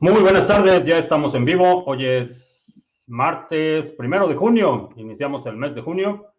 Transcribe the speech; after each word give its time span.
Muy 0.00 0.22
buenas 0.22 0.46
tardes, 0.46 0.86
ya 0.86 0.96
estamos 0.96 1.34
en 1.34 1.44
vivo. 1.44 1.82
Hoy 1.84 2.06
es 2.06 3.04
martes 3.08 3.90
primero 3.90 4.28
de 4.28 4.36
junio, 4.36 4.90
iniciamos 4.94 5.44
el 5.46 5.56
mes 5.56 5.74
de 5.74 5.80
junio. 5.80 6.32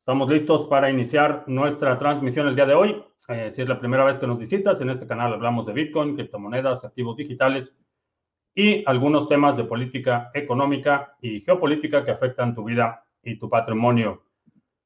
Estamos 0.00 0.28
listos 0.28 0.66
para 0.66 0.90
iniciar 0.90 1.44
nuestra 1.46 1.96
transmisión 1.96 2.48
el 2.48 2.56
día 2.56 2.66
de 2.66 2.74
hoy. 2.74 3.04
Eh, 3.28 3.52
si 3.52 3.62
es 3.62 3.68
la 3.68 3.78
primera 3.78 4.02
vez 4.02 4.18
que 4.18 4.26
nos 4.26 4.36
visitas, 4.36 4.80
en 4.80 4.90
este 4.90 5.06
canal 5.06 5.32
hablamos 5.32 5.64
de 5.64 5.74
Bitcoin, 5.74 6.16
criptomonedas, 6.16 6.84
activos 6.84 7.14
digitales 7.14 7.72
y 8.52 8.82
algunos 8.84 9.28
temas 9.28 9.56
de 9.56 9.62
política 9.62 10.32
económica 10.34 11.16
y 11.20 11.42
geopolítica 11.42 12.04
que 12.04 12.10
afectan 12.10 12.56
tu 12.56 12.64
vida 12.64 13.06
y 13.22 13.38
tu 13.38 13.48
patrimonio. 13.48 14.24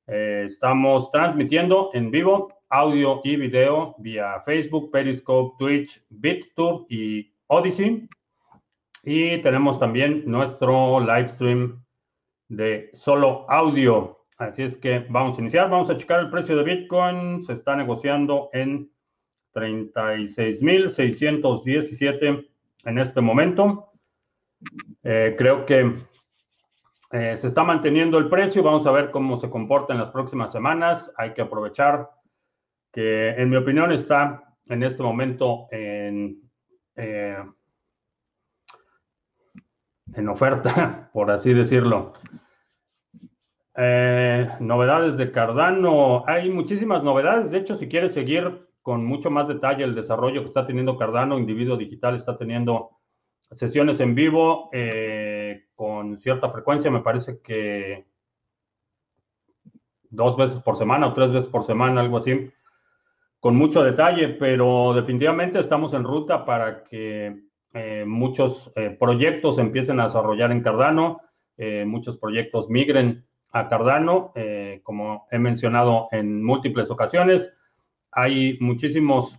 Eh, 0.07 0.43
estamos 0.45 1.11
transmitiendo 1.11 1.89
en 1.95 2.11
vivo 2.11 2.53
audio 2.69 3.23
y 3.25 3.37
video 3.37 3.95
vía 3.97 4.43
Facebook, 4.45 4.91
Periscope, 4.91 5.57
Twitch, 5.59 6.05
BitTube 6.11 6.85
y 6.91 7.34
Odyssey. 7.49 8.09
Y 9.03 9.41
tenemos 9.43 9.79
también 9.79 10.23
nuestro 10.27 11.01
live 11.01 11.29
stream 11.29 11.85
de 12.49 12.91
solo 12.95 13.45
audio. 13.51 14.25
Así 14.39 14.63
es 14.63 14.75
que 14.77 15.07
vamos 15.09 15.39
a 15.39 15.41
iniciar. 15.41 15.71
Vamos 15.71 15.91
a 15.91 15.97
checar 15.97 16.19
el 16.21 16.31
precio 16.31 16.57
de 16.57 16.65
Bitcoin. 16.65 17.43
Se 17.43 17.53
está 17.53 17.77
negociando 17.77 18.51
en 18.53 18.91
36.617 19.55 22.49
en 22.85 22.99
este 22.99 23.21
momento. 23.21 23.93
Eh, 25.03 25.35
creo 25.37 25.67
que 25.67 25.93
eh, 27.13 27.37
se 27.37 27.47
está 27.47 27.63
manteniendo 27.63 28.17
el 28.19 28.29
precio. 28.29 28.63
Vamos 28.63 28.87
a 28.87 28.93
ver 28.93 29.11
cómo 29.11 29.39
se 29.39 29.51
comporta 29.51 29.93
en 29.93 30.01
las 30.01 30.09
próximas 30.11 30.51
semanas. 30.51 31.13
Hay 31.17 31.35
que 31.35 31.43
aprovechar 31.43 32.11
que, 32.91 33.29
en 33.31 33.51
mi 33.51 33.57
opinión, 33.57 33.93
está 33.93 34.57
en 34.67 34.83
este 34.83 35.03
momento 35.03 35.69
en 35.71 36.44
eh, 36.97 37.43
en 40.15 40.29
oferta, 40.29 41.11
por 41.13 41.31
así 41.31 41.53
decirlo. 41.53 42.13
Eh, 43.77 44.49
novedades 44.61 45.17
de 45.17 45.33
Cardano. 45.33 46.25
Hay 46.27 46.51
muchísimas 46.51 47.03
novedades. 47.03 47.51
De 47.51 47.59
hecho, 47.59 47.77
si 47.77 47.89
quieres 47.89 48.13
seguir 48.13 48.69
con 48.83 49.05
mucho 49.05 49.31
más 49.31 49.49
detalle 49.49 49.83
el 49.85 49.95
desarrollo 49.95 50.41
que 50.41 50.47
está 50.47 50.67
teniendo 50.67 50.97
Cardano, 50.97 51.39
Individuo 51.39 51.77
Digital 51.77 52.15
está 52.15 52.37
teniendo 52.37 52.91
sesiones 53.51 54.01
en 54.01 54.15
vivo 54.15 54.69
eh, 54.73 55.67
con 55.75 56.17
cierta 56.17 56.51
frecuencia. 56.51 56.91
Me 56.91 57.01
parece 57.01 57.41
que 57.41 58.07
dos 60.11 60.37
veces 60.37 60.61
por 60.61 60.77
semana 60.77 61.09
o 61.09 61.13
tres 61.13 61.33
veces 61.33 61.51
por 61.51 61.65
semana, 61.65 62.01
algo 62.01 62.19
así 62.19 62.53
con 63.45 63.57
mucho 63.57 63.85
detalle, 63.85 64.29
pero 64.29 64.95
definitivamente 64.95 65.59
estamos 65.59 65.93
en 65.93 66.03
ruta 66.03 66.47
para 66.47 66.83
que 66.83 67.43
eh, 67.75 68.05
muchos 68.07 68.73
eh, 68.75 68.97
proyectos 68.99 69.59
empiecen 69.59 70.01
a 70.01 70.05
desarrollar 70.05 70.51
en 70.51 70.63
Cardano, 70.63 71.21
eh, 71.59 71.85
muchos 71.87 72.17
proyectos 72.17 72.71
migren 72.71 73.27
a 73.53 73.69
Cardano, 73.69 74.33
como 74.83 75.29
he 75.31 75.39
mencionado 75.39 76.09
en 76.11 76.43
múltiples 76.43 76.91
ocasiones. 76.91 77.55
Hay 78.13 78.57
muchísimos 78.61 79.39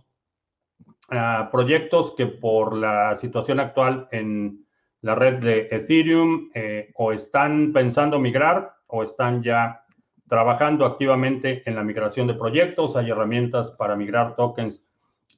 ah, 1.10 1.48
proyectos 1.50 2.14
que 2.14 2.26
por 2.26 2.76
la 2.76 3.16
situación 3.16 3.58
actual 3.58 4.06
en 4.12 4.64
la 5.00 5.16
red 5.16 5.42
de 5.42 5.66
Ethereum 5.72 6.50
o 6.94 7.10
están 7.12 7.72
pensando 7.72 8.20
migrar 8.20 8.72
o 8.86 9.02
están 9.02 9.42
ya 9.42 9.82
trabajando 10.28 10.84
activamente 10.84 11.62
en 11.66 11.76
la 11.76 11.84
migración 11.84 12.26
de 12.26 12.34
proyectos. 12.34 12.96
Hay 12.96 13.10
herramientas 13.10 13.72
para 13.72 13.96
migrar 13.96 14.36
tokens 14.36 14.84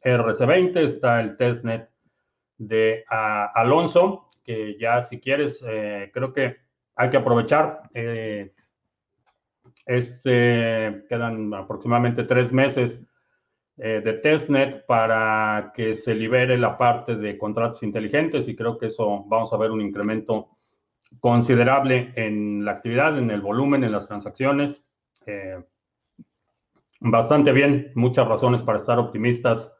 RC20. 0.02 0.76
Está 0.78 1.20
el 1.20 1.36
testnet 1.36 1.90
de 2.56 3.04
Alonso, 3.08 4.30
que 4.44 4.76
ya 4.78 5.02
si 5.02 5.20
quieres, 5.20 5.62
eh, 5.66 6.10
creo 6.12 6.32
que 6.32 6.56
hay 6.96 7.10
que 7.10 7.16
aprovechar. 7.16 7.82
Eh, 7.94 8.52
este, 9.86 11.04
quedan 11.08 11.54
aproximadamente 11.54 12.24
tres 12.24 12.52
meses 12.52 13.02
eh, 13.78 14.02
de 14.04 14.12
testnet 14.14 14.84
para 14.86 15.72
que 15.74 15.94
se 15.94 16.14
libere 16.14 16.58
la 16.58 16.76
parte 16.76 17.16
de 17.16 17.38
contratos 17.38 17.82
inteligentes 17.82 18.48
y 18.48 18.56
creo 18.56 18.76
que 18.76 18.86
eso 18.86 19.24
vamos 19.26 19.52
a 19.52 19.56
ver 19.56 19.70
un 19.70 19.80
incremento 19.80 20.58
considerable 21.20 22.12
en 22.16 22.64
la 22.64 22.72
actividad, 22.72 23.16
en 23.16 23.30
el 23.30 23.40
volumen, 23.40 23.84
en 23.84 23.92
las 23.92 24.08
transacciones. 24.08 24.84
Eh, 25.28 25.62
bastante 27.00 27.52
bien, 27.52 27.92
muchas 27.94 28.26
razones 28.26 28.62
para 28.62 28.78
estar 28.78 28.98
optimistas 28.98 29.70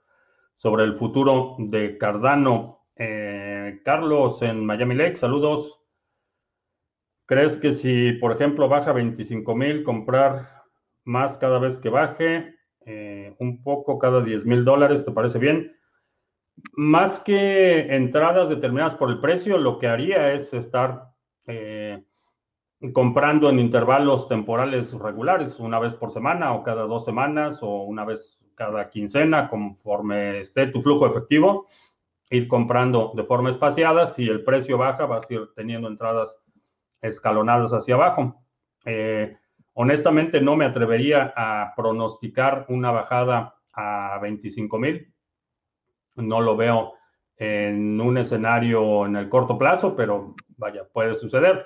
sobre 0.56 0.84
el 0.84 0.98
futuro 0.98 1.56
de 1.58 1.96
Cardano. 1.96 2.86
Eh, 2.96 3.80
Carlos 3.82 4.42
en 4.42 4.66
Miami 4.66 4.94
Lake, 4.94 5.16
saludos. 5.16 5.80
¿Crees 7.24 7.56
que 7.56 7.72
si, 7.72 8.12
por 8.12 8.32
ejemplo, 8.32 8.68
baja 8.68 8.92
25 8.92 9.54
mil, 9.54 9.84
comprar 9.84 10.64
más 11.04 11.38
cada 11.38 11.58
vez 11.58 11.78
que 11.78 11.88
baje, 11.88 12.54
eh, 12.84 13.34
un 13.38 13.62
poco 13.62 13.98
cada 13.98 14.20
10 14.22 14.44
mil 14.44 14.66
dólares, 14.66 15.06
¿te 15.06 15.12
parece 15.12 15.38
bien? 15.38 15.74
Más 16.72 17.20
que 17.20 17.94
entradas 17.94 18.50
determinadas 18.50 18.94
por 18.94 19.08
el 19.08 19.20
precio, 19.20 19.56
lo 19.56 19.78
que 19.78 19.88
haría 19.88 20.34
es 20.34 20.52
estar 20.52 21.14
eh, 21.46 22.04
comprando 22.92 23.50
en 23.50 23.58
intervalos 23.58 24.28
temporales 24.28 24.92
regulares, 24.92 25.58
una 25.58 25.78
vez 25.78 25.94
por 25.94 26.12
semana 26.12 26.52
o 26.52 26.62
cada 26.62 26.82
dos 26.82 27.04
semanas 27.04 27.58
o 27.62 27.82
una 27.82 28.04
vez 28.04 28.46
cada 28.54 28.88
quincena, 28.90 29.48
conforme 29.48 30.40
esté 30.40 30.66
tu 30.68 30.82
flujo 30.82 31.06
efectivo, 31.06 31.66
ir 32.30 32.48
comprando 32.48 33.12
de 33.14 33.24
forma 33.24 33.50
espaciada. 33.50 34.06
Si 34.06 34.28
el 34.28 34.44
precio 34.44 34.78
baja, 34.78 35.06
vas 35.06 35.30
a 35.30 35.34
ir 35.34 35.48
teniendo 35.54 35.88
entradas 35.88 36.44
escalonadas 37.00 37.72
hacia 37.72 37.94
abajo. 37.94 38.42
Eh, 38.84 39.36
honestamente, 39.74 40.40
no 40.40 40.56
me 40.56 40.64
atrevería 40.64 41.32
a 41.36 41.72
pronosticar 41.76 42.66
una 42.68 42.90
bajada 42.90 43.56
a 43.72 44.18
25 44.20 44.78
mil. 44.78 45.12
No 46.16 46.40
lo 46.40 46.56
veo 46.56 46.94
en 47.36 48.00
un 48.00 48.18
escenario 48.18 49.06
en 49.06 49.16
el 49.16 49.28
corto 49.28 49.56
plazo, 49.56 49.94
pero 49.94 50.34
vaya, 50.56 50.82
puede 50.92 51.14
suceder. 51.14 51.64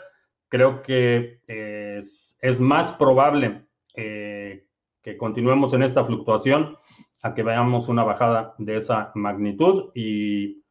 Creo 0.52 0.82
que 0.82 1.40
es, 1.46 2.60
más 2.60 2.92
probable 2.92 3.64
eh, 3.96 4.66
que 5.00 5.16
continuemos 5.16 5.72
en 5.72 5.82
esta 5.82 6.04
fluctuación 6.04 6.76
a 7.22 7.32
que 7.32 7.42
veamos 7.42 7.88
una 7.88 8.04
bajada 8.04 8.54
de 8.58 8.76
esa 8.76 9.12
magnitud 9.14 9.92
y 9.94 10.62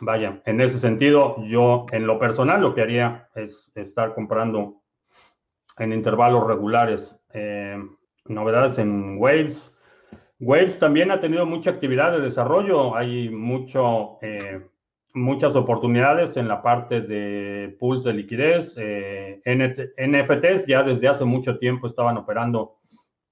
vaya, 0.00 0.40
en 0.46 0.62
ese 0.62 0.78
sentido, 0.78 1.44
yo 1.44 1.84
en 1.92 2.06
lo 2.06 2.18
personal 2.18 2.62
lo 2.62 2.74
que 2.74 2.80
haría 2.80 3.28
es 3.34 3.70
estar 3.74 4.14
comprando 4.14 4.80
en 5.76 5.92
intervalos 5.92 6.46
regulares. 6.46 7.22
Eh, 7.34 7.76
novedades 8.24 8.78
en 8.78 9.18
Waves. 9.18 9.76
Waves 10.38 10.78
también 10.78 11.10
ha 11.10 11.20
tenido 11.20 11.44
mucha 11.44 11.70
actividad 11.70 12.12
de 12.12 12.22
desarrollo, 12.22 12.96
hay 12.96 13.28
mucho, 13.28 14.16
eh, 14.22 14.66
muchas 15.12 15.56
oportunidades 15.56 16.36
en 16.36 16.48
la 16.48 16.62
parte 16.62 17.00
de 17.00 17.76
pools 17.78 18.04
de 18.04 18.12
liquidez. 18.12 18.74
Eh, 18.78 19.40
NFTs 19.44 20.66
ya 20.66 20.82
desde 20.82 21.08
hace 21.08 21.24
mucho 21.24 21.58
tiempo 21.58 21.86
estaban 21.86 22.16
operando 22.16 22.76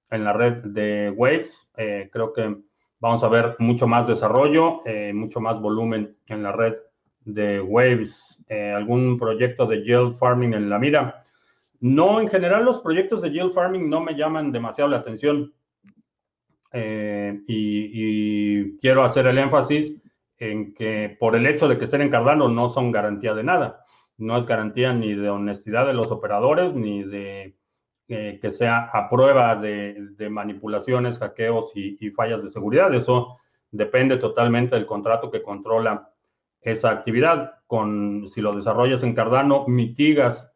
en 0.09 0.23
la 0.23 0.33
red 0.33 0.63
de 0.63 1.11
Waves. 1.15 1.71
Eh, 1.77 2.09
creo 2.11 2.33
que 2.33 2.57
vamos 2.99 3.23
a 3.23 3.29
ver 3.29 3.55
mucho 3.59 3.87
más 3.87 4.07
desarrollo, 4.07 4.81
mucho 5.13 5.39
más 5.39 5.61
volumen 5.61 6.17
en 6.27 6.43
la 6.43 6.51
red 6.51 6.75
de 7.23 7.61
Waves. 7.61 8.43
¿Algún 8.49 9.17
proyecto 9.17 9.65
de 9.65 9.83
yield 9.83 10.17
farming 10.17 10.53
en 10.53 10.69
la 10.69 10.79
mira? 10.79 11.23
No, 11.79 12.19
en 12.19 12.27
general 12.27 12.65
los 12.65 12.81
proyectos 12.81 13.21
de 13.21 13.31
yield 13.31 13.53
farming 13.53 13.89
no 13.89 14.01
me 14.01 14.13
llaman 14.13 14.51
demasiado 14.51 14.89
la 14.89 14.97
atención. 14.97 15.53
Eh, 16.71 17.39
y, 17.47 18.77
quiero 18.77 19.03
hacer 19.03 19.25
el 19.27 19.37
énfasis 19.37 19.95
en 20.39 20.73
que 20.73 21.15
por 21.19 21.35
el 21.35 21.45
hecho 21.45 21.67
de 21.67 21.77
que 21.77 21.83
estén 21.83 22.01
en 22.01 22.09
Cardano 22.09 22.47
no 22.47 22.69
son 22.69 22.91
garantía 22.91 23.33
de 23.33 23.43
nada. 23.43 23.83
No 24.17 24.37
es 24.37 24.47
garantía 24.47 24.93
ni 24.93 25.13
de 25.13 25.29
honestidad 25.29 25.85
de 25.85 25.93
los 25.93 26.11
operadores, 26.11 26.73
ni 26.75 27.03
de 27.03 27.57
eh, 28.07 28.39
que 28.41 28.49
sea 28.49 28.89
a 28.91 29.07
prueba 29.09 29.55
de, 29.55 30.29
manipulaciones, 30.31 31.19
hackeos 31.19 31.73
y, 31.75 32.09
fallas 32.11 32.41
de 32.41 32.49
seguridad. 32.49 32.93
Eso 32.93 33.37
depende 33.69 34.17
totalmente 34.17 34.75
del 34.75 34.85
contrato 34.85 35.29
que 35.29 35.43
controla 35.43 36.11
esa 36.61 36.89
actividad. 36.89 37.59
Con, 37.67 38.27
si 38.27 38.41
lo 38.41 38.55
desarrollas 38.55 39.03
en 39.03 39.13
Cardano, 39.13 39.65
mitigas 39.67 40.55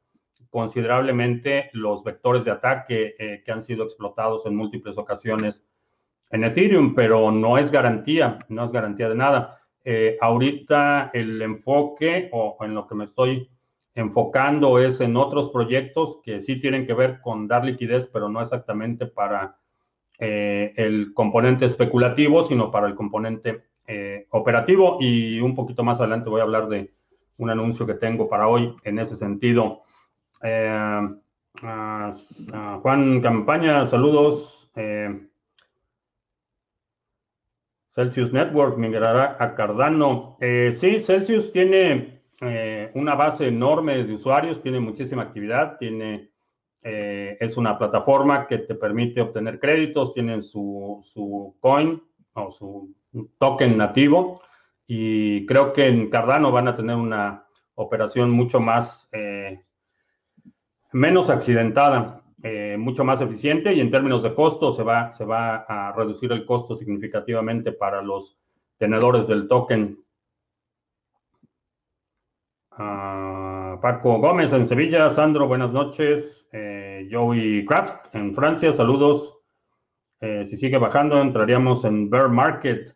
considerablemente 0.50 1.70
los 1.74 2.04
vectores 2.04 2.44
de 2.44 2.52
ataque 2.52 3.16
eh, 3.20 3.44
que 3.46 3.52
han 3.52 3.62
sido 3.62 3.84
explotados 3.84 4.46
en 4.46 4.56
múltiples 4.56 4.98
ocasiones 4.98 5.68
en 6.32 6.44
Ethereum, 6.44 6.96
pero 6.96 7.32
no 7.32 7.60
es 7.60 7.72
garantía, 7.72 8.40
no 8.50 8.64
es 8.64 8.72
garantía 8.72 9.10
de 9.10 9.16
nada. 9.16 9.63
Eh, 9.86 10.18
ahorita 10.22 11.12
el 11.14 11.42
enfoque 11.42 12.30
o 12.32 12.58
en 12.62 12.74
lo 12.74 12.88
que 12.88 12.96
me 12.96 13.04
estoy 13.04 13.50
enfocando 13.96 14.80
es 14.80 15.02
en 15.02 15.18
otros 15.18 15.50
proyectos 15.50 16.20
que 16.24 16.40
sí 16.40 16.60
tienen 16.60 16.88
que 16.88 16.94
ver 16.94 17.20
con 17.22 17.48
dar 17.48 17.66
liquidez, 17.66 18.08
pero 18.08 18.30
no 18.30 18.42
exactamente 18.42 19.06
para 19.06 19.58
eh, 20.20 20.74
el 20.78 21.14
componente 21.14 21.66
especulativo, 21.66 22.44
sino 22.44 22.72
para 22.72 22.88
el 22.88 22.96
componente 22.96 23.64
operativo 24.30 24.98
y 25.02 25.42
un 25.42 25.56
poquito 25.56 25.84
más 25.84 26.00
adelante 26.00 26.30
voy 26.30 26.40
a 26.40 26.44
hablar 26.44 26.70
de 26.70 26.94
un 27.38 27.50
anuncio 27.50 27.86
que 27.86 27.96
tengo 27.96 28.30
para 28.30 28.48
hoy 28.48 28.74
en 28.86 28.98
ese 28.98 29.18
sentido. 29.18 29.82
Juan 32.82 33.22
Campaña, 33.22 33.86
saludos. 33.86 34.72
Celsius 37.94 38.34
Network 38.34 38.76
migrará 38.78 39.38
a 39.40 39.54
Cardano. 39.54 40.36
Eh, 40.42 40.72
sí, 40.74 41.00
Celsius 41.00 41.52
tiene 41.52 42.24
eh, 42.42 42.90
una 42.96 43.14
base 43.14 43.48
enorme 43.48 44.04
de 44.04 44.14
usuarios, 44.14 44.64
tiene 44.64 44.80
muchísima 44.80 45.22
actividad, 45.22 45.78
tiene, 45.78 46.32
eh, 46.82 47.38
es 47.40 47.56
una 47.56 47.78
plataforma 47.78 48.48
que 48.48 48.58
te 48.58 48.74
permite 48.74 49.22
obtener 49.22 49.60
créditos, 49.60 50.12
tienen 50.12 50.42
su, 50.42 51.02
su 51.04 51.56
coin 51.60 52.02
o 52.34 52.52
su 52.52 52.96
token 53.38 53.78
nativo 53.78 54.42
y 54.88 55.46
creo 55.46 55.72
que 55.72 55.86
en 55.86 56.10
Cardano 56.10 56.52
van 56.52 56.70
a 56.70 56.76
tener 56.76 56.96
una 56.96 57.46
operación 57.76 58.32
mucho 58.32 58.60
más, 58.60 59.08
menos 60.92 61.30
accidentada. 61.30 62.23
Eh, 62.46 62.76
mucho 62.78 63.06
más 63.06 63.22
eficiente 63.22 63.74
y 63.74 63.80
en 63.80 63.90
términos 63.90 64.22
de 64.22 64.36
costo 64.36 64.74
se 64.74 64.84
va, 64.84 65.14
se 65.14 65.24
va 65.24 65.64
a 65.66 65.94
reducir 65.94 66.30
el 66.34 66.46
costo 66.46 66.76
significativamente 66.76 67.72
para 67.72 68.02
los 68.02 68.38
tenedores 68.78 69.28
del 69.30 69.48
token. 69.48 69.98
Ah, 72.72 73.80
Paco 73.82 74.20
Gómez 74.20 74.52
en 74.52 74.66
Sevilla, 74.66 75.10
Sandro, 75.10 75.48
buenas 75.48 75.72
noches. 75.72 76.50
Eh, 76.52 77.08
Joey 77.10 77.66
Craft 77.66 78.14
en 78.14 78.36
Francia, 78.36 78.74
saludos. 78.74 79.40
Eh, 80.20 80.44
si 80.44 80.58
sigue 80.58 80.78
bajando, 80.78 81.22
entraríamos 81.22 81.86
en 81.86 82.10
bear 82.10 82.28
market. 82.28 82.94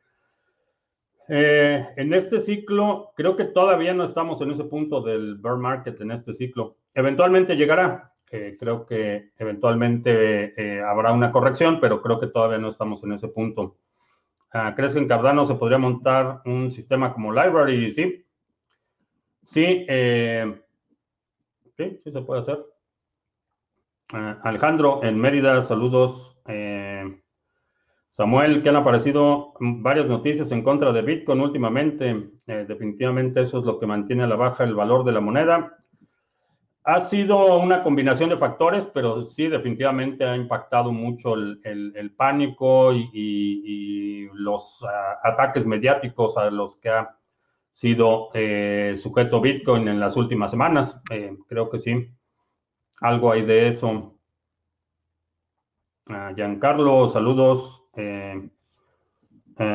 en 1.29 2.13
este 2.13 2.39
ciclo, 2.39 3.11
creo 3.15 3.37
que 3.37 3.45
todavía 3.45 3.93
no 3.93 4.03
estamos 4.03 4.41
en 4.41 4.51
ese 4.51 4.65
punto 4.65 5.01
del 5.01 5.37
bear 5.37 5.55
market 5.55 6.01
en 6.01 6.11
este 6.11 6.33
ciclo. 6.33 6.75
Eventualmente 6.93 7.55
llegará 7.55 8.13
creo 8.29 8.85
que 8.85 9.31
eventualmente 9.37 10.53
eh, 10.61 10.81
habrá 10.81 11.11
una 11.11 11.31
corrección, 11.31 11.79
pero 11.79 12.01
creo 12.01 12.19
que 12.19 12.27
todavía 12.27 12.57
no 12.57 12.67
estamos 12.67 13.03
en 13.03 13.13
ese 13.13 13.29
punto. 13.29 13.77
Ah, 14.51 14.73
¿Crees 14.75 14.93
que 14.93 14.99
en 14.99 15.07
Cardano 15.07 15.45
se 15.45 15.55
podría 15.55 15.77
montar 15.77 16.41
un 16.45 16.69
sistema 16.71 17.13
como 17.13 17.31
Library? 17.31 17.91
Sí. 17.91 18.25
Sí, 19.41 19.85
eh, 19.87 20.61
sí, 21.77 22.01
sí 22.03 22.11
se 22.11 22.21
puede 22.21 22.41
hacer. 22.41 22.65
Ah, 24.13 24.39
Alejandro, 24.43 25.03
en 25.03 25.17
Mérida, 25.17 25.61
saludos. 25.61 26.37
Eh, 26.47 27.21
Samuel, 28.09 28.63
que 28.63 28.69
han 28.69 28.75
aparecido 28.77 29.53
varias 29.59 30.07
noticias 30.07 30.51
en 30.51 30.63
contra 30.63 30.91
de 30.91 31.01
Bitcoin 31.01 31.39
últimamente. 31.39 32.31
definitivamente 32.45 33.41
eso 33.41 33.59
es 33.59 33.65
lo 33.65 33.79
que 33.79 33.85
mantiene 33.85 34.23
a 34.23 34.27
la 34.27 34.35
baja 34.35 34.63
el 34.63 34.75
valor 34.75 35.03
de 35.03 35.11
la 35.11 35.21
moneda. 35.21 35.77
Ha 36.89 37.01
sido 37.01 37.59
una 37.59 37.83
combinación 37.83 38.29
de 38.29 38.37
factores, 38.37 38.85
pero 38.85 39.25
sí 39.25 39.49
definitivamente 39.49 40.23
ha 40.23 40.37
impactado 40.37 40.93
mucho 40.93 41.33
el, 41.33 42.13
pánico 42.15 42.93
y, 42.93 44.29
los 44.31 44.85
ah, 44.85 45.19
ataques 45.21 45.65
mediáticos 45.67 46.37
a 46.37 46.49
los 46.49 46.77
que 46.77 46.87
ha 46.87 47.17
sido 47.71 48.29
eh, 48.33 48.93
sujeto 48.95 49.41
Bitcoin 49.41 49.89
en 49.89 49.99
las 49.99 50.15
últimas 50.15 50.49
semanas. 50.49 51.03
Eh, 51.11 51.37
creo 51.49 51.69
que 51.69 51.77
sí. 51.77 52.09
Algo 53.01 53.33
hay 53.33 53.41
de 53.41 53.67
eso. 53.67 54.17
Giancarlo, 56.37 57.09
saludos. 57.09 57.83
Eh, 57.97 58.49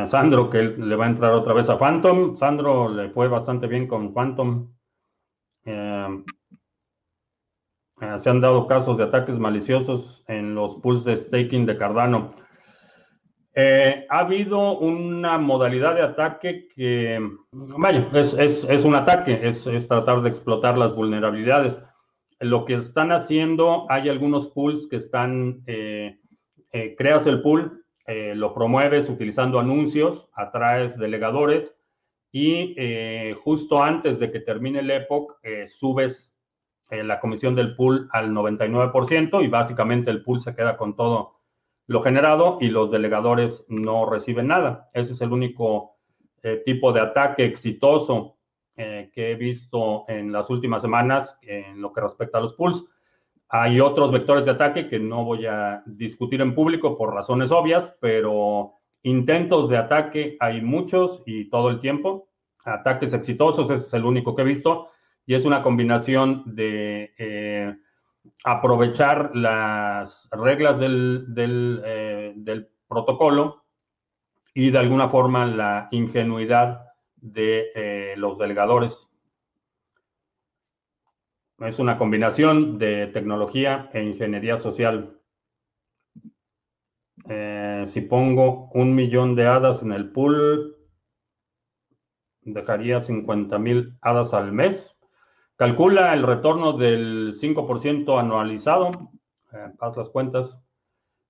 Sandro, 0.07 0.49
que 0.49 0.63
le 0.63 0.97
va 0.97 1.05
a 1.05 1.09
entrar 1.09 1.35
otra 1.35 1.53
vez 1.53 1.69
a 1.69 1.77
Phantom. 1.77 2.37
Sandro 2.37 2.89
le 2.89 3.11
fue 3.11 3.29
bastante 3.29 3.67
bien 3.67 3.87
con 3.87 4.15
Phantom. 4.15 4.71
Eh, 8.03 8.19
se 8.19 8.31
han 8.31 8.41
dado 8.41 8.67
casos 8.67 8.99
de 8.99 9.05
ataques 9.05 9.39
maliciosos 9.39 10.25
en 10.27 10.57
los 10.57 10.75
pools 10.77 11.05
de 11.05 11.17
staking 11.17 11.67
de 11.67 11.77
Cardano. 11.77 12.35
Eh, 13.55 14.07
ha 14.11 14.19
habido 14.21 14.79
una 14.79 15.39
modalidad 15.39 15.95
de 15.95 16.03
ataque 16.03 16.67
que, 16.75 17.21
vaya, 17.53 18.05
es, 18.13 18.85
un 18.85 18.97
ataque, 18.97 19.39
es, 19.43 19.65
tratar 19.87 20.21
de 20.23 20.31
explotar 20.31 20.77
las 20.77 20.97
vulnerabilidades. 20.97 21.85
Lo 22.41 22.65
que 22.65 22.75
están 22.75 23.13
haciendo, 23.13 23.87
hay 23.89 24.09
algunos 24.09 24.49
pools 24.49 24.89
que 24.89 24.97
están, 24.97 25.63
eh, 25.67 26.19
creas 26.99 27.27
el 27.29 27.41
pool, 27.41 27.85
lo 28.35 28.53
promueves 28.53 29.09
utilizando 29.09 29.61
anuncios, 29.61 30.29
atraes 30.35 30.99
delegadores 30.99 31.79
y 32.33 32.75
justo 33.45 33.83
antes 33.83 34.19
de 34.19 34.33
que 34.33 34.41
termine 34.41 34.81
el 34.81 34.91
epoch, 34.91 35.37
subes 35.67 36.32
eh, 36.93 37.03
la 37.03 37.21
comisión 37.21 37.55
del 37.55 37.75
pool 37.75 38.07
al 38.13 38.33
99% 38.33 39.43
y 39.43 39.49
básicamente 39.49 40.11
el 40.11 40.23
pool 40.23 40.43
se 40.43 40.55
queda 40.55 40.77
con 40.77 40.95
todo 40.95 41.41
lo 41.87 42.03
generado 42.03 42.59
y 42.61 42.69
los 42.69 42.91
delegadores 42.91 43.65
no 43.71 44.05
reciben 44.05 44.49
nada. 44.49 44.91
Ese 44.93 45.15
es 45.15 45.23
el 45.23 45.33
único 45.33 45.97
eh, 46.43 46.61
tipo 46.67 46.93
de 46.93 47.01
ataque 47.01 47.47
exitoso 47.47 48.37
eh, 48.77 49.11
que 49.15 49.31
he 49.31 49.37
visto 49.37 50.05
en 50.07 50.33
las 50.33 50.51
últimas 50.51 50.83
semanas 50.83 51.39
en 51.41 51.81
lo 51.81 51.95
que 51.95 52.03
respecta 52.03 52.37
a 52.37 52.43
los 52.43 52.53
pools. 52.53 52.85
Hay 53.49 53.81
otros 53.81 54.13
vectores 54.13 54.45
de 54.45 54.51
ataque 54.51 54.87
que 54.87 54.99
no 54.99 55.25
voy 55.25 55.47
a 55.47 55.83
discutir 55.87 56.43
en 56.43 56.55
público 56.55 56.99
por 56.99 57.15
razones 57.15 57.51
obvias, 57.53 57.97
pero 58.03 58.75
intentos 59.03 59.71
de 59.71 59.79
ataque 59.79 60.37
hay 60.41 60.61
muchos 60.61 61.23
y 61.25 61.49
todo 61.49 61.71
el 61.71 61.81
tiempo. 61.81 62.29
Ataques 62.67 63.15
exitosos, 63.15 63.71
ese 63.71 63.83
es 63.83 63.95
el 63.95 64.05
único 64.05 64.37
que 64.37 64.43
he 64.43 64.45
visto 64.45 64.91
y 65.27 65.35
es 65.35 65.45
una 65.45 65.63
combinación 65.63 66.43
de 66.47 67.13
eh, 67.17 67.77
aprovechar 68.45 69.35
las 69.35 70.29
reglas 70.33 70.79
del, 70.79 71.27
eh, 71.85 72.33
del, 72.37 72.69
protocolo 72.89 73.65
y 74.53 74.71
de 74.71 74.79
alguna 74.79 75.09
forma 75.09 75.47
la 75.47 75.89
ingenuidad 75.93 76.89
de 77.17 77.71
eh, 77.75 78.15
los 78.19 78.39
delegadores. 78.39 79.09
Es 81.59 81.79
una 81.79 81.97
combinación 81.97 82.77
de 82.77 83.07
tecnología 83.07 83.89
e 83.95 84.03
ingeniería 84.03 84.59
social. 84.59 85.19
si 87.87 88.01
pongo 88.03 88.71
un 88.75 88.95
millón 88.95 89.35
de 89.35 89.47
hadas 89.47 89.83
en 89.83 89.93
el 89.93 90.13
pool, 90.13 90.77
dejaría 92.43 93.01
50 93.01 93.59
mil 93.59 93.97
hadas 94.03 94.35
al 94.35 94.53
mes. 94.53 95.02
Calcula 95.63 96.13
el 96.13 96.25
retorno 96.25 96.73
del 96.73 97.35
5% 97.35 98.19
anualizado. 98.19 99.13
Eh, 99.53 99.73
haz 99.79 99.97
las 99.97 100.11
cuentas. 100.11 100.61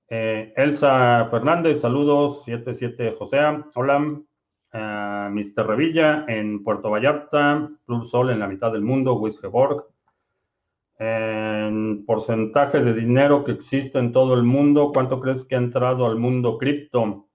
Eh, 0.08 0.54
Elsa 0.56 1.28
Fernández, 1.30 1.82
saludos. 1.82 2.42
77 2.46 3.14
José. 3.18 3.40
Hola. 3.74 4.22
Eh, 4.72 5.28
Mr. 5.30 5.66
Revilla 5.66 6.24
en 6.28 6.64
Puerto 6.64 6.88
Vallarta. 6.88 7.68
Plus 7.84 8.08
Sol 8.08 8.30
en 8.30 8.38
la 8.38 8.48
mitad 8.48 8.72
del 8.72 8.80
mundo. 8.80 9.20
Wisgeborg. 9.20 9.84
En 10.98 12.06
porcentaje 12.06 12.82
de 12.82 12.94
dinero 12.94 13.44
que 13.44 13.52
existe 13.52 13.98
en 13.98 14.12
todo 14.12 14.32
el 14.32 14.44
mundo, 14.44 14.92
¿cuánto 14.94 15.20
crees 15.20 15.44
que 15.44 15.56
ha 15.56 15.58
entrado 15.58 16.06
al 16.06 16.16
mundo 16.16 16.56
cripto? 16.56 17.28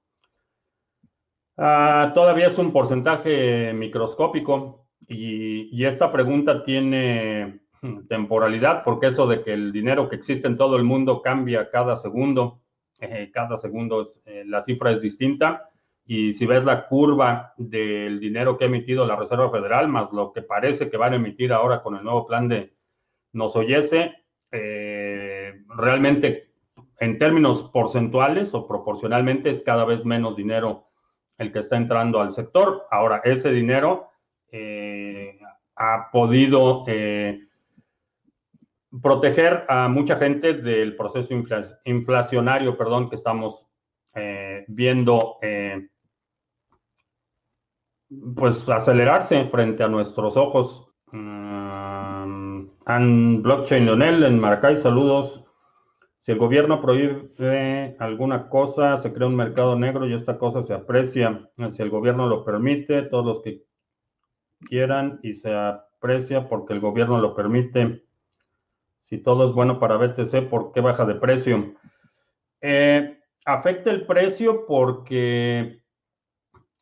Ah, 1.57 2.11
todavía 2.15 2.47
es 2.47 2.57
un 2.57 2.73
porcentaje 2.73 3.71
microscópico. 3.71 4.87
Y, 5.07 5.46
esta 5.85 6.11
pregunta 6.11 6.63
tiene 6.63 7.59
temporalidad, 8.07 8.83
porque 8.83 9.07
eso 9.07 9.27
de 9.27 9.43
que 9.43 9.53
el 9.53 9.71
dinero 9.71 10.09
que 10.09 10.15
existe 10.15 10.47
en 10.47 10.57
todo 10.57 10.75
el 10.77 10.83
mundo 10.83 11.21
cambia 11.21 11.69
cada 11.69 11.95
segundo, 11.95 12.61
eh, 12.99 13.31
cada 13.33 13.57
segundo 13.57 14.05
eh, 14.25 14.43
la 14.45 14.61
cifra 14.61 14.91
es 14.91 15.01
distinta. 15.01 15.69
Y 16.05 16.33
si 16.33 16.45
ves 16.45 16.63
la 16.63 16.87
curva 16.87 17.53
del 17.57 18.19
dinero 18.19 18.57
que 18.57 18.63
ha 18.63 18.67
emitido 18.67 19.05
la 19.05 19.17
Reserva 19.17 19.51
Federal, 19.51 19.89
más 19.89 20.13
lo 20.13 20.31
que 20.31 20.41
parece 20.41 20.89
que 20.89 20.97
van 20.97 21.13
a 21.13 21.17
emitir 21.17 21.51
ahora 21.51 21.83
con 21.83 21.95
el 21.95 22.03
nuevo 22.03 22.25
plan 22.25 22.47
de 22.47 22.73
nos 23.33 23.55
oyese, 23.55 24.15
eh, 24.51 25.63
realmente 25.75 26.49
en 26.99 27.17
términos 27.17 27.63
porcentuales 27.73 28.53
o 28.53 28.67
proporcionalmente 28.67 29.49
es 29.49 29.61
cada 29.61 29.83
vez 29.85 30.05
menos 30.05 30.35
dinero 30.35 30.87
el 31.37 31.51
que 31.51 31.59
está 31.59 31.75
entrando 31.75 32.21
al 32.21 32.31
sector. 32.31 32.87
Ahora, 32.89 33.21
ese 33.23 33.51
dinero 33.51 34.09
ha 35.77 36.09
podido 36.11 36.83
eh, 36.87 37.47
proteger 39.01 39.65
a 39.69 39.87
mucha 39.87 40.15
gente 40.17 40.53
del 40.53 40.95
proceso 40.95 41.33
inflacionario, 41.85 42.77
perdón, 42.77 43.09
que 43.09 43.15
estamos 43.15 43.67
eh, 44.15 44.65
viendo 44.67 45.37
pues 48.35 48.67
acelerarse 48.69 49.45
frente 49.49 49.83
a 49.83 49.87
nuestros 49.87 50.37
ojos. 50.37 50.87
Um, 51.11 52.69
Blockchain 53.41 53.85
Leonel 53.85 54.23
en 54.23 54.39
Maracay, 54.39 54.75
saludos. 54.77 55.43
Si 56.19 56.31
el 56.31 56.37
gobierno 56.37 56.81
prohíbe 56.81 57.95
alguna 57.99 58.49
cosa, 58.49 58.97
se 58.97 59.13
crea 59.13 59.27
un 59.27 59.35
mercado 59.35 59.77
negro 59.77 60.07
y 60.07 60.13
esta 60.13 60.37
cosa 60.37 60.63
se 60.63 60.73
aprecia. 60.73 61.49
Si 61.69 61.81
el 61.81 61.89
gobierno 61.89 62.27
lo 62.27 62.43
permite, 62.43 63.03
todos 63.03 63.25
los 63.25 63.41
que 63.41 63.63
quieran 64.59 65.19
y 65.23 65.33
se 65.33 65.53
aprecia 65.53 66.47
porque 66.47 66.73
el 66.73 66.79
gobierno 66.79 67.19
lo 67.19 67.35
permite. 67.35 68.03
Si 69.01 69.19
todo 69.19 69.47
es 69.47 69.53
bueno 69.53 69.79
para 69.79 69.97
BTC, 69.97 70.49
¿por 70.49 70.71
qué 70.71 70.81
baja 70.81 71.05
de 71.05 71.15
precio? 71.15 71.75
Eh, 72.61 73.19
afecta 73.45 73.91
el 73.91 74.05
precio 74.05 74.65
porque 74.65 75.81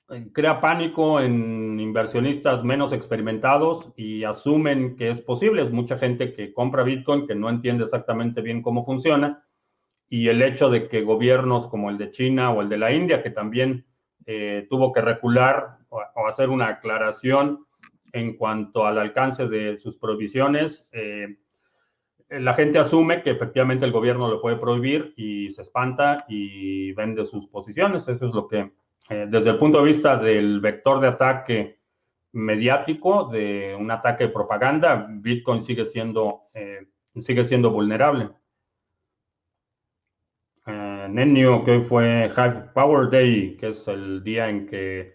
eh, 0.10 0.28
crea 0.32 0.62
pánico 0.62 1.20
en 1.20 1.80
inversionistas 1.80 2.64
menos 2.64 2.94
experimentados 2.94 3.92
y 3.96 4.24
asumen 4.24 4.96
que 4.96 5.10
es 5.10 5.22
posible. 5.22 5.62
Es 5.62 5.72
mucha 5.72 5.98
gente 5.98 6.34
que 6.34 6.54
compra 6.54 6.84
Bitcoin 6.84 7.28
que 7.28 7.36
no 7.36 7.50
entiende 7.50 7.84
exactamente 7.84 8.42
bien 8.42 8.62
cómo 8.62 8.86
funciona 8.86 9.46
y 10.10 10.28
el 10.28 10.42
hecho 10.42 10.70
de 10.70 10.88
que 10.88 11.02
gobiernos 11.02 11.68
como 11.68 11.90
el 11.90 11.98
de 11.98 12.12
China 12.12 12.52
o 12.52 12.62
el 12.62 12.70
de 12.70 12.78
la 12.78 12.92
India, 12.92 13.24
que 13.24 13.32
también 13.32 13.86
eh, 14.26 14.68
tuvo 14.70 14.92
que 14.92 15.02
recular 15.02 15.78
o, 15.90 16.02
hacer 16.28 16.50
una 16.50 16.68
aclaración 16.68 17.66
en 18.14 18.38
cuanto 18.38 18.86
al 18.86 18.98
alcance 18.98 19.48
de 19.48 19.76
sus 19.76 19.98
prohibiciones, 19.98 20.90
eh, 20.94 21.38
la 22.30 22.54
gente 22.54 22.80
asume 22.80 23.22
que 23.22 23.32
efectivamente 23.32 23.86
el 23.86 23.92
gobierno 23.92 24.30
lo 24.30 24.42
puede 24.42 24.56
prohibir 24.56 25.14
y 25.16 25.52
se 25.52 25.62
espanta 25.62 26.26
y 26.28 26.92
vende 26.94 27.24
sus 27.26 27.48
posiciones. 27.48 28.08
Eso 28.08 28.28
es 28.28 28.34
lo 28.34 28.48
que 28.48 28.72
eh, 29.10 29.28
desde 29.30 29.52
el 29.52 29.58
punto 29.58 29.80
de 29.80 29.86
vista 29.86 30.18
del 30.18 30.60
vector 30.60 31.00
de 31.00 31.08
ataque 31.08 31.80
mediático, 32.32 33.30
de 33.32 33.76
un 33.80 33.92
ataque 33.92 34.26
de 34.26 34.34
propaganda, 34.34 35.08
Bitcoin 35.10 35.62
sigue 35.62 35.86
siendo, 35.86 36.50
eh, 36.54 36.88
sigue 37.18 37.44
siendo 37.44 37.70
vulnerable. 37.70 38.32
Nenio, 41.16 41.64
que 41.64 41.72
hoy 41.72 41.82
fue 41.86 42.30
Hive 42.36 42.72
Power 42.74 43.10
Day, 43.10 43.56
que 43.56 43.70
es 43.70 43.88
el 43.88 44.22
día 44.22 44.50
en 44.50 44.68
que 44.68 45.14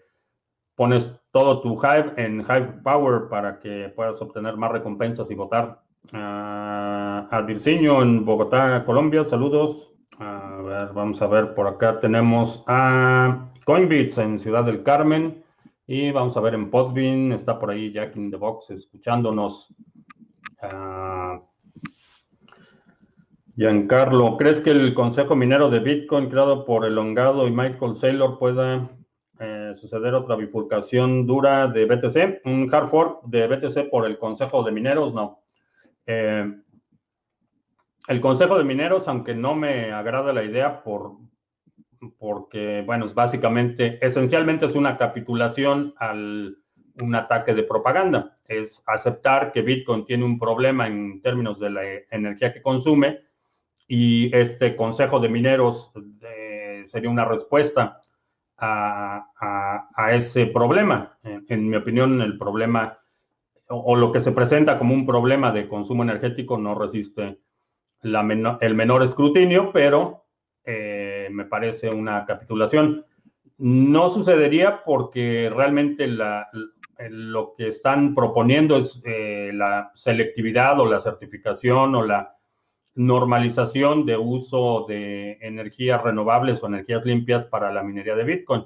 pones 0.75 1.21
todo 1.31 1.61
tu 1.61 1.75
Hive 1.75 2.13
en 2.17 2.41
Hive 2.41 2.81
Power 2.83 3.29
para 3.29 3.59
que 3.59 3.93
puedas 3.95 4.19
obtener 4.19 4.57
más 4.57 4.71
recompensas 4.71 5.29
y 5.29 5.35
votar. 5.35 5.83
Uh, 6.11 7.29
a 7.29 7.43
Dirciño 7.45 8.01
en 8.01 8.25
Bogotá, 8.25 8.83
Colombia, 8.83 9.23
saludos. 9.23 9.93
A 10.17 10.59
ver, 10.63 10.91
vamos 10.91 11.21
a 11.21 11.27
ver, 11.27 11.53
por 11.53 11.67
acá 11.67 11.99
tenemos 11.99 12.63
a 12.65 13.51
Coinbits 13.65 14.17
en 14.17 14.39
Ciudad 14.39 14.63
del 14.63 14.81
Carmen. 14.81 15.43
Y 15.85 16.09
vamos 16.09 16.35
a 16.35 16.41
ver 16.41 16.55
en 16.55 16.71
Podbean, 16.71 17.31
está 17.31 17.59
por 17.59 17.69
ahí 17.69 17.93
Jack 17.93 18.15
in 18.15 18.31
the 18.31 18.37
Box 18.37 18.71
escuchándonos. 18.71 19.71
Uh, 20.63 21.50
Giancarlo, 23.55 24.37
¿crees 24.37 24.61
que 24.61 24.71
el 24.71 24.93
Consejo 24.93 25.35
Minero 25.35 25.69
de 25.69 25.79
Bitcoin 25.79 26.29
creado 26.29 26.65
por 26.65 26.85
Elongado 26.85 27.47
y 27.47 27.51
Michael 27.51 27.95
Saylor 27.95 28.39
pueda 28.39 28.89
eh, 29.39 29.73
suceder 29.75 30.13
otra 30.13 30.35
bifurcación 30.35 31.27
dura 31.27 31.67
de 31.67 31.85
BTC? 31.85 32.45
¿Un 32.45 32.73
hard 32.73 32.87
fork 32.87 33.23
de 33.25 33.47
BTC 33.47 33.89
por 33.89 34.05
el 34.05 34.17
Consejo 34.17 34.63
de 34.63 34.71
Mineros? 34.71 35.13
No. 35.13 35.43
Eh, 36.05 36.49
el 38.07 38.21
Consejo 38.21 38.57
de 38.57 38.63
Mineros, 38.63 39.07
aunque 39.09 39.35
no 39.35 39.53
me 39.53 39.91
agrada 39.91 40.31
la 40.31 40.43
idea 40.43 40.81
por, 40.81 41.17
porque, 42.17 42.83
bueno, 42.85 43.05
es 43.05 43.13
básicamente, 43.13 43.99
esencialmente 44.05 44.65
es 44.65 44.75
una 44.75 44.97
capitulación 44.97 45.93
al 45.97 46.57
un 47.01 47.15
ataque 47.15 47.53
de 47.53 47.63
propaganda. 47.63 48.37
Es 48.47 48.83
aceptar 48.85 49.51
que 49.51 49.61
Bitcoin 49.61 50.05
tiene 50.05 50.25
un 50.25 50.39
problema 50.39 50.87
en 50.87 51.21
términos 51.21 51.59
de 51.59 51.69
la 51.69 51.81
energía 52.09 52.53
que 52.53 52.61
consume 52.61 53.30
y 53.93 54.33
este 54.33 54.77
Consejo 54.77 55.19
de 55.19 55.27
Mineros 55.27 55.91
eh, 56.21 56.81
sería 56.85 57.09
una 57.09 57.25
respuesta 57.25 58.01
a, 58.57 59.27
ese 60.13 60.45
problema. 60.45 61.17
En, 61.23 61.69
mi 61.69 61.75
opinión, 61.75 62.21
el 62.21 62.37
problema 62.37 62.97
o, 63.67 63.97
lo 63.97 64.13
que 64.13 64.21
se 64.21 64.31
presenta 64.31 64.77
como 64.77 64.93
un 64.93 65.05
problema 65.05 65.51
de 65.51 65.67
consumo 65.67 66.03
energético 66.03 66.57
no 66.57 66.73
resiste 66.73 67.39
el 68.01 68.75
menor 68.75 69.03
escrutinio, 69.03 69.73
pero 69.73 70.23
eh, 70.63 71.27
me 71.29 71.43
parece 71.43 71.89
una 71.89 72.25
capitulación. 72.25 73.05
No 73.57 74.09
sucedería 74.09 74.85
porque 74.85 75.51
realmente 75.53 76.07
lo 76.07 77.55
que 77.57 77.67
están 77.67 78.15
proponiendo 78.15 78.77
es 78.77 79.01
eh, 79.03 79.51
la 79.53 79.91
selectividad 79.95 80.79
o 80.79 80.85
la 80.85 81.01
certificación 81.01 81.93
o 81.95 82.05
la 82.05 82.37
normalización 82.95 84.05
de 84.05 84.17
uso 84.17 84.85
de 84.87 85.37
energías 85.41 86.01
renovables 86.03 86.61
o 86.61 86.67
energías 86.67 87.05
limpias 87.05 87.45
para 87.45 87.71
la 87.71 87.83
minería 87.83 88.15
de 88.15 88.23
Bitcoin. 88.23 88.65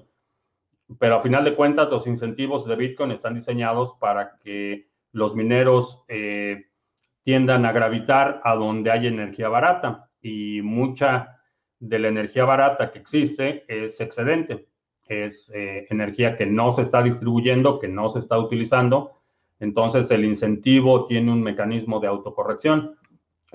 Pero 1.00 1.16
a 1.16 1.22
final 1.22 1.44
de 1.44 1.56
cuentas, 1.56 1.90
los 1.90 2.08
incentivos 2.08 2.66
de 2.66 2.76
Bitcoin 2.76 3.12
están 3.12 3.36
diseñados 3.36 3.96
para 4.00 4.38
que 4.38 4.88
los 5.12 5.36
mineros 5.36 6.04
eh, 6.08 6.66
tiendan 7.24 7.66
a 7.66 7.72
gravitar 7.72 8.42
a 8.44 8.56
donde 8.56 8.92
hay 8.92 9.08
energía 9.08 9.50
barata 9.50 10.12
y 10.22 10.62
mucha 10.62 11.40
de 11.80 12.00
la 12.00 12.08
energía 12.08 12.46
barata 12.46 12.92
que 12.92 13.00
existe 13.00 13.66
es 13.68 14.00
excedente, 14.00 14.68
es 15.08 15.52
eh, 15.54 15.86
energía 15.90 16.38
que 16.38 16.46
no 16.46 16.72
se 16.72 16.82
está 16.82 17.02
distribuyendo, 17.02 17.80
que 17.80 17.88
no 17.88 18.10
se 18.10 18.20
está 18.20 18.38
utilizando. 18.38 19.22
Entonces 19.60 20.10
el 20.12 20.26
incentivo 20.26 21.06
tiene 21.06 21.32
un 21.32 21.42
mecanismo 21.42 22.00
de 22.00 22.08
autocorrección. 22.08 22.96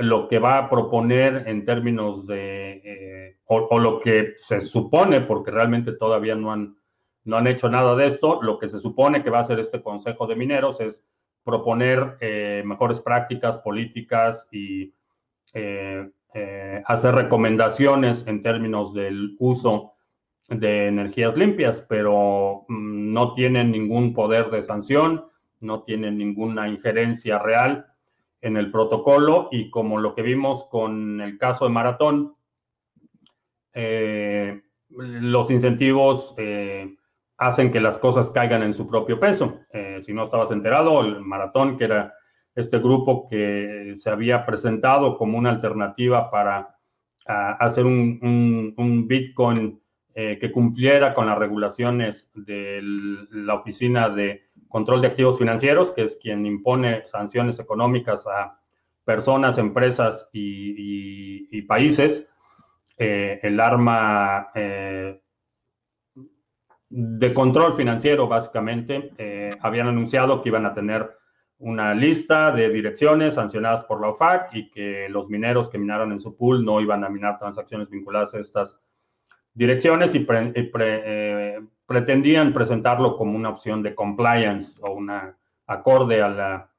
Lo 0.01 0.29
que 0.29 0.39
va 0.39 0.59
a 0.59 0.71
proponer 0.71 1.45
en 1.47 1.65
términos 1.65 2.27
de, 2.27 2.81
eh, 2.85 3.37
o, 3.47 3.79
lo 3.79 4.01
que 4.01 4.35
se 4.39 4.61
supone, 4.61 5.21
porque 5.21 5.51
realmente 5.51 5.93
todavía 5.93 6.35
no 6.35 6.53
han, 6.53 6.77
no 7.25 7.37
han 7.37 7.47
hecho 7.47 7.69
nada 7.69 7.95
de 7.97 8.07
esto, 8.07 8.43
lo 8.43 8.59
que 8.59 8.69
se 8.69 8.81
supone 8.81 9.23
que 9.23 9.31
va 9.31 9.39
a 9.39 9.43
hacer 9.43 9.59
este 9.59 9.83
Consejo 9.83 10.27
de 10.27 10.37
Mineros 10.37 10.81
es 10.81 11.05
proponer 11.45 12.17
eh, 12.21 12.63
mejores 12.65 13.01
prácticas 13.01 13.59
políticas 13.59 14.49
y 14.51 14.95
eh, 15.53 16.11
hacer 16.87 17.15
recomendaciones 17.15 18.27
en 18.27 18.41
términos 18.41 18.95
del 18.95 19.37
uso 19.39 19.95
de 20.49 20.87
energías 20.87 21.37
limpias, 21.37 21.85
pero 21.89 22.65
mm, 22.69 23.13
no 23.13 23.35
tienen 23.35 23.71
ningún 23.71 24.15
poder 24.15 24.51
de 24.51 24.63
sanción, 24.63 25.27
no 25.61 25.83
tienen 25.83 26.19
ninguna 26.19 26.69
injerencia 26.69 27.39
real 27.39 27.90
en 28.43 28.57
el 28.57 28.71
protocolo 28.71 29.49
y 29.51 29.71
como 29.71 29.99
lo 29.99 30.15
que 30.15 30.23
vimos 30.23 30.65
con 30.71 31.21
el 31.21 31.39
caso 31.39 31.65
de 31.65 31.71
Maratón, 31.71 32.35
eh, 33.75 34.63
los 34.89 35.51
incentivos 35.51 36.35
eh, 36.39 36.97
hacen 37.37 37.71
que 37.71 37.81
las 37.81 37.99
cosas 37.99 38.31
caigan 38.31 38.63
en 38.63 38.75
su 38.75 38.89
propio 38.89 39.21
peso. 39.21 39.61
si 40.01 40.13
no 40.13 40.25
estabas 40.25 40.51
enterado, 40.51 41.01
el 41.01 41.21
Maratón, 41.21 41.79
que 41.79 41.85
era 41.85 42.15
este 42.55 42.79
grupo 42.79 43.29
que 43.29 43.93
se 43.95 44.11
había 44.11 44.45
presentado 44.45 45.17
como 45.17 45.39
una 45.39 45.51
alternativa 45.51 46.31
para 46.31 46.81
hacer 47.27 47.87
un, 47.87 49.05
Bitcoin 49.07 49.81
eh, 50.15 50.39
que 50.41 50.51
cumpliera 50.51 51.15
con 51.15 51.27
las 51.27 51.39
regulaciones 51.39 52.31
de 52.35 52.81
la 52.83 53.55
Oficina 53.55 54.09
de 54.09 54.50
Control 54.71 55.03
de 55.03 55.09
Activos 55.09 55.39
Financieros, 55.39 55.91
que 55.91 56.03
es 56.03 56.17
quien 56.17 56.47
impone 56.47 57.07
sanciones 57.07 57.59
económicas 57.59 58.27
a 58.27 58.59
personas, 59.05 59.59
empresas 59.59 60.31
y, 60.33 61.61
países. 61.69 62.27
Eh, 62.97 63.39
el 63.43 63.61
arma 63.61 64.49
eh, 64.55 65.21
de 66.89 67.35
control 67.35 67.77
financiero, 67.77 68.27
básicamente, 68.27 69.59
habían 69.61 69.89
anunciado 69.89 70.43
que 70.43 70.49
iban 70.49 70.67
a 70.67 70.75
tener 70.75 71.21
una 71.61 71.95
lista 71.95 72.53
de 72.53 72.71
direcciones 72.71 73.35
sancionadas 73.35 73.85
por 73.85 74.01
la 74.01 74.09
OFAC 74.09 74.55
y 74.55 74.71
que 74.71 75.09
los 75.11 75.29
mineros 75.29 75.69
que 75.69 75.79
minaron 75.79 76.11
en 76.11 76.19
su 76.19 76.35
pool 76.35 76.65
no 76.65 76.81
iban 76.81 77.05
a 77.05 77.11
minar 77.11 77.39
transacciones 77.39 77.91
vinculadas 77.91 78.35
a 78.35 78.39
estas 78.39 78.79
direcciones 79.53 80.15
y 80.15 80.27
eh, 80.27 81.61
pretendían 81.91 82.53
presentarlo 82.53 83.17
como 83.17 83.37
una 83.37 83.49
opción 83.49 83.83
de 83.83 83.97
compliance 83.97 84.81
o 84.81 84.93
una 84.93 85.37
acorde 85.67 86.23
a 86.23 86.29
la, 86.29 86.71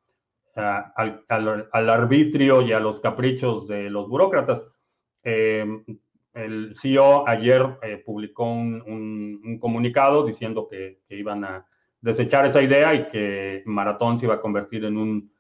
al, 0.95 1.89
arbitrio 1.89 2.61
y 2.61 2.71
a 2.71 2.79
los 2.79 3.01
caprichos 3.01 3.67
de 3.67 3.89
los 3.89 4.07
burócratas. 4.07 4.65
Eh, 5.25 5.65
el 6.33 6.73
CEO 6.73 7.27
ayer 7.27 7.77
eh, 7.81 8.01
publicó 8.05 8.45
un, 8.45 9.57
comunicado 9.59 10.25
diciendo 10.25 10.69
que 10.69 11.01
iban 11.09 11.43
a 11.43 11.67
desechar 11.99 12.45
esa 12.45 12.61
idea 12.61 12.93
y 12.93 13.09
que 13.09 13.63
Maratón 13.65 14.17
se 14.17 14.27
iba 14.27 14.35
a 14.35 14.41
convertir 14.41 14.85
en 14.85 14.95
un 14.95 15.33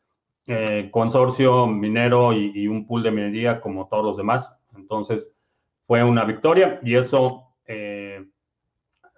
eh, 0.47 0.89
consorcio 0.91 1.65
minero 1.67 2.33
y, 2.33 2.67
un 2.67 2.85
pool 2.85 3.03
de 3.03 3.11
minería 3.11 3.61
como 3.61 3.87
todos 3.87 4.03
los 4.03 4.17
demás. 4.17 4.61
Entonces 4.75 5.31
fue 5.87 6.03
una 6.03 6.25
victoria 6.25 6.77
y 6.83 6.95
eso 6.95 7.47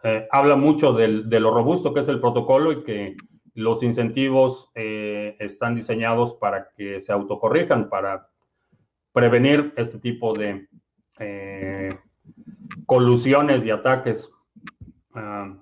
eh, 0.04 0.28
habla 0.32 0.56
mucho 0.56 0.94
de 0.94 1.40
lo 1.40 1.54
robusto 1.54 1.94
que 1.94 2.02
es 2.02 2.08
el 2.08 2.20
protocolo 2.20 2.72
y 2.72 2.84
que 2.84 3.18
los 3.56 3.84
incentivos 3.84 4.72
están 4.74 5.76
diseñados 5.76 6.34
para 6.34 6.70
que 6.76 7.00
se 7.00 7.12
autocorrijan, 7.12 7.88
para 7.88 8.28
prevenir 9.14 9.74
este 9.78 10.00
tipo 10.00 10.34
de 10.34 10.68
eh, 11.20 11.98
colusiones 12.86 13.66
y 13.66 13.70
ataques. 13.70 14.32
Ah, 15.14 15.56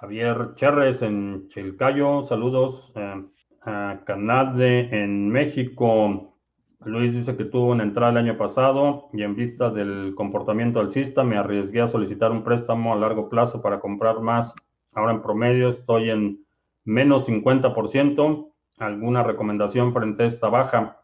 Javier 0.00 0.54
Cherres 0.56 1.02
en 1.02 1.48
Chilcayo, 1.48 2.24
saludos. 2.24 2.92
Uh, 2.94 4.04
Canade 4.04 4.88
en 4.92 5.28
México. 5.28 6.35
Luis 6.84 7.14
dice 7.14 7.36
que 7.36 7.44
tuvo 7.44 7.72
una 7.72 7.82
entrada 7.82 8.12
el 8.12 8.18
año 8.18 8.36
pasado 8.36 9.08
y 9.12 9.22
en 9.22 9.34
vista 9.34 9.70
del 9.70 10.14
comportamiento 10.14 10.78
alcista 10.78 11.24
me 11.24 11.36
arriesgué 11.36 11.80
a 11.80 11.88
solicitar 11.88 12.30
un 12.30 12.44
préstamo 12.44 12.92
a 12.92 12.96
largo 12.96 13.28
plazo 13.28 13.62
para 13.62 13.80
comprar 13.80 14.20
más. 14.20 14.54
Ahora 14.94 15.12
en 15.12 15.22
promedio 15.22 15.68
estoy 15.68 16.10
en 16.10 16.44
menos 16.84 17.28
50%. 17.28 18.52
¿Alguna 18.78 19.22
recomendación 19.22 19.92
frente 19.92 20.24
a 20.24 20.26
esta 20.26 20.48
baja? 20.48 21.00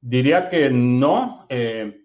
Diría 0.00 0.48
que 0.48 0.68
no. 0.70 1.46
Eh, 1.48 2.04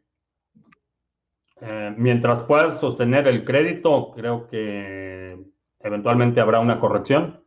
eh, 1.62 1.93
mientras 1.98 2.43
puedas 2.43 2.79
sostener 2.79 3.27
el 3.27 3.43
crédito, 3.43 4.12
creo 4.15 4.48
que 4.48 5.36
eventualmente 5.79 6.39
habrá 6.39 6.60
una 6.60 6.79
corrección. 6.79 7.43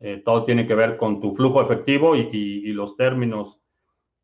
Eh, 0.00 0.20
todo 0.24 0.44
tiene 0.44 0.66
que 0.66 0.74
ver 0.74 0.96
con 0.96 1.20
tu 1.20 1.34
flujo 1.34 1.62
efectivo 1.62 2.16
y, 2.16 2.72
los 2.72 2.96
términos 2.96 3.60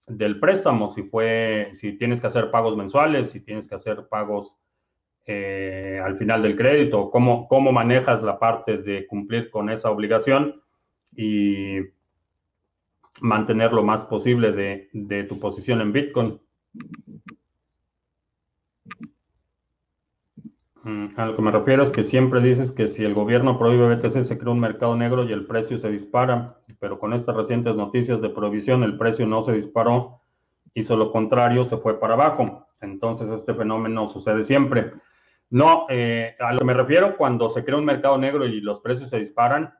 del 0.07 0.39
préstamo. 0.41 0.91
Si 0.91 1.03
fue, 1.05 1.71
si 1.73 1.93
tienes 1.93 2.21
que 2.21 2.27
hacer 2.27 2.51
pagos 2.51 2.77
mensuales, 2.77 3.31
si 3.31 3.41
tienes 3.41 3.69
que 3.69 3.75
hacer 3.75 4.07
pagos 4.09 4.59
al 5.27 6.17
final 6.17 6.43
del 6.43 6.57
crédito, 6.57 7.11
cómo, 7.11 7.47
cómo 7.47 7.73
manejas 7.73 8.23
la 8.23 8.39
parte 8.39 8.79
de 8.79 9.07
cumplir 9.07 9.51
con 9.51 9.71
esa 9.71 9.91
obligación 9.91 10.61
y 11.17 11.79
mantener 13.21 13.73
lo 13.73 13.83
más 13.83 14.05
posible 14.05 14.53
de, 14.53 15.25
tu 15.25 15.39
posición 15.39 15.81
en 15.81 15.93
Bitcoin. 15.93 16.41
A 20.85 21.27
lo 21.27 21.37
que 21.37 21.43
me 21.43 21.53
refiero 21.53 21.83
es 21.83 21.93
que 21.93 22.03
siempre 22.03 22.41
dices 22.41 22.73
que 22.73 22.89
si 22.89 23.05
el 23.05 23.15
gobierno 23.15 23.59
prohíbe 23.59 23.95
BTC 23.95 24.25
se 24.25 24.39
crea 24.39 24.53
un 24.53 24.59
mercado 24.59 24.97
negro 24.97 25.23
y 25.25 25.33
el 25.33 25.47
precio 25.47 25.79
se 25.79 25.91
dispara, 25.91 26.59
pero 26.81 26.99
con 26.99 27.13
estas 27.13 27.37
recientes 27.37 27.77
noticias 27.77 28.21
de 28.21 28.31
prohibición 28.31 28.83
el 28.83 28.99
precio 28.99 29.27
no 29.27 29.43
se 29.43 29.53
disparó, 29.53 30.21
hizo 30.75 30.97
lo 30.97 31.13
contrario, 31.13 31.65
se 31.65 31.77
fue 31.77 32.01
para 32.01 32.15
abajo. 32.15 32.67
Entonces 32.81 33.31
este 33.31 33.55
fenómeno 33.55 34.09
sucede 34.09 34.43
siempre. 34.43 34.93
No, 35.51 35.87
eh, 35.89 36.35
a 36.41 36.53
lo 36.53 36.59
que 36.59 36.65
me 36.65 36.75
refiero 36.75 37.17
cuando 37.17 37.49
se 37.49 37.65
crea 37.65 37.79
un 37.79 37.85
mercado 37.85 38.19
negro 38.19 38.45
y 38.45 38.61
los 38.61 38.81
precios 38.81 39.11
se 39.11 39.19
disparan, 39.19 39.73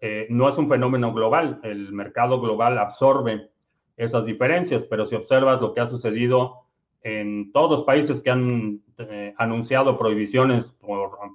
eh, 0.00 0.26
no 0.30 0.48
es 0.48 0.56
un 0.56 0.68
fenómeno 0.68 1.12
global. 1.12 1.60
El 1.62 1.92
mercado 1.92 2.40
global 2.40 2.78
absorbe 2.78 3.50
esas 3.96 4.24
diferencias, 4.24 4.84
pero 4.84 5.04
si 5.04 5.14
observas 5.16 5.60
lo 5.60 5.74
que 5.74 5.80
ha 5.80 5.86
sucedido 5.86 6.67
en 7.02 7.52
todos 7.52 7.70
los 7.70 7.82
países 7.84 8.22
que 8.22 8.30
han 8.30 8.82
eh, 8.98 9.34
anunciado 9.38 9.98
prohibiciones 9.98 10.78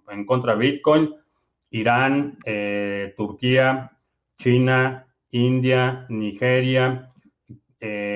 en 0.09 0.25
contra 0.25 0.55
de 0.55 0.59
Bitcoin, 0.59 1.15
Irán, 1.69 2.37
eh, 2.45 3.13
Turquía, 3.17 3.97
China, 4.37 5.07
India, 5.31 6.05
Nigeria, 6.09 7.09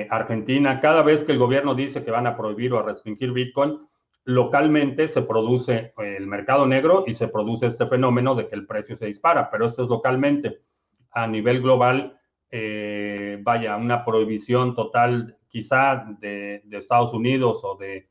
Argentina, 0.08 0.80
cada 0.80 1.02
vez 1.02 1.24
que 1.24 1.32
el 1.32 1.38
gobierno 1.38 1.74
dice 1.74 2.02
que 2.02 2.10
van 2.10 2.26
a 2.26 2.38
prohibir 2.38 2.72
o 2.72 2.78
a 2.78 2.82
restringir 2.82 3.32
Bitcoin, 3.32 3.78
localmente 4.28 5.08
se 5.08 5.22
produce 5.22 5.94
el 5.96 6.26
mercado 6.26 6.66
negro 6.66 7.04
y 7.06 7.14
se 7.14 7.28
produce 7.28 7.64
este 7.64 7.86
fenómeno 7.86 8.34
de 8.34 8.46
que 8.46 8.56
el 8.56 8.66
precio 8.66 8.94
se 8.94 9.06
dispara, 9.06 9.50
pero 9.50 9.64
esto 9.64 9.84
es 9.84 9.88
localmente. 9.88 10.60
A 11.12 11.26
nivel 11.26 11.62
global, 11.62 12.20
eh, 12.50 13.38
vaya, 13.42 13.78
una 13.78 14.04
prohibición 14.04 14.74
total 14.74 15.37
quizá 15.48 16.06
de, 16.20 16.62
Estados 16.70 17.12
Unidos 17.12 17.60
o 17.64 17.76
de, 17.76 18.08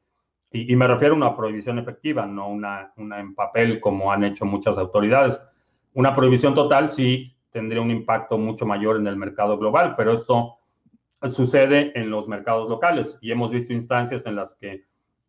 y, 0.52 0.76
me 0.76 0.88
refiero 0.88 1.14
a 1.14 1.18
una 1.18 1.36
prohibición 1.36 1.80
efectiva, 1.80 2.26
no 2.26 2.50
una, 2.50 2.94
en 2.98 3.36
papel 3.36 3.80
como 3.80 4.12
han 4.12 4.24
hecho 4.24 4.46
muchas 4.46 4.78
autoridades. 4.78 5.40
Una 5.94 6.16
prohibición 6.16 6.54
total 6.54 6.90
sí 6.90 7.36
tendría 7.52 7.82
un 7.82 7.92
impacto 7.92 8.38
mucho 8.38 8.66
mayor 8.66 8.98
en 8.98 9.08
el 9.08 9.16
mercado 9.16 9.58
global, 9.58 9.96
pero 9.96 10.14
esto 10.14 10.58
sucede 11.30 11.92
en 12.00 12.10
los 12.10 12.28
mercados 12.28 12.70
locales 12.70 13.18
y 13.22 13.32
hemos 13.32 13.52
visto 13.52 13.74
instancias 13.74 14.26
en 14.26 14.36
las 14.36 14.54
que 14.56 14.86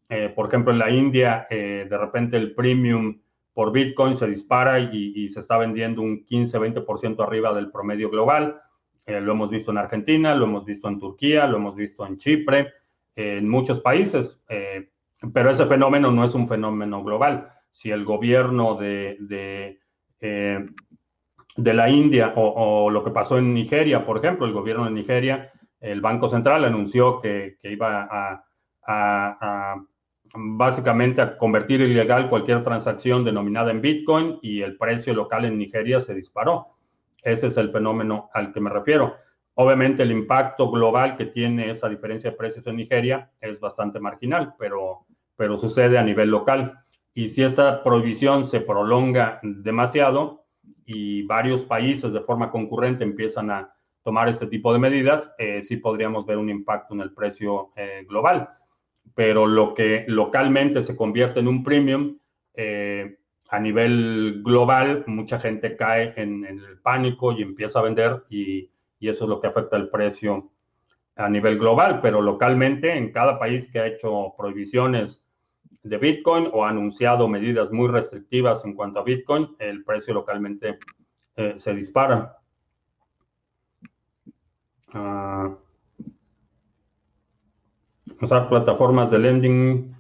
eh, 0.09 0.33
por 0.35 0.49
ejemplo, 0.49 0.73
en 0.73 0.79
la 0.79 0.91
India, 0.91 1.47
eh, 1.51 1.87
de 1.89 1.99
repente 1.99 2.37
el 2.37 2.55
premium 2.55 3.21
por 3.53 3.73
Bitcoin 3.73 4.17
se 4.17 4.27
dispara 4.27 4.79
y, 4.79 5.29
se 5.29 5.41
está 5.41 5.59
vendiendo 5.59 6.01
un 6.01 6.25
15-20% 6.25 7.23
arriba 7.23 7.53
del 7.53 7.71
promedio 7.71 8.09
global. 8.09 8.61
Eh, 9.09 9.23
lo 9.23 9.33
hemos 9.33 9.49
visto 9.49 9.71
en 9.71 9.79
Argentina, 9.79 10.35
lo 10.35 10.45
hemos 10.45 10.67
visto 10.67 10.87
en 10.87 10.99
Turquía, 10.99 11.47
lo 11.47 11.57
hemos 11.57 11.75
visto 11.75 12.07
en 12.07 12.19
Chipre, 12.19 12.75
en 13.17 13.49
muchos 13.49 13.81
países, 13.81 14.45
pero 15.33 15.51
ese 15.51 15.65
fenómeno 15.65 16.13
no 16.13 16.25
es 16.25 16.35
un 16.35 16.47
fenómeno 16.47 17.03
global. 17.03 17.51
Si 17.71 17.91
el 17.91 18.05
gobierno 18.05 18.77
de, 18.77 19.17
de, 19.19 19.79
de 20.21 21.75
la 21.75 21.89
India 21.89 22.35
o, 22.37 22.91
lo 22.91 23.03
que 23.03 23.11
pasó 23.11 23.39
en 23.39 23.55
Nigeria, 23.55 24.05
por 24.05 24.19
ejemplo, 24.19 24.47
el 24.47 24.53
gobierno 24.53 24.85
de 24.85 24.91
Nigeria, 24.91 25.51
el 25.81 26.03
Banco 26.03 26.29
Central 26.29 26.65
anunció 26.67 27.21
que, 27.21 27.57
que 27.61 27.73
iba 27.73 28.07
a, 28.11 28.45
a 28.87 29.85
básicamente 30.35 31.21
a 31.21 31.39
convertir 31.39 31.81
ilegal 31.81 32.29
cualquier 32.29 32.63
transacción 32.63 33.25
denominada 33.25 33.71
en 33.71 33.81
Bitcoin 33.81 34.39
y 34.43 34.61
el 34.61 34.77
precio 34.77 35.15
local 35.15 35.45
en 35.45 35.59
Nigeria 35.59 36.01
se 36.01 36.15
disparó. 36.15 36.78
Ese 37.23 37.49
es 37.49 37.57
el 37.57 37.71
fenómeno 37.71 38.31
al 38.33 38.53
que 38.53 38.61
me 38.61 38.71
refiero. 38.71 39.17
Obviamente 39.55 40.03
el 40.03 40.13
impacto 40.13 40.71
global 40.71 41.17
que 41.17 41.27
tiene 41.27 41.71
esa 41.71 41.89
diferencia 41.89 42.31
de 42.31 42.37
precios 42.37 42.67
en 42.67 42.77
Nigeria 42.77 43.31
es 43.41 43.59
bastante 43.59 43.99
marginal, 43.99 44.55
pero, 44.59 45.07
pero 45.37 45.57
sucede 45.57 45.99
a 45.99 46.03
nivel 46.03 46.31
local. 46.31 46.79
Y 47.15 47.29
si 47.29 47.43
esta 47.43 47.83
prohibición 47.83 48.45
se 48.45 48.61
prolonga 48.61 49.41
demasiado 49.43 50.45
y 50.87 51.23
varios 51.25 51.65
países 51.65 52.13
de 52.13 52.21
forma 52.21 52.51
concurrente 52.51 53.03
empiezan 53.03 53.51
a 53.51 53.75
tomar 54.03 54.29
este 54.29 54.47
tipo 54.47 54.73
de 54.73 54.79
medidas, 54.79 55.35
eh, 55.39 55.61
sí 55.61 55.79
podríamos 55.79 56.25
ver 56.25 56.39
un 56.39 56.49
impacto 56.49 56.95
en 56.95 57.01
el 57.01 57.13
precio 57.13 57.73
eh, 57.77 58.05
global 58.09 58.49
pero 59.19 59.47
lo 59.47 59.75
que 59.75 60.05
localmente 60.07 60.81
se 60.81 60.97
convierte 60.97 61.41
en 61.41 61.49
un 61.49 61.65
premium, 61.65 62.19
eh, 62.55 63.18
a 63.49 63.59
nivel 63.59 64.43
global, 64.45 65.05
mucha 65.07 65.39
gente 65.39 65.77
cae 65.77 66.13
en, 66.17 66.45
el 66.45 66.79
pánico 66.81 67.33
y 67.33 67.43
empieza 67.43 67.79
a 67.79 67.83
vender 67.83 68.25
y, 68.29 68.71
eso 69.01 69.25
es 69.25 69.31
lo 69.31 69.41
que 69.41 69.47
afecta 69.47 69.77
el 69.77 69.91
precio 69.91 70.51
a 71.17 71.29
nivel 71.29 71.57
global, 71.59 72.01
pero 72.01 72.21
localmente 72.21 72.97
en 72.97 73.13
cada 73.13 73.39
país 73.39 73.71
que 73.71 73.79
ha 73.79 73.87
hecho 73.87 74.35
prohibiciones 74.37 75.23
de 75.83 75.99
Bitcoin 75.99 76.49
o 76.53 76.65
ha 76.65 76.71
anunciado 76.71 77.29
medidas 77.29 77.71
muy 77.71 77.89
restrictivas 77.89 78.65
en 78.65 78.75
cuanto 78.75 78.99
a 78.99 79.05
Bitcoin, 79.05 79.55
el 79.61 79.85
precio 79.85 80.15
localmente 80.15 80.79
eh, 81.37 81.55
se 81.57 81.75
dispara. 81.75 82.39
Uh, 84.93 85.55
usar 88.21 88.49
plataformas 88.49 89.11
de 89.11 89.19
lending 89.19 89.98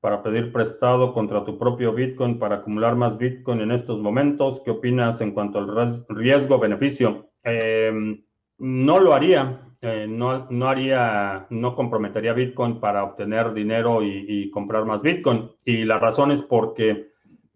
para 0.00 0.22
pedir 0.22 0.52
prestado 0.52 1.12
contra 1.12 1.44
tu 1.44 1.58
propio 1.58 1.92
Bitcoin 1.92 2.38
para 2.38 2.56
acumular 2.56 2.96
más 2.96 3.18
Bitcoin 3.18 3.60
en 3.60 3.72
estos 3.72 3.98
momentos. 3.98 4.60
¿Qué 4.64 4.70
opinas 4.70 5.20
en 5.20 5.32
cuanto 5.32 5.58
al 5.58 6.04
riesgo-beneficio? 6.08 7.30
Em, 7.42 8.22
no 8.58 9.00
lo 9.00 9.14
haría. 9.14 9.62
Eh, 9.82 10.06
no, 10.08 10.46
no, 10.50 10.68
haría, 10.68 11.46
no 11.50 11.74
comprometería 11.74 12.32
Bitcoin 12.32 12.80
para 12.80 13.04
obtener 13.04 13.52
dinero 13.52 14.02
y, 14.02 14.50
comprar 14.50 14.84
más 14.84 15.02
Bitcoin. 15.02 15.50
Y 15.64 15.84
la 15.84 15.98
razón 15.98 16.30
es 16.30 16.42
porque 16.42 17.08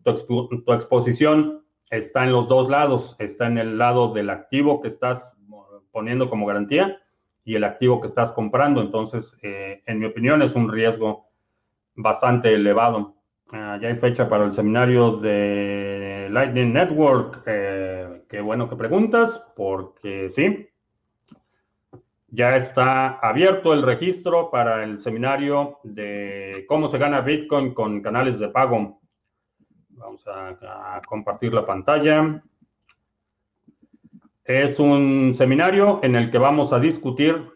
tu, 0.03 0.49
tu, 0.49 0.73
exposición 0.73 1.65
está 1.91 2.25
en 2.25 2.33
los 2.33 2.49
dos 2.49 2.69
lados. 2.69 3.17
Está 3.19 3.47
en 3.47 3.59
el 3.59 3.79
lado 3.79 4.13
del 4.13 4.31
activo 4.31 4.81
que 4.81 4.89
estás 4.89 5.37
poniendo 5.93 6.31
como 6.31 6.47
garantía 6.47 7.01
y 7.45 7.57
el 7.57 7.65
activo 7.65 8.01
que 8.01 8.07
estás 8.07 8.33
comprando. 8.33 8.81
Entonces, 8.81 9.37
eh, 9.43 9.83
en 9.87 9.99
mi 9.99 10.07
opinión, 10.07 10.43
es 10.43 10.55
un 10.55 10.71
riesgo 10.71 11.30
bastante 12.03 12.53
elevado. 12.53 13.15
Ah, 13.53 13.79
ya 13.81 13.89
hay 13.89 13.97
fecha 13.97 14.29
para 14.29 14.45
el 14.45 14.53
seminario 14.53 15.17
de 15.17 16.29
Lightning 16.31 16.73
Network. 16.73 17.43
Eh, 17.47 18.23
qué 18.29 18.41
bueno 18.41 18.69
que 18.69 18.77
preguntas, 18.77 19.45
porque 19.57 20.31
sí, 20.31 20.69
ya 22.29 22.57
está 22.57 23.19
abierto 23.19 23.73
el 23.73 23.83
registro 23.83 24.51
para 24.51 24.85
el 24.85 25.01
seminario 25.01 25.79
de 25.83 26.65
cómo 26.69 26.89
se 26.89 26.99
gana 26.99 27.23
Bitcoin 27.23 27.75
con 27.75 28.01
canales 28.03 28.39
de 28.39 28.49
pago. 28.49 29.01
Vamos 29.89 30.25
a 30.27 31.01
compartir 31.07 31.53
la 31.53 31.67
pantalla. 31.67 32.43
Es 34.45 34.79
un 34.79 35.35
seminario 35.37 36.01
en 36.03 36.17
el 36.17 36.31
que 36.31 36.39
vamos 36.39 36.73
a 36.73 36.81
discutir 36.81 37.51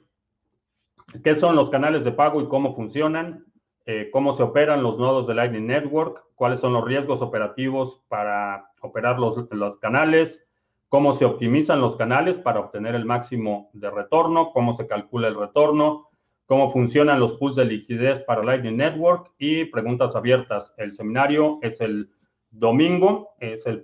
qué 1.23 1.35
son 1.35 1.57
los 1.57 1.71
canales 1.71 2.05
de 2.05 2.13
pago 2.13 2.41
y 2.41 2.49
cómo 2.49 2.75
funcionan, 2.75 3.45
eh, 3.87 4.09
cómo 4.13 4.35
se 4.35 4.43
operan 4.43 4.83
los 4.83 4.99
nodos 4.99 5.27
de 5.27 5.35
Lightning 5.35 5.67
Network, 5.67 6.25
cuáles 6.35 6.61
son 6.61 6.73
los 6.73 6.85
riesgos 6.85 7.21
operativos 7.21 8.03
para 8.09 8.71
operar 8.81 9.19
los, 9.19 9.47
los 9.51 9.77
canales, 9.77 10.49
cómo 10.89 11.13
se 11.13 11.25
optimizan 11.25 11.81
los 11.81 11.97
canales 11.97 12.39
para 12.39 12.61
obtener 12.61 12.95
el 12.95 13.05
máximo 13.05 13.71
de 13.73 13.91
retorno, 13.91 14.53
cómo 14.53 14.75
se 14.75 14.87
calcula 14.87 15.29
el 15.29 15.39
retorno, 15.39 16.09
cómo 16.47 16.73
funcionan 16.73 17.21
los 17.21 17.35
pools 17.35 17.57
de 17.57 17.65
liquidez 17.65 18.23
para 18.23 18.43
Lightning 18.43 18.77
Network 18.77 19.33
y 19.39 19.67
preguntas 19.67 20.15
abiertas. 20.17 20.75
El 20.79 20.93
seminario 20.93 21.59
es 21.63 21.81
el 21.81 22.11
domingo, 22.51 23.35
es 23.41 23.67
el 23.67 23.83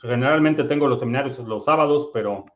generalmente 0.00 0.64
tengo 0.64 0.86
los 0.86 1.00
seminarios 1.00 1.38
los 1.38 1.64
sábados, 1.64 2.10
pero 2.12 2.46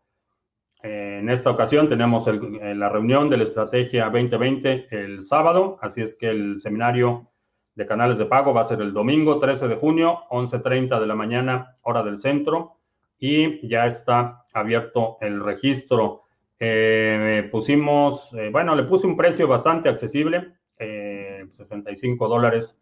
eh, 0.83 1.19
en 1.21 1.29
esta 1.29 1.51
ocasión 1.51 1.89
tenemos 1.89 2.29
eh, 2.29 2.75
la 2.75 2.89
reunión 2.89 3.29
de 3.29 3.37
la 3.37 3.43
estrategia 3.43 4.05
2020 4.05 4.87
el 4.91 5.25
sábado, 5.25 5.79
así 5.83 6.03
es 6.03 6.15
que 6.15 6.29
el 6.29 6.61
seminario 6.61 7.29
de 7.75 7.87
canales 7.87 8.19
de 8.19 8.27
pago 8.27 8.55
va 8.55 8.61
a 8.61 8.65
ser 8.65 8.81
el 8.81 8.93
domingo 8.93 9.41
13 9.41 9.69
de 9.69 9.77
junio, 9.77 10.21
11.30 10.31 11.01
de 11.01 11.07
la 11.07 11.15
mañana, 11.15 11.77
hora 11.83 12.03
del 12.03 12.19
centro, 12.19 12.77
y 13.19 13.67
ya 13.69 13.87
está 13.87 14.45
abierto 14.53 15.17
el 15.21 15.43
registro. 15.43 16.23
Eh, 16.61 17.49
pusimos, 17.51 18.35
bueno, 18.53 18.75
le 18.75 18.83
puse 18.85 19.07
un 19.07 19.17
precio 19.17 19.47
bastante 19.47 19.89
accesible, 19.89 20.55
65 20.77 22.29
dólares 22.29 22.77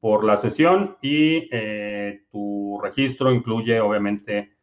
por 0.00 0.24
la 0.24 0.36
sesión 0.36 0.96
y 1.02 1.48
tu 2.30 2.78
registro 2.82 3.30
incluye 3.32 3.80
obviamente 3.80 4.57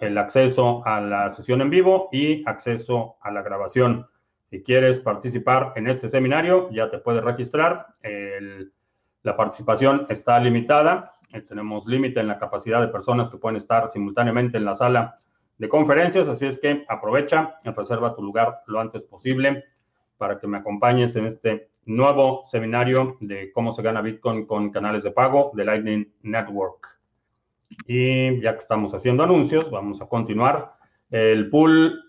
el 0.00 0.18
acceso 0.18 0.82
a 0.86 1.00
la 1.00 1.30
sesión 1.30 1.60
en 1.60 1.70
vivo 1.70 2.08
y 2.12 2.42
acceso 2.48 3.16
a 3.20 3.30
la 3.30 3.42
grabación. 3.42 4.06
Si 4.44 4.62
quieres 4.62 4.98
participar 4.98 5.72
en 5.76 5.86
este 5.88 6.08
seminario, 6.08 6.70
ya 6.70 6.90
te 6.90 6.98
puedes 6.98 7.22
registrar. 7.22 7.94
la 9.22 9.36
participación 9.36 10.06
está 10.08 10.40
limitada. 10.40 11.12
Eh, 11.32 11.42
tenemos 11.42 11.86
límite 11.86 12.20
en 12.20 12.26
la 12.26 12.38
capacidad 12.38 12.80
de 12.80 12.88
personas 12.88 13.30
que 13.30 13.36
pueden 13.36 13.56
estar 13.56 13.90
simultáneamente 13.90 14.56
en 14.56 14.64
la 14.64 14.74
sala 14.74 15.20
de 15.58 15.68
conferencias, 15.68 16.26
así 16.26 16.46
es 16.46 16.58
que 16.58 16.84
aprovecha 16.88 17.58
y 17.62 17.68
reserva 17.70 18.14
tu 18.14 18.22
lugar 18.22 18.62
lo 18.66 18.80
antes 18.80 19.04
posible 19.04 19.64
para 20.16 20.38
que 20.38 20.46
me 20.46 20.56
acompañes 20.56 21.14
en 21.16 21.26
este 21.26 21.68
nuevo 21.84 22.42
seminario 22.44 23.18
de 23.20 23.52
cómo 23.52 23.72
se 23.72 23.82
gana 23.82 24.00
Bitcoin 24.00 24.46
con 24.46 24.70
canales 24.70 25.02
de 25.02 25.10
pago 25.10 25.50
de 25.54 25.64
Lightning 25.64 26.12
Network. 26.22 26.99
Y 27.86 28.40
ya 28.40 28.52
que 28.54 28.58
estamos 28.58 28.94
haciendo 28.94 29.22
anuncios, 29.22 29.70
vamos 29.70 30.00
a 30.00 30.06
continuar. 30.06 30.74
El 31.10 31.48
pool 31.50 32.00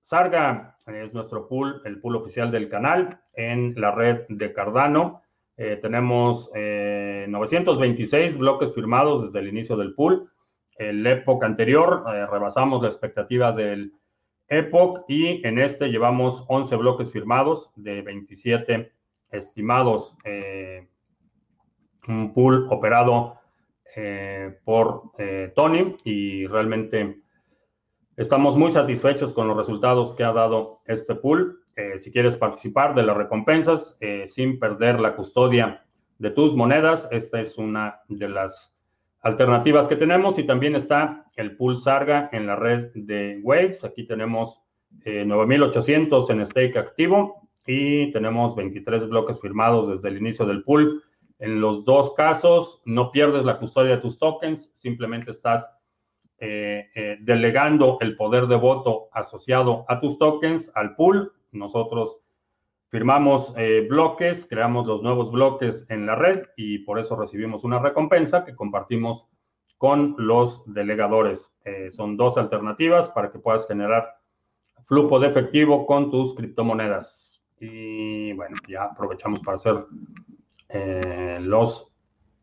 Sarga 0.00 0.78
es 0.86 1.14
nuestro 1.14 1.46
pool, 1.48 1.82
el 1.84 2.00
pool 2.00 2.16
oficial 2.16 2.50
del 2.50 2.68
canal 2.68 3.20
en 3.34 3.74
la 3.76 3.92
red 3.92 4.22
de 4.28 4.52
Cardano. 4.52 5.22
Eh, 5.56 5.78
tenemos 5.80 6.50
926 6.54 8.34
eh, 8.34 8.38
bloques 8.38 8.74
firmados 8.74 9.22
desde 9.22 9.40
el 9.40 9.48
inicio 9.48 9.76
del 9.76 9.94
pool. 9.94 10.30
El 10.76 11.06
Epoch 11.06 11.44
anterior 11.44 12.04
eh, 12.08 12.26
rebasamos 12.26 12.82
la 12.82 12.88
expectativa 12.88 13.52
del 13.52 13.92
Epoch 14.48 15.04
y 15.06 15.46
en 15.46 15.58
este 15.58 15.88
llevamos 15.88 16.44
11 16.48 16.76
bloques 16.76 17.12
firmados 17.12 17.70
de 17.76 18.02
27 18.02 18.92
estimados. 19.30 20.16
un 22.08 22.32
pool 22.32 22.66
operado 22.70 23.39
eh, 23.96 24.58
por 24.64 25.12
eh, 25.18 25.52
Tony 25.54 25.96
y 26.04 26.46
realmente 26.46 27.20
estamos 28.16 28.56
muy 28.56 28.70
satisfechos 28.70 29.32
con 29.32 29.48
los 29.48 29.56
resultados 29.56 30.14
que 30.14 30.24
ha 30.24 30.32
dado 30.32 30.80
este 30.86 31.14
pool. 31.14 31.62
Eh, 31.76 31.98
si 31.98 32.12
quieres 32.12 32.36
participar 32.36 32.94
de 32.94 33.02
las 33.02 33.16
recompensas 33.16 33.96
sin 34.26 34.58
perder 34.58 35.00
la 35.00 35.16
custodia 35.16 35.84
de 36.18 36.30
tus 36.30 36.54
monedas, 36.54 37.08
esta 37.10 37.40
es 37.40 37.58
una 37.58 38.00
de 38.08 38.28
las 38.28 38.76
alternativas 39.22 39.88
que 39.88 39.96
tenemos 39.96 40.38
y 40.38 40.44
también 40.44 40.76
está 40.76 41.26
el 41.36 41.56
pool 41.56 41.78
Sarga 41.78 42.28
en 42.32 42.46
la 42.46 42.56
red 42.56 42.90
de 42.94 43.40
Waves. 43.42 43.84
Aquí 43.84 44.06
tenemos 44.06 44.62
9.800 45.04 46.30
en 46.30 46.46
stake 46.46 46.76
activo 46.76 47.48
y 47.66 48.12
tenemos 48.12 48.56
23 48.56 49.08
bloques 49.08 49.40
firmados 49.40 49.88
desde 49.88 50.08
el 50.08 50.18
inicio 50.18 50.46
del 50.46 50.62
pool. 50.62 51.02
En 51.40 51.62
los 51.62 51.86
dos 51.86 52.12
casos, 52.12 52.82
no 52.84 53.10
pierdes 53.10 53.44
la 53.44 53.58
custodia 53.58 53.96
de 53.96 54.02
tus 54.02 54.18
tokens, 54.18 54.70
simplemente 54.74 55.30
estás 55.30 55.74
eh, 56.36 56.90
eh, 56.94 57.16
delegando 57.22 57.96
el 58.02 58.14
poder 58.14 58.46
de 58.46 58.56
voto 58.56 59.08
asociado 59.12 59.86
a 59.88 60.00
tus 60.00 60.18
tokens 60.18 60.70
al 60.74 60.96
pool. 60.96 61.32
Nosotros 61.50 62.20
firmamos 62.88 63.54
eh, 63.56 63.86
bloques, 63.88 64.46
creamos 64.46 64.86
los 64.86 65.02
nuevos 65.02 65.32
bloques 65.32 65.86
en 65.88 66.04
la 66.04 66.14
red 66.14 66.42
y 66.58 66.80
por 66.80 66.98
eso 66.98 67.16
recibimos 67.16 67.64
una 67.64 67.78
recompensa 67.78 68.44
que 68.44 68.54
compartimos 68.54 69.26
con 69.78 70.14
los 70.18 70.62
delegadores. 70.66 71.54
son 71.90 72.18
dos 72.18 72.36
alternativas 72.36 73.08
para 73.08 73.32
que 73.32 73.38
puedas 73.38 73.66
generar 73.66 74.14
flujo 74.84 75.18
de 75.18 75.28
efectivo 75.28 75.86
con 75.86 76.10
tus 76.10 76.34
criptomonedas. 76.34 77.42
Y 77.58 78.34
bueno, 78.34 78.56
ya 78.68 78.84
aprovechamos 78.84 79.40
para 79.40 79.54
hacer 79.54 79.86
eh, 80.72 81.38
los 81.40 81.90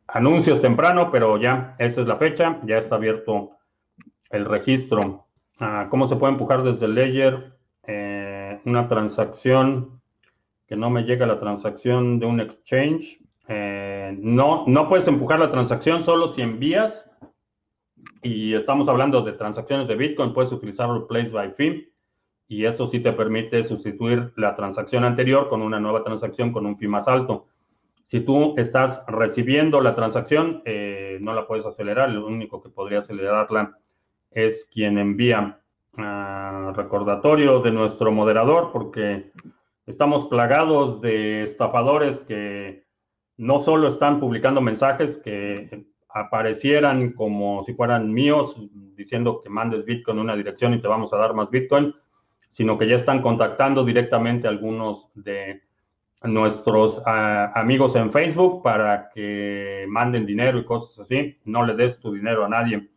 anuncios 0.08 0.62
temprano, 0.62 1.10
pero 1.12 1.38
ya 1.38 1.76
esa 1.80 2.02
es 2.02 2.08
la 2.08 2.18
fecha, 2.18 2.60
ya 2.64 2.78
está 2.78 2.96
abierto 2.96 3.52
el 4.30 4.46
registro. 4.46 5.28
Ah, 5.60 5.88
¿Cómo 5.90 6.08
se 6.08 6.16
puede 6.16 6.34
empujar 6.34 6.64
desde 6.64 6.86
el 6.86 6.96
Ledger 6.96 7.58
eh, 7.84 8.62
una 8.66 8.88
transacción 8.88 10.02
que 10.68 10.76
no 10.76 10.90
me 10.90 11.04
llega 11.04 11.26
la 11.26 11.40
transacción 11.40 12.20
de 12.20 12.26
un 12.26 12.40
exchange? 12.40 13.20
Eh, 13.48 14.16
no, 14.20 14.66
no 14.68 14.90
puedes 14.90 15.08
empujar 15.08 15.40
la 15.40 15.50
transacción 15.50 16.04
solo 16.04 16.28
si 16.28 16.42
envías 16.42 17.10
y 18.22 18.54
estamos 18.54 18.90
hablando 18.90 19.22
de 19.22 19.34
transacciones 19.34 19.88
de 19.88 19.96
Bitcoin, 19.96 20.34
puedes 20.34 20.52
utilizar 20.52 20.90
Replace 20.90 21.32
by 21.32 21.52
Fee 21.54 21.94
y 22.48 22.66
eso 22.66 22.88
sí 22.88 23.00
te 23.00 23.14
permite 23.14 23.64
sustituir 23.64 24.34
la 24.36 24.56
transacción 24.56 25.04
anterior 25.04 25.50
con 25.50 25.62
una 25.62 25.80
nueva 25.80 26.04
transacción 26.04 26.52
con 26.52 26.66
un 26.66 26.78
fee 26.78 26.88
más 26.88 27.08
alto. 27.08 27.48
Si 28.08 28.22
tú 28.22 28.56
estás 28.56 29.04
recibiendo 29.06 29.82
la 29.82 29.94
transacción, 29.94 30.62
eh, 30.64 31.18
no 31.20 31.34
la 31.34 31.46
puedes 31.46 31.66
acelerar. 31.66 32.10
Lo 32.10 32.26
único 32.26 32.64
que 32.64 32.70
podría 32.70 33.00
acelerarla 33.00 33.78
es 34.32 34.70
quien 34.74 34.98
envía 34.98 35.60
uh, 35.98 36.72
recordatorio 36.72 37.60
de 37.60 37.72
nuestro 37.74 38.10
moderador, 38.14 38.72
porque 38.72 39.34
estamos 39.86 40.28
plagados 40.28 41.02
de 41.02 41.44
estafadores 41.44 42.22
que 42.22 42.86
no 43.36 43.60
solo 43.60 43.90
están 43.90 44.22
publicando 44.22 44.62
mensajes 44.62 45.18
que 45.18 45.86
aparecieran 46.08 47.12
como 47.12 47.62
si 47.64 47.74
fueran 47.74 48.14
míos, 48.14 48.56
diciendo 48.96 49.42
que 49.44 49.50
mandes 49.50 49.84
Bitcoin 49.84 50.20
en 50.20 50.24
una 50.24 50.38
dirección 50.38 50.74
y 50.74 50.82
te 50.82 50.88
vamos 50.88 51.12
a 51.12 51.18
dar 51.18 51.34
más 51.34 51.52
Bitcoin, 51.52 51.94
sino 52.48 52.78
que 52.78 52.88
ya 52.88 52.96
están 52.96 53.22
contactando 53.22 53.84
directamente 53.84 54.48
a 54.48 54.52
algunos 54.52 55.10
de 55.14 55.67
nuestros 56.24 57.02
ah, 57.06 57.52
amigos 57.56 57.96
en 57.96 58.12
Facebook 58.12 58.64
para 58.64 59.10
que 59.10 59.86
manden 59.88 60.26
dinero 60.26 60.60
y 60.60 60.66
cosas 60.66 61.00
así. 61.00 61.38
No 61.46 61.66
le 61.66 61.76
des 61.76 62.00
tu 62.00 62.14
dinero 62.14 62.46
a 62.46 62.50
nadie. 62.50 62.90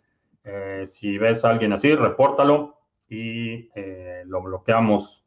Eh, 0.44 0.85
si 0.87 1.18
ves 1.18 1.44
a 1.44 1.50
alguien 1.50 1.72
así, 1.72 1.94
repórtalo 1.94 2.78
y 3.09 3.68
eh, 3.74 4.22
lo 4.26 4.42
bloqueamos. 4.42 5.24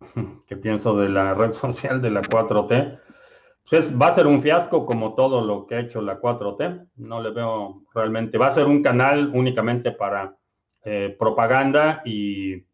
¿Qué 0.46 0.56
pienso 0.56 0.96
de 0.96 1.08
la 1.08 1.34
red 1.34 1.52
social 1.52 2.02
de 2.02 2.10
la 2.10 2.22
4T? 2.22 3.00
Pues 3.68 3.96
va 4.00 4.08
a 4.08 4.12
ser 4.12 4.26
un 4.26 4.42
fiasco 4.42 4.84
como 4.84 5.14
todo 5.14 5.44
lo 5.44 5.66
que 5.66 5.76
ha 5.76 5.80
hecho 5.80 6.02
la 6.02 6.20
4T. 6.20 6.88
No 6.96 7.22
le 7.22 7.30
veo 7.30 7.84
realmente. 7.94 8.36
Va 8.36 8.48
a 8.48 8.52
ser 8.52 8.66
un 8.66 8.82
canal 8.82 9.30
únicamente 9.32 9.92
para 9.92 10.36
eh, 10.82 11.14
propaganda 11.18 12.02
y 12.04 12.64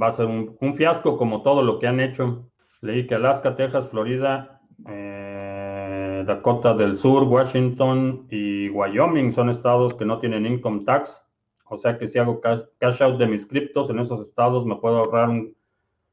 va 0.00 0.08
a 0.08 0.12
ser 0.12 0.26
un, 0.26 0.74
fiasco 0.76 1.16
como 1.16 1.42
todo 1.42 1.62
lo 1.62 1.78
que 1.78 1.86
han 1.86 2.00
hecho. 2.00 2.50
Leí 2.80 3.06
que 3.06 3.14
Alaska, 3.14 3.56
Texas, 3.56 3.90
Florida, 3.90 4.60
eh, 4.88 6.24
Dakota 6.26 6.74
del 6.74 6.96
Sur, 6.96 7.24
Washington 7.24 8.26
y 8.30 8.68
Wyoming 8.70 9.32
son 9.32 9.50
estados 9.50 9.96
que 9.96 10.04
no 10.04 10.18
tienen 10.18 10.46
income 10.46 10.84
tax. 10.84 11.26
O 11.66 11.78
sea 11.78 11.98
que 11.98 12.08
si 12.08 12.18
hago 12.18 12.40
cash, 12.40 13.02
out 13.02 13.18
de 13.18 13.26
mis 13.26 13.46
criptos 13.46 13.90
en 13.90 14.00
esos 14.00 14.20
estados 14.20 14.66
me 14.66 14.76
puedo 14.76 14.98
ahorrar 14.98 15.28
un 15.28 15.56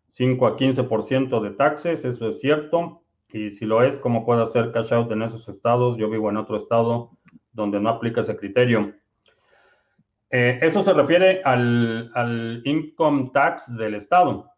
5 0.10 0.48
a 0.48 0.56
15% 0.56 1.42
de 1.42 1.50
taxes, 1.52 2.06
eso 2.06 2.30
es 2.30 2.40
cierto. 2.40 3.02
Y 3.34 3.52
si 3.52 3.66
lo 3.66 3.84
es, 3.84 4.00
¿cómo 4.00 4.26
puedo 4.26 4.44
hacer 4.44 4.72
cash 4.72 4.94
out 4.94 5.12
en 5.12 5.22
esos 5.22 5.50
estados? 5.50 5.98
Yo 5.98 6.10
vivo 6.10 6.30
en 6.30 6.38
otro 6.38 6.58
estado 6.58 7.12
donde 7.52 7.80
no 7.80 7.90
aplica 7.90 8.22
ese 8.22 8.38
criterio. 8.38 8.94
Eh, 10.30 10.60
eso 10.62 10.84
se 10.84 10.94
refiere 10.94 11.42
al, 11.44 12.62
income 12.66 13.32
tax 13.34 13.76
del 13.78 13.96
Estado. 13.96 14.52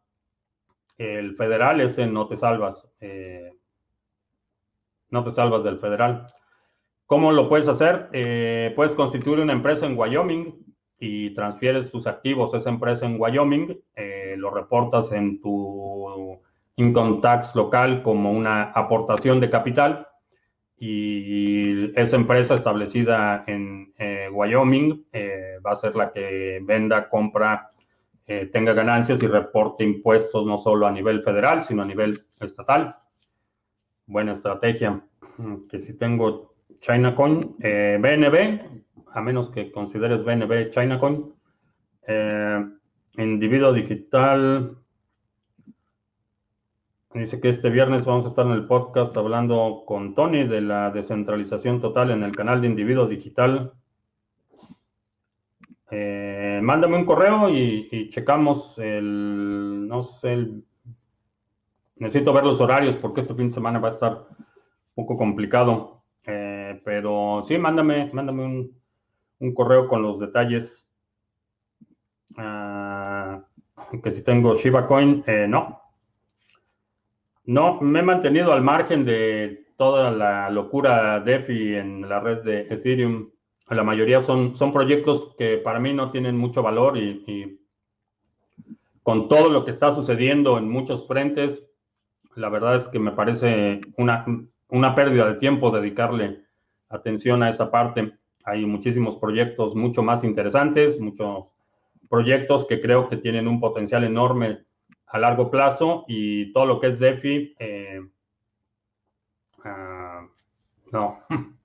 El 0.97 1.35
federal 1.35 1.79
ese 1.81 2.07
no 2.07 2.27
te 2.27 2.35
salvas. 2.35 2.91
Eh, 2.99 3.53
no 5.09 5.23
te 5.23 5.31
salvas 5.31 5.63
del 5.63 5.79
federal. 5.79 6.27
¿Cómo 7.05 7.31
lo 7.31 7.49
puedes 7.49 7.67
hacer? 7.67 8.09
Eh, 8.13 8.73
puedes 8.75 8.93
constituir 8.93 9.39
una 9.39 9.53
empresa 9.53 9.85
en 9.85 9.97
Wyoming 9.97 10.65
y 10.99 11.33
transfieres 11.33 11.89
tus 11.89 12.05
activos 12.05 12.53
a 12.53 12.57
esa 12.57 12.69
empresa 12.69 13.05
en 13.05 13.19
Wyoming, 13.19 13.81
lo 14.35 14.51
reportas 14.51 15.13
en 15.13 15.39
tu 15.41 16.41
income 16.75 17.19
tax 17.21 17.55
local 17.55 18.03
como 18.03 18.31
una 18.31 18.71
aportación 18.71 19.39
de 19.39 19.49
capital 19.49 20.08
y 20.79 21.91
esa 21.99 22.15
empresa 22.15 22.55
establecida 22.55 23.43
en 23.47 23.93
Wyoming 24.31 25.05
va 25.65 25.71
a 25.71 25.75
ser 25.75 25.95
la 25.95 26.11
que 26.11 26.59
venda, 26.63 27.09
compra 27.09 27.69
eh, 28.31 28.45
tenga 28.45 28.73
ganancias 28.73 29.23
y 29.23 29.27
reporte 29.27 29.83
impuestos 29.83 30.45
no 30.45 30.59
solo 30.59 30.85
a 30.85 30.91
nivel 30.91 31.23
federal, 31.23 31.63
sino 31.63 31.81
a 31.81 31.85
nivel 31.85 32.25
estatal. 32.39 32.95
Buena 34.05 34.33
estrategia. 34.33 35.01
Mm, 35.37 35.65
que 35.67 35.79
si 35.79 35.97
tengo 35.97 36.53
ChinaCoin, 36.79 37.55
eh, 37.59 37.97
BNB, 37.99 38.83
a 39.13 39.21
menos 39.21 39.49
que 39.49 39.71
consideres 39.71 40.23
BNB 40.23 40.69
ChinaCoin, 40.69 41.33
eh, 42.05 42.65
individuo 43.17 43.73
digital. 43.73 44.77
Dice 47.13 47.41
que 47.41 47.49
este 47.49 47.71
viernes 47.71 48.05
vamos 48.05 48.25
a 48.25 48.29
estar 48.29 48.45
en 48.45 48.51
el 48.51 48.67
podcast 48.67 49.17
hablando 49.17 49.81
con 49.87 50.13
Tony 50.13 50.43
de 50.43 50.61
la 50.61 50.91
descentralización 50.91 51.81
total 51.81 52.11
en 52.11 52.21
el 52.21 52.35
canal 52.35 52.61
de 52.61 52.67
individuo 52.67 53.07
digital. 53.07 53.73
Eh, 55.89 56.59
mándame 56.61 56.97
un 56.97 57.05
correo 57.05 57.49
y, 57.49 58.11
checamos 58.11 58.77
el, 58.77 59.87
no 59.87 60.03
sé, 60.03 60.49
necesito 61.95 62.31
ver 62.31 62.43
los 62.43 62.61
horarios 62.61 62.95
porque 62.95 63.21
este 63.21 63.33
fin 63.33 63.47
de 63.47 63.55
semana 63.55 63.79
va 63.79 63.89
a 63.89 63.93
estar 63.93 64.27
un 64.93 64.93
poco 64.93 65.17
complicado. 65.17 66.03
Eh, 66.27 66.79
pero 66.85 67.43
sí, 67.43 67.57
mándame, 67.57 68.11
mándame 68.13 68.71
un, 69.39 69.53
correo 69.55 69.87
con 69.87 70.03
los 70.03 70.19
detalles. 70.19 70.87
Ah, 72.37 73.41
que 74.03 74.11
si 74.11 74.23
tengo 74.23 74.53
Shiba 74.53 74.85
Coin, 74.85 75.23
eh, 75.25 75.47
no. 75.49 75.78
No, 77.49 77.81
me 77.81 78.01
he 78.01 78.03
mantenido 78.03 78.53
al 78.53 78.61
margen 78.61 79.05
de 79.05 79.65
toda 79.75 80.11
la 80.11 80.51
locura 80.51 81.19
DeFi 81.19 81.77
en 81.77 82.07
la 82.07 82.19
red 82.19 82.43
de 82.43 82.61
Ethereum 82.69 83.31
la 83.71 83.83
mayoría 83.83 84.21
son, 84.21 84.55
son 84.55 84.71
proyectos 84.71 85.35
que 85.35 85.57
para 85.57 85.79
mí 85.79 85.91
no 85.91 86.11
tienen 86.11 86.37
mucho 86.37 86.61
valor 86.61 86.95
y, 86.95 87.59
con 89.01 89.27
todo 89.27 89.49
lo 89.49 89.65
que 89.65 89.71
está 89.71 89.91
sucediendo 89.91 90.59
en 90.59 90.69
muchos 90.69 91.07
frentes, 91.07 91.67
la 92.35 92.49
verdad 92.49 92.75
es 92.75 92.87
que 92.87 92.99
me 92.99 93.13
parece 93.13 93.81
una, 93.97 94.25
una 94.67 94.93
pérdida 94.93 95.27
de 95.27 95.39
tiempo 95.39 95.71
dedicarle 95.71 96.43
atención 96.87 97.41
a 97.41 97.49
esa 97.49 97.71
parte. 97.71 98.13
Hay 98.43 98.63
muchísimos 98.67 99.15
proyectos 99.15 99.73
mucho 99.73 100.03
más 100.03 100.23
interesantes, 100.23 100.99
muchos 100.99 101.45
proyectos 102.09 102.67
que 102.67 102.79
creo 102.79 103.09
que 103.09 103.17
tienen 103.17 103.47
un 103.47 103.59
potencial 103.59 104.03
enorme 104.03 104.68
a 105.09 105.19
largo 105.19 105.49
plazo 105.49 106.05
y 106.07 106.51
todo 106.53 106.65
lo 106.65 106.79
que 106.79 106.87
es 106.87 106.99
DeFi, 106.99 107.55
ah, 109.63 110.27
no, 110.91 111.19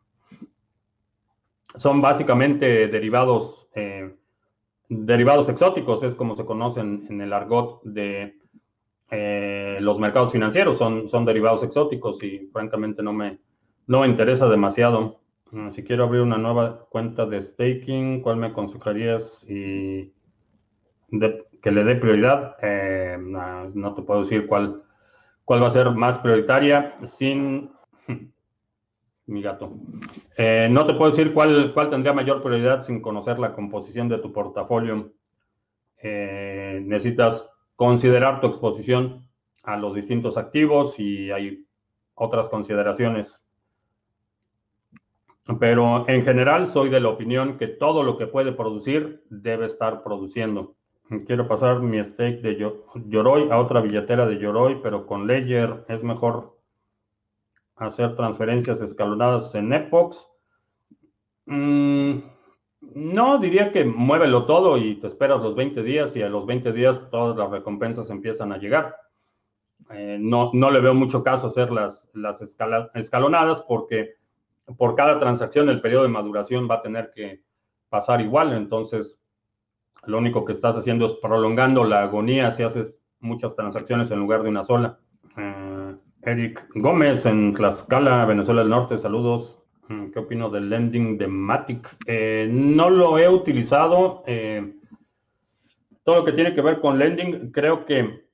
son 1.76 2.00
básicamente 2.00 2.88
derivados, 2.88 3.68
eh, 3.74 4.14
derivados 4.88 5.48
exóticos, 5.48 6.02
es 6.02 6.14
como 6.14 6.36
se 6.36 6.44
conocen 6.44 7.06
en 7.08 7.20
el 7.20 7.32
argot 7.32 7.82
de 7.82 8.38
eh, 9.10 9.78
los 9.80 9.98
mercados 9.98 10.32
financieros, 10.32 10.78
son, 10.78 11.08
son 11.08 11.24
derivados 11.24 11.62
exóticos 11.62 12.22
y 12.22 12.48
francamente 12.52 13.02
no 13.02 13.12
me, 13.12 13.38
no 13.86 14.00
me 14.00 14.08
interesa 14.08 14.48
demasiado. 14.48 15.20
Mm, 15.50 15.70
si 15.70 15.84
quiero 15.84 16.04
abrir 16.04 16.22
una 16.22 16.38
nueva 16.38 16.86
cuenta 16.88 17.26
de 17.26 17.40
staking, 17.42 18.22
¿cuál 18.22 18.36
me 18.36 18.48
aconsejarías 18.48 19.44
y 19.48 20.12
que 21.64 21.70
le 21.70 21.82
dé 21.82 21.96
prioridad? 21.96 22.58
Eh, 22.60 23.16
no, 23.18 23.94
te 23.94 24.02
puedo 24.02 24.20
decir 24.20 24.46
cuál, 24.46 24.82
cuál 25.46 25.62
va 25.62 25.68
a 25.68 25.70
ser 25.70 25.90
más 25.92 26.18
prioritaria 26.18 26.98
sin 27.04 27.70
mi 29.26 29.40
gato. 29.40 29.72
Eh, 30.36 30.68
no 30.70 30.84
te 30.84 30.92
puedo 30.92 31.10
decir 31.10 31.32
cuál, 31.32 31.72
cuál 31.72 31.88
tendría 31.88 32.12
mayor 32.12 32.42
prioridad 32.42 32.82
sin 32.82 33.00
conocer 33.00 33.38
la 33.38 33.54
composición 33.54 34.10
de 34.10 34.18
tu 34.18 34.30
portafolio. 34.30 35.14
Eh, 36.02 36.82
necesitas 36.84 37.50
considerar 37.76 38.42
tu 38.42 38.48
exposición 38.48 39.26
a 39.62 39.78
los 39.78 39.94
distintos 39.94 40.36
activos 40.36 41.00
y 41.00 41.30
hay 41.30 41.64
otras 42.14 42.50
consideraciones. 42.50 43.42
Pero 45.58 46.06
en 46.10 46.24
general 46.26 46.66
soy 46.66 46.90
de 46.90 47.00
la 47.00 47.08
opinión 47.08 47.56
que 47.56 47.68
todo 47.68 48.02
lo 48.02 48.18
que 48.18 48.26
puede 48.26 48.52
producir 48.52 49.24
debe 49.30 49.64
estar 49.64 50.02
produciendo. 50.02 50.76
Quiero 51.26 51.46
pasar 51.46 51.80
mi 51.80 52.02
stake 52.02 52.40
de 52.40 52.56
Yoroi 53.08 53.50
a 53.50 53.58
otra 53.58 53.80
billetera 53.80 54.26
de 54.26 54.38
Yoroi, 54.38 54.80
pero 54.82 55.06
con 55.06 55.26
Ledger 55.26 55.84
es 55.88 56.02
mejor 56.02 56.58
hacer 57.76 58.14
transferencias 58.14 58.80
escalonadas 58.80 59.54
en 59.54 59.72
Epox. 59.72 60.30
Mm, 61.44 62.20
no, 62.94 63.38
diría 63.38 63.70
que 63.70 63.84
muévelo 63.84 64.46
todo 64.46 64.78
y 64.78 64.94
te 64.96 65.06
esperas 65.06 65.40
los 65.40 65.54
20 65.54 65.82
días 65.82 66.16
y 66.16 66.22
a 66.22 66.28
los 66.28 66.46
20 66.46 66.72
días 66.72 67.08
todas 67.10 67.36
las 67.36 67.50
recompensas 67.50 68.08
empiezan 68.08 68.52
a 68.52 68.58
llegar. 68.58 68.96
Eh, 69.90 70.16
no, 70.18 70.50
no 70.54 70.70
le 70.70 70.80
veo 70.80 70.94
mucho 70.94 71.22
caso 71.22 71.48
hacer 71.48 71.70
las, 71.70 72.08
las 72.14 72.40
escalonadas 72.94 73.60
porque 73.62 74.14
por 74.78 74.94
cada 74.94 75.18
transacción 75.18 75.68
el 75.68 75.82
periodo 75.82 76.04
de 76.04 76.08
maduración 76.08 76.68
va 76.70 76.76
a 76.76 76.82
tener 76.82 77.12
que 77.14 77.42
pasar 77.90 78.22
igual. 78.22 78.54
Entonces, 78.54 79.20
lo 80.06 80.18
único 80.18 80.44
que 80.44 80.52
estás 80.52 80.76
haciendo 80.76 81.06
es 81.06 81.12
prolongando 81.14 81.84
la 81.84 82.02
agonía 82.02 82.50
si 82.50 82.62
haces 82.62 83.02
muchas 83.20 83.56
transacciones 83.56 84.10
en 84.10 84.18
lugar 84.18 84.42
de 84.42 84.48
una 84.48 84.64
sola. 84.64 84.98
Eric 86.26 86.66
Gómez 86.74 87.26
en 87.26 87.52
Tlaxcala, 87.52 88.24
Venezuela 88.24 88.62
del 88.62 88.70
Norte, 88.70 88.96
saludos. 88.96 89.62
Mm, 89.88 90.10
¿Qué 90.10 90.18
opino 90.18 90.48
del 90.48 90.70
lending 90.70 91.18
de 91.18 91.26
Matic? 91.26 91.96
Eh, 92.06 92.48
no 92.50 92.88
lo 92.88 93.18
he 93.18 93.28
utilizado. 93.28 94.22
Eh, 94.26 94.74
todo 96.02 96.16
lo 96.16 96.24
que 96.24 96.32
tiene 96.32 96.54
que 96.54 96.62
ver 96.62 96.80
con 96.80 96.98
lending, 96.98 97.50
creo 97.50 97.84
que 97.84 98.24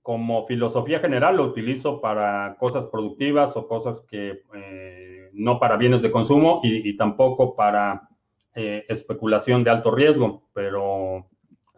como 0.00 0.46
filosofía 0.46 1.00
general 1.00 1.36
lo 1.36 1.44
utilizo 1.44 2.00
para 2.00 2.56
cosas 2.58 2.86
productivas 2.86 3.56
o 3.56 3.66
cosas 3.66 4.00
que 4.08 4.42
eh, 4.54 5.30
no 5.32 5.58
para 5.58 5.76
bienes 5.76 6.02
de 6.02 6.10
consumo 6.10 6.60
y 6.62 6.96
tampoco 6.96 7.54
para 7.54 8.08
especulación 8.54 9.64
de 9.64 9.70
alto 9.70 9.90
riesgo. 9.90 10.48
Pero 10.52 11.28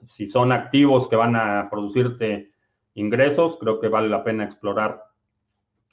si 0.03 0.27
son 0.27 0.53
activos 0.53 1.09
que 1.09 1.17
van 1.17 1.37
a 1.37 1.69
producirte 1.71 2.51
ingresos, 2.95 3.59
creo 3.59 3.81
que 3.81 3.89
vale 3.89 4.09
la 4.09 4.25
pena 4.25 4.45
explorar 4.45 5.05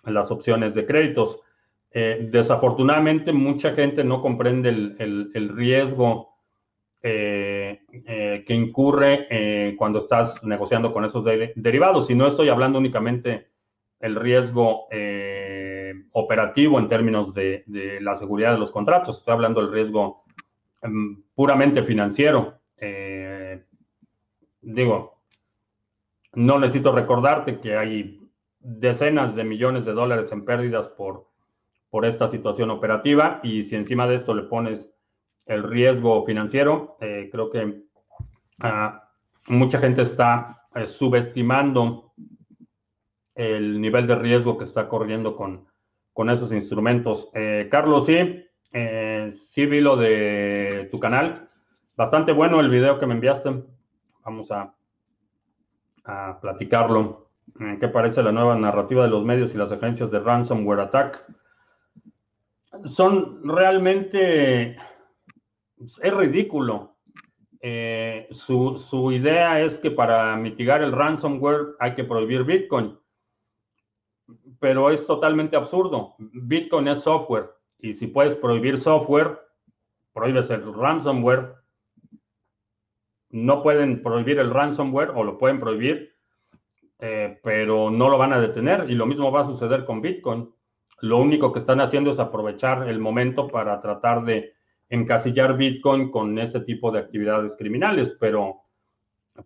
las 0.03 0.31
opciones 0.31 0.73
de 0.73 0.85
créditos. 0.85 1.39
Eh, 1.91 2.27
desafortunadamente, 2.31 3.31
mucha 3.33 3.73
gente 3.73 4.03
no 4.03 4.21
comprende 4.21 4.69
el, 4.69 5.49
riesgo 5.55 6.35
eh, 7.01 7.81
eh, 7.91 8.43
que 8.47 8.53
incurre 8.53 9.75
cuando 9.77 9.99
estás 9.99 10.43
negociando 10.43 10.93
con 10.93 11.05
esos 11.05 11.23
derivados. 11.55 12.09
Y 12.09 12.15
no 12.15 12.27
estoy 12.27 12.49
hablando 12.49 12.79
únicamente 12.79 13.47
el 13.99 14.15
riesgo 14.15 14.87
operativo 16.11 16.79
en 16.79 16.87
términos 16.87 17.33
de, 17.33 17.63
de, 17.67 18.01
la 18.01 18.15
seguridad 18.15 18.53
de 18.53 18.59
los 18.59 18.71
contratos, 18.71 19.19
estoy 19.19 19.33
hablando 19.33 19.61
del 19.61 19.71
riesgo 19.71 20.22
puramente 21.35 21.83
financiero. 21.83 22.59
digo, 24.61 25.21
no 26.33 26.59
necesito 26.59 26.91
recordarte 26.91 27.59
que 27.59 27.77
hay 27.77 28.19
decenas 28.59 29.35
de 29.35 29.43
millones 29.43 29.85
de 29.85 29.93
dólares 29.93 30.31
en 30.31 30.45
pérdidas 30.45 30.87
por, 30.89 31.27
por 31.89 32.05
esta 32.05 32.27
situación 32.27 32.71
operativa 32.71 33.39
y 33.43 33.63
si 33.63 33.75
encima 33.75 34.07
de 34.07 34.15
esto 34.15 34.33
le 34.33 34.43
pones 34.43 34.93
el 35.45 35.63
riesgo 35.63 36.25
financiero, 36.25 36.97
eh, 37.01 37.29
creo 37.31 37.51
que 37.51 37.83
ah, 38.61 39.09
mucha 39.47 39.79
gente 39.79 40.01
está 40.01 40.65
eh, 40.73 40.87
subestimando 40.87 42.13
el 43.35 43.81
nivel 43.81 44.07
de 44.07 44.15
riesgo 44.15 44.57
que 44.57 44.63
está 44.63 44.87
corriendo 44.87 45.35
con, 45.35 45.67
con 46.13 46.29
esos 46.29 46.53
instrumentos. 46.53 47.29
Eh, 47.33 47.67
Carlos, 47.69 48.05
sí, 48.05 48.42
sí 49.29 49.65
vi 49.65 49.81
lo 49.81 49.95
de 49.95 50.87
tu 50.91 50.99
canal. 50.99 51.47
Bastante 51.95 52.31
bueno 52.31 52.59
el 52.59 52.69
video 52.69 52.99
que 52.99 53.05
me 53.05 53.13
enviaste. 53.13 53.63
Vamos 54.25 54.49
a, 54.51 54.73
platicarlo. 56.41 57.29
¿Qué 57.79 57.87
parece 57.87 58.23
la 58.23 58.31
nueva 58.31 58.55
narrativa 58.55 59.03
de 59.03 59.09
los 59.09 59.23
medios 59.23 59.53
y 59.53 59.57
las 59.57 59.71
agencias 59.71 60.11
de 60.11 60.19
ransomware 60.19 60.79
attack? 60.79 61.25
Son 62.85 63.47
realmente, 63.47 64.75
es 65.77 66.13
ridículo. 66.13 66.95
Eh, 67.61 68.27
su, 68.31 69.11
idea 69.13 69.61
es 69.61 69.77
que 69.77 69.91
para 69.91 70.35
mitigar 70.35 70.81
el 70.81 70.91
ransomware 70.91 71.75
hay 71.79 71.93
que 71.95 72.03
prohibir 72.03 72.43
Bitcoin, 72.43 72.99
pero 74.59 74.89
es 74.89 75.05
totalmente 75.05 75.55
absurdo. 75.55 76.15
Bitcoin 76.17 76.87
es 76.87 76.99
software 76.99 77.51
y 77.83 77.93
si 77.93 78.07
puedes 78.07 78.37
prohibir 78.37 78.79
software, 78.79 79.41
prohíbes 80.13 80.49
el 80.49 80.73
ransomware. 80.73 81.55
No 83.29 83.61
pueden 83.61 84.01
prohibir 84.01 84.39
el 84.39 84.51
ransomware 84.51 85.11
o 85.13 85.25
lo 85.25 85.37
pueden 85.37 85.59
prohibir, 85.59 86.15
eh, 86.99 87.41
pero 87.43 87.91
no 87.91 88.09
lo 88.09 88.17
van 88.17 88.31
a 88.31 88.39
detener 88.39 88.89
y 88.89 88.95
lo 88.95 89.05
mismo 89.05 89.33
va 89.33 89.41
a 89.41 89.45
suceder 89.45 89.83
con 89.83 90.01
Bitcoin. 90.01 90.49
Lo 91.01 91.17
único 91.17 91.51
que 91.51 91.59
están 91.59 91.81
haciendo 91.81 92.11
es 92.11 92.19
aprovechar 92.19 92.87
el 92.87 92.99
momento 92.99 93.49
para 93.49 93.81
tratar 93.81 94.23
de 94.23 94.53
encasillar 94.87 95.57
Bitcoin 95.57 96.09
con 96.09 96.39
este 96.39 96.61
tipo 96.61 96.89
de 96.89 96.99
actividades 96.99 97.57
criminales, 97.57 98.15
pero 98.17 98.61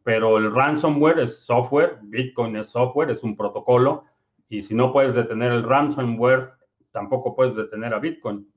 pero 0.03 0.37
el 0.37 0.53
ransomware 0.53 1.19
es 1.19 1.39
software, 1.45 1.97
Bitcoin 2.03 2.55
es 2.57 2.67
software, 2.67 3.09
es 3.09 3.23
un 3.23 3.35
protocolo, 3.35 4.03
y 4.47 4.61
si 4.61 4.75
no 4.75 4.91
puedes 4.91 5.15
detener 5.15 5.53
el 5.53 5.63
ransomware, 5.63 6.56
tampoco 6.97 7.35
puedes 7.35 7.53
detener 7.53 7.93
a 7.93 7.99
Bitcoin. 7.99 8.51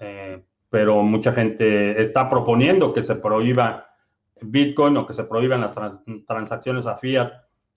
Eh, 0.00 0.42
pero 0.70 1.02
mucha 1.02 1.32
gente 1.32 2.00
está 2.00 2.30
proponiendo 2.30 2.94
que 2.94 3.02
se 3.02 3.14
prohíba 3.16 3.88
Bitcoin 4.40 4.96
o 4.96 5.06
que 5.06 5.12
se 5.12 5.24
prohíban 5.24 5.60
las 5.60 5.76
transacciones 6.26 6.86
a 6.86 6.96
fiat 6.96 7.30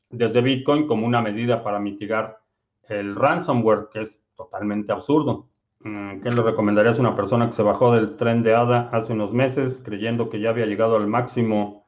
desde 0.10 0.40
Bitcoin 0.42 0.88
como 0.88 1.06
una 1.06 1.22
medida 1.22 1.62
para 1.62 1.80
mitigar 1.80 2.40
el 2.88 3.18
ransomware, 3.18 3.90
que 3.92 4.02
es 4.02 4.24
totalmente 4.38 4.94
absurdo. 4.94 5.50
Mm, 5.82 6.22
¿Qué 6.22 6.32
le 6.32 6.42
recomendarías 6.42 6.98
a 6.98 7.02
una 7.02 7.18
persona 7.18 7.48
que 7.48 7.54
se 7.54 7.64
bajó 7.64 7.94
del 7.94 8.16
tren 8.16 8.44
de 8.44 8.56
ADA 8.56 8.90
hace 8.94 9.12
unos 9.12 9.34
meses 9.34 9.82
creyendo 9.84 10.30
que 10.30 10.40
ya 10.40 10.52
había 10.52 10.66
llegado 10.68 10.96
al 10.96 11.08
máximo? 11.08 11.86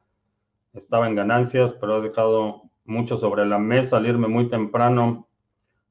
Estaba 0.74 1.08
en 1.08 1.14
ganancias, 1.14 1.72
pero 1.72 1.94
ha 1.94 2.00
dejado 2.00 2.64
mucho 2.84 3.16
sobre 3.16 3.46
la 3.46 3.58
mesa 3.58 3.96
al 3.96 4.06
irme 4.06 4.28
muy 4.28 4.50
temprano, 4.50 5.26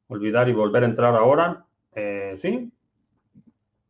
olvidar 0.07 0.47
y 0.47 0.53
volver 0.53 0.83
a 0.83 0.87
entrar 0.87 1.15
ahora. 1.15 1.65
Sí, 2.37 2.71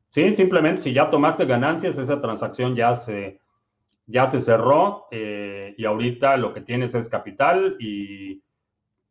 sí, 0.10 0.34
simplemente 0.36 0.82
si 0.82 0.94
ya 0.94 1.10
tomaste 1.10 1.46
ganancias, 1.46 1.98
esa 1.98 2.22
transacción 2.22 2.76
ya 2.76 2.96
se, 2.96 3.40
ya 4.08 4.26
se 4.28 4.42
cerró 4.42 5.08
eh, 5.12 5.76
y 5.78 5.86
ahorita 5.86 6.38
lo 6.38 6.54
que 6.54 6.62
tienes 6.62 6.96
es 6.96 7.10
capital 7.10 7.78
y 7.80 8.42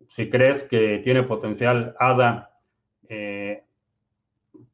si 0.08 0.28
crees 0.30 0.64
que 0.64 0.98
tiene 0.98 1.22
potencial 1.22 1.94
ADA, 1.98 2.50
eh, 3.08 3.64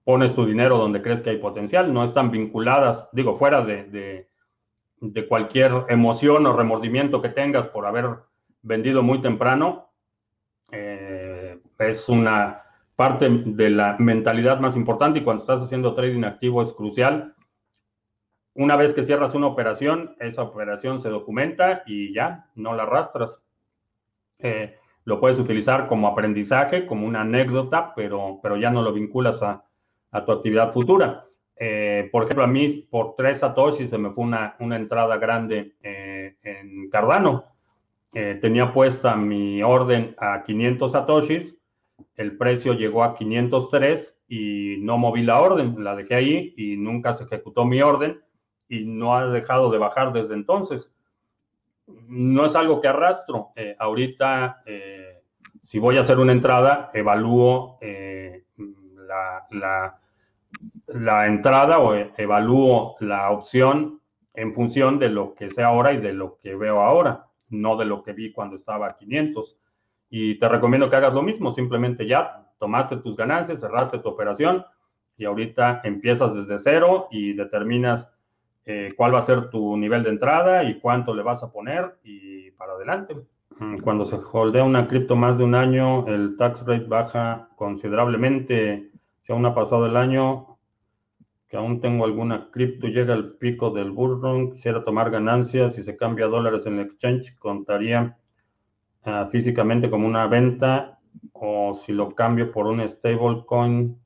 pones 0.04 0.34
tu 0.34 0.46
dinero 0.46 0.78
donde 0.78 1.02
crees 1.02 1.22
que 1.22 1.30
hay 1.30 1.38
potencial, 1.38 1.92
no 1.92 2.04
están 2.04 2.30
vinculadas, 2.30 3.08
digo, 3.12 3.36
fuera 3.36 3.64
de, 3.64 4.28
cualquier 5.28 5.84
emoción 5.88 6.46
o 6.46 6.56
remordimiento 6.56 7.20
que 7.20 7.28
tengas 7.28 7.66
por 7.66 7.84
haber 7.84 8.20
vendido 8.62 9.02
muy 9.02 9.20
temprano, 9.20 9.90
eh, 10.70 11.58
es 11.78 12.08
una 12.08 12.63
parte 12.96 13.28
de 13.28 13.70
la 13.70 13.96
mentalidad 13.98 14.60
más 14.60 14.76
importante 14.76 15.18
y 15.18 15.22
cuando 15.22 15.42
estás 15.42 15.62
haciendo 15.62 15.94
trading 15.94 16.24
activo 16.24 16.62
es 16.62 16.72
crucial. 16.72 17.34
Una 18.54 18.76
vez 18.76 18.94
que 18.94 19.02
cierras 19.02 19.34
una 19.34 19.48
operación, 19.48 20.14
esa 20.20 20.42
operación 20.42 21.00
se 21.00 21.08
documenta 21.08 21.82
y 21.86 22.14
ya, 22.14 22.46
no 22.54 22.74
la 22.74 22.84
arrastras. 22.84 23.40
Eh, 24.38 24.76
lo 25.04 25.18
puedes 25.18 25.40
utilizar 25.40 25.88
como 25.88 26.06
aprendizaje, 26.06 26.86
como 26.86 27.06
una 27.06 27.22
anécdota, 27.22 27.92
pero, 27.96 28.38
pero 28.42 28.56
ya 28.56 28.70
no 28.70 28.82
lo 28.82 28.92
vinculas 28.92 29.42
a, 29.42 29.64
tu 30.24 30.30
actividad 30.30 30.72
futura. 30.72 31.26
Eh, 31.56 32.08
por 32.12 32.22
ejemplo, 32.22 32.44
a 32.44 32.46
mí 32.46 32.86
por 32.88 33.14
tres 33.16 33.38
satoshis 33.38 33.90
se 33.90 33.98
me 33.98 34.10
fue 34.10 34.22
una, 34.22 34.54
entrada 34.60 35.16
grande 35.16 35.74
eh, 35.82 36.36
en 36.42 36.88
Cardano. 36.90 37.46
Tenía 38.12 38.72
puesta 38.72 39.16
mi 39.16 39.60
orden 39.60 40.14
a 40.18 40.44
500 40.44 40.92
satoshis, 40.92 41.58
el 42.16 42.36
precio 42.36 42.74
llegó 42.74 43.04
a 43.04 43.14
503 43.14 44.18
y 44.28 44.76
no 44.80 44.98
moví 44.98 45.22
la 45.22 45.40
orden, 45.40 45.82
la 45.82 45.96
dejé 45.96 46.14
ahí 46.14 46.54
y 46.56 46.76
nunca 46.76 47.12
se 47.12 47.24
ejecutó 47.24 47.64
mi 47.64 47.82
orden 47.82 48.20
y 48.68 48.84
no 48.84 49.16
ha 49.16 49.26
dejado 49.26 49.70
de 49.70 49.78
bajar 49.78 50.12
desde 50.12 50.34
entonces 50.34 50.94
no 51.86 52.46
es 52.46 52.54
algo 52.54 52.80
que 52.80 52.88
arrastro. 52.88 53.52
Eh, 53.56 53.76
ahorita, 53.78 54.62
eh, 54.66 55.22
si 55.60 55.78
voy 55.78 55.96
a 55.96 56.00
hacer 56.00 56.18
una 56.18 56.32
entrada, 56.32 56.90
evalúo 56.94 57.78
eh, 57.80 58.44
la, 59.50 59.98
la, 60.86 61.26
entrada 61.26 61.78
o 61.78 61.94
evalúo 61.94 62.96
la 63.00 63.30
opción 63.30 64.00
en 64.34 64.54
función 64.54 64.98
de 64.98 65.10
lo 65.10 65.34
que 65.34 65.48
sé 65.48 65.62
ahora 65.62 65.92
y 65.92 65.98
de 65.98 66.12
lo 66.12 66.38
que 66.38 66.54
veo 66.54 66.80
ahora, 66.80 67.26
no 67.48 67.76
de 67.76 67.84
lo 67.84 68.02
que 68.02 68.12
vi 68.12 68.32
cuando 68.32 68.56
estaba 68.56 68.88
a 68.88 68.96
500. 68.96 69.58
Y 70.16 70.38
te 70.38 70.48
recomiendo 70.48 70.88
que 70.88 70.94
hagas 70.94 71.12
lo 71.12 71.24
mismo, 71.24 71.50
simplemente 71.50 72.06
ya 72.06 72.46
tomaste 72.60 72.98
tus 72.98 73.16
ganancias, 73.16 73.58
cerraste 73.58 73.98
tu 73.98 74.10
operación 74.10 74.64
y 75.16 75.24
ahorita 75.24 75.80
empiezas 75.82 76.36
desde 76.36 76.56
cero 76.56 77.08
y 77.10 77.32
determinas 77.32 78.14
eh, 78.64 78.94
cuál 78.96 79.12
va 79.12 79.18
a 79.18 79.22
ser 79.22 79.50
tu 79.50 79.76
nivel 79.76 80.04
de 80.04 80.10
entrada 80.10 80.62
y 80.62 80.78
cuánto 80.78 81.16
le 81.16 81.24
vas 81.24 81.42
a 81.42 81.50
poner 81.50 81.98
y 82.04 82.52
para 82.52 82.74
adelante. 82.74 83.16
Mm, 83.58 83.78
cuando 83.78 84.04
se 84.04 84.16
holdea 84.30 84.62
una 84.62 84.86
cripto 84.86 85.16
más 85.16 85.36
de 85.36 85.42
un 85.42 85.56
año, 85.56 86.06
el 86.06 86.36
tax 86.36 86.64
rate 86.64 86.86
baja 86.86 87.48
considerablemente. 87.56 88.92
Si 89.18 89.32
aún 89.32 89.44
ha 89.46 89.54
pasado 89.56 89.86
el 89.86 89.96
año, 89.96 90.58
que 91.48 91.56
aún 91.56 91.80
tengo 91.80 92.04
alguna 92.04 92.52
cripto, 92.52 92.86
llega 92.86 93.14
el 93.14 93.32
pico 93.32 93.70
del 93.70 93.90
bullrun, 93.90 94.52
quisiera 94.52 94.84
tomar 94.84 95.10
ganancias, 95.10 95.74
si 95.74 95.82
se 95.82 95.96
cambia 95.96 96.26
dólares 96.26 96.66
en 96.66 96.78
el 96.78 96.86
exchange, 96.86 97.36
contaría 97.36 98.16
físicamente 99.30 99.90
como 99.90 100.06
una 100.06 100.26
venta 100.26 100.98
o 101.32 101.74
si 101.74 101.92
lo 101.92 102.14
cambio 102.14 102.50
por 102.50 102.66
un 102.66 102.86
stablecoin 102.88 103.98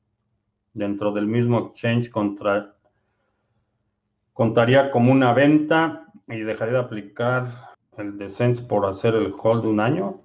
dentro 0.73 1.11
del 1.11 1.27
mismo 1.27 1.59
exchange 1.59 2.09
contaría 4.33 4.91
como 4.91 5.11
una 5.11 5.33
venta 5.33 6.05
y 6.27 6.39
dejaría 6.39 6.73
de 6.75 6.79
aplicar 6.79 7.45
el 7.97 8.17
descenso 8.17 8.67
por 8.67 8.85
hacer 8.85 9.15
el 9.15 9.33
hold 9.37 9.65
un 9.65 9.79
año. 9.79 10.21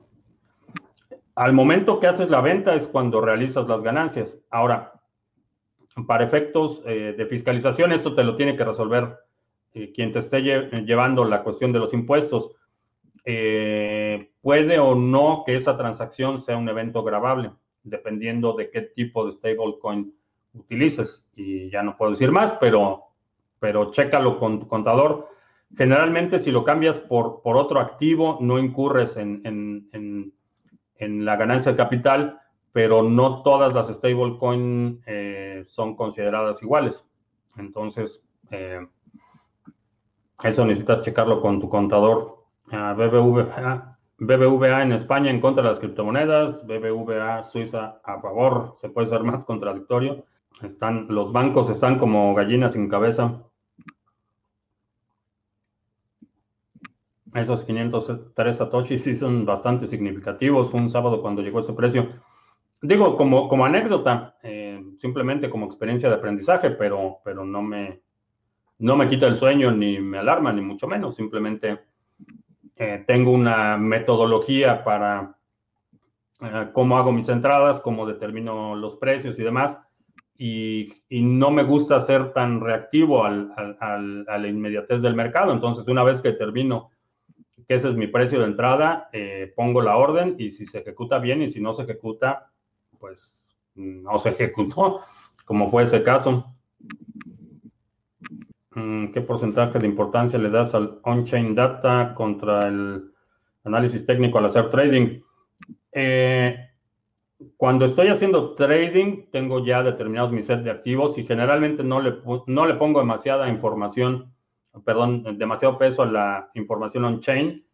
Al 1.34 1.52
momento 1.52 1.98
que 1.98 2.06
haces 2.06 2.30
la 2.30 2.40
venta 2.40 2.74
es 2.74 2.86
cuando 2.86 3.20
realizas 3.20 3.66
las 3.66 3.82
ganancias. 3.82 4.38
Ahora, 4.50 4.92
para 6.06 6.24
efectos 6.24 6.82
eh, 6.86 7.14
de 7.16 7.26
fiscalización, 7.26 7.92
esto 7.92 8.14
te 8.14 8.22
lo 8.22 8.36
tiene 8.36 8.56
que 8.56 8.64
resolver 8.64 9.18
eh, 9.72 9.92
quien 9.92 10.12
te 10.12 10.20
esté 10.20 10.42
llevando 10.42 11.24
la 11.24 11.42
cuestión 11.42 11.72
de 11.72 11.80
los 11.80 11.92
impuestos. 11.92 12.52
Eh, 13.24 14.32
puede 14.42 14.78
o 14.78 14.94
no 14.94 15.44
que 15.46 15.54
esa 15.54 15.76
transacción 15.76 16.38
sea 16.38 16.56
un 16.56 16.68
evento 16.68 17.02
grabable, 17.02 17.52
dependiendo 17.82 18.52
de 18.52 18.70
qué 18.70 18.82
tipo 18.82 19.24
de 19.24 19.32
stablecoin 19.32 20.14
utilices. 20.52 21.26
Y 21.34 21.70
ya 21.70 21.82
no 21.82 21.96
puedo 21.96 22.12
decir 22.12 22.30
más, 22.30 22.52
pero 22.60 23.14
pero 23.64 23.90
chécalo 23.90 24.38
con 24.38 24.60
tu 24.60 24.68
contador. 24.68 25.30
Generalmente, 25.74 26.38
si 26.38 26.50
lo 26.50 26.64
cambias 26.64 26.98
por, 26.98 27.40
por 27.40 27.56
otro 27.56 27.80
activo, 27.80 28.36
no 28.42 28.58
incurres 28.58 29.16
en, 29.16 30.30
la 30.98 31.36
ganancia 31.36 31.72
de 31.72 31.78
capital, 31.78 32.42
pero 32.72 33.02
no 33.02 33.42
todas 33.42 33.72
las 33.72 33.88
stablecoin 33.88 35.00
eh, 35.06 35.62
son 35.66 35.96
consideradas 35.96 36.62
iguales. 36.62 37.08
Entonces, 37.56 38.22
eh, 38.50 38.86
eso 40.42 40.66
necesitas 40.66 41.00
checarlo 41.00 41.40
con 41.40 41.58
tu 41.58 41.70
contador. 41.70 42.33
BBVA, 42.66 43.98
BBVA 44.18 44.82
en 44.82 44.92
España 44.92 45.30
en 45.30 45.40
contra 45.40 45.62
de 45.62 45.68
las 45.68 45.80
criptomonedas, 45.80 46.66
BBVA 46.66 47.42
Suiza 47.42 48.00
a 48.04 48.20
favor, 48.20 48.76
se 48.78 48.88
puede 48.88 49.06
ser 49.06 49.22
más 49.22 49.44
contradictorio. 49.44 50.24
Están, 50.62 51.06
los 51.08 51.32
bancos 51.32 51.68
están 51.68 51.98
como 51.98 52.34
gallinas 52.34 52.72
sin 52.72 52.88
cabeza. 52.88 53.42
Esos 57.34 57.64
503 57.64 58.56
satoshis 58.56 59.02
sí 59.02 59.16
son 59.16 59.44
bastante 59.44 59.88
significativos. 59.88 60.70
Fue 60.70 60.80
un 60.80 60.88
sábado 60.88 61.20
cuando 61.20 61.42
llegó 61.42 61.58
ese 61.58 61.72
precio. 61.72 62.08
Digo, 62.80 63.16
como, 63.16 63.48
como 63.48 63.64
anécdota, 63.64 64.36
eh, 64.42 64.80
simplemente 64.98 65.50
como 65.50 65.66
experiencia 65.66 66.08
de 66.08 66.14
aprendizaje, 66.14 66.70
pero, 66.70 67.18
pero 67.24 67.44
no, 67.44 67.60
me, 67.60 68.02
no 68.78 68.94
me 68.94 69.08
quita 69.08 69.26
el 69.26 69.34
sueño 69.34 69.72
ni 69.72 69.98
me 69.98 70.18
alarma, 70.18 70.52
ni 70.52 70.60
mucho 70.60 70.86
menos. 70.86 71.16
Simplemente 71.16 71.80
eh, 72.76 73.04
tengo 73.06 73.30
una 73.30 73.76
metodología 73.76 74.84
para 74.84 75.36
eh, 76.40 76.68
cómo 76.72 76.98
hago 76.98 77.12
mis 77.12 77.28
entradas, 77.28 77.80
cómo 77.80 78.06
determino 78.06 78.74
los 78.74 78.96
precios 78.96 79.38
y 79.38 79.42
demás. 79.42 79.78
Y, 80.36 80.92
no 81.10 81.52
me 81.52 81.62
gusta 81.62 82.00
ser 82.00 82.32
tan 82.32 82.60
reactivo 82.60 83.24
al, 83.24 83.52
a 83.56 84.38
la 84.38 84.48
inmediatez 84.48 85.00
del 85.00 85.14
mercado. 85.14 85.52
Entonces, 85.52 85.86
una 85.86 86.02
vez 86.02 86.20
que 86.20 86.32
termino 86.32 86.90
que 87.66 87.74
ese 87.74 87.88
es 87.88 87.94
mi 87.94 88.06
precio 88.06 88.40
de 88.40 88.46
entrada, 88.46 89.08
eh, 89.12 89.52
pongo 89.56 89.80
la 89.80 89.96
orden 89.96 90.36
y 90.38 90.50
si 90.50 90.66
se 90.66 90.80
ejecuta 90.80 91.18
bien 91.18 91.42
y 91.42 91.48
si 91.48 91.60
no 91.60 91.72
se 91.72 91.82
ejecuta, 91.82 92.50
pues 92.98 93.56
no 93.74 94.18
se 94.18 94.30
ejecutó, 94.30 95.00
como 95.44 95.70
fue 95.70 95.84
ese 95.84 96.02
caso. 96.02 96.52
Mm, 98.74 99.12
¿Qué 99.12 99.20
porcentaje 99.20 99.78
de 99.78 99.86
importancia 99.86 100.38
le 100.38 100.50
das 100.50 100.74
al 100.74 101.00
on-chain 101.02 101.54
data 101.54 102.14
contra 102.14 102.68
el 102.68 103.12
análisis 103.64 104.04
técnico 104.04 104.38
al 104.38 104.46
hacer 104.46 104.68
trading? 104.70 105.20
Eh, 105.92 106.56
cuando 107.56 107.84
estoy 107.84 108.08
haciendo 108.08 108.54
trading, 108.54 109.30
tengo 109.30 109.64
ya 109.64 109.82
determinados 109.82 110.32
mi 110.32 110.42
set 110.42 110.60
de 110.62 110.70
activos 110.70 111.18
y 111.18 111.26
generalmente 111.26 111.84
no 111.84 112.00
le, 112.00 112.16
no 112.46 112.66
le 112.66 112.74
pongo 112.74 113.00
demasiada 113.00 113.48
información 113.48 114.34
perdón, 114.82 115.38
demasiado 115.38 115.78
peso 115.78 116.02
a 116.02 116.06
la 116.06 116.50
información 116.54 117.04
on-chain 117.04 117.64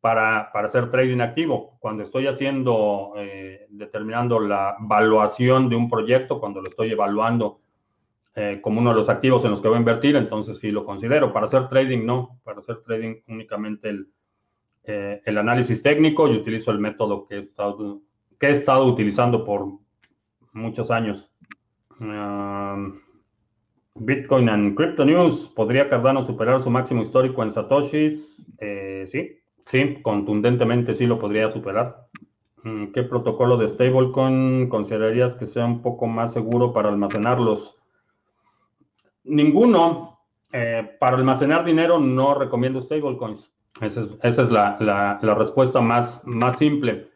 para, 0.00 0.50
para, 0.52 0.66
hacer 0.66 0.90
trading 0.90 1.20
activo. 1.20 1.76
Cuando 1.78 2.02
estoy 2.02 2.26
haciendo, 2.26 3.12
eh, 3.16 3.66
determinando 3.70 4.40
la 4.40 4.76
evaluación 4.82 5.68
de 5.68 5.76
un 5.76 5.88
proyecto, 5.88 6.40
cuando 6.40 6.60
lo 6.60 6.68
estoy 6.68 6.90
evaluando 6.90 7.61
eh, 8.34 8.60
como 8.62 8.80
uno 8.80 8.90
de 8.90 8.96
los 8.96 9.08
activos 9.08 9.44
en 9.44 9.50
los 9.50 9.60
que 9.60 9.68
voy 9.68 9.76
a 9.76 9.80
invertir, 9.80 10.16
entonces 10.16 10.58
sí 10.58 10.70
lo 10.70 10.84
considero. 10.84 11.32
Para 11.32 11.46
hacer 11.46 11.68
trading, 11.68 12.04
no. 12.04 12.40
Para 12.44 12.58
hacer 12.58 12.82
trading 12.82 13.16
únicamente 13.28 13.88
el 13.88 14.08
eh, 14.84 15.22
el 15.24 15.38
análisis 15.38 15.80
técnico 15.80 16.28
y 16.28 16.36
utilizo 16.36 16.72
el 16.72 16.80
método 16.80 17.26
que 17.26 17.36
he 17.36 17.38
estado, 17.38 18.00
que 18.38 18.48
he 18.48 18.50
estado 18.50 18.84
utilizando 18.84 19.44
por 19.44 19.66
muchos 20.52 20.90
años. 20.90 21.30
Um, 22.00 22.98
Bitcoin 23.94 24.48
and 24.48 24.74
Crypto 24.74 25.04
News. 25.04 25.48
¿Podría 25.54 25.88
Cardano 25.88 26.24
superar 26.24 26.60
su 26.60 26.70
máximo 26.70 27.02
histórico 27.02 27.44
en 27.44 27.50
Satoshis? 27.50 28.44
Eh, 28.58 29.04
sí, 29.06 29.38
sí, 29.66 30.02
contundentemente 30.02 30.94
sí 30.94 31.06
lo 31.06 31.20
podría 31.20 31.50
superar. 31.52 32.08
Mm, 32.64 32.86
¿Qué 32.86 33.04
protocolo 33.04 33.56
de 33.56 33.68
stablecoin 33.68 34.68
considerarías 34.68 35.36
que 35.36 35.46
sea 35.46 35.64
un 35.64 35.80
poco 35.80 36.08
más 36.08 36.32
seguro 36.32 36.72
para 36.72 36.88
almacenarlos? 36.88 37.78
Ninguno. 39.24 40.12
Eh, 40.54 40.96
para 41.00 41.16
almacenar 41.16 41.64
dinero 41.64 41.98
no 41.98 42.34
recomiendo 42.34 42.82
stablecoins. 42.82 43.50
Esa 43.80 44.00
es, 44.00 44.08
esa 44.22 44.42
es 44.42 44.50
la, 44.50 44.76
la, 44.80 45.34
respuesta 45.34 45.80
más, 45.80 46.20
más 46.26 46.58
simple. 46.58 47.08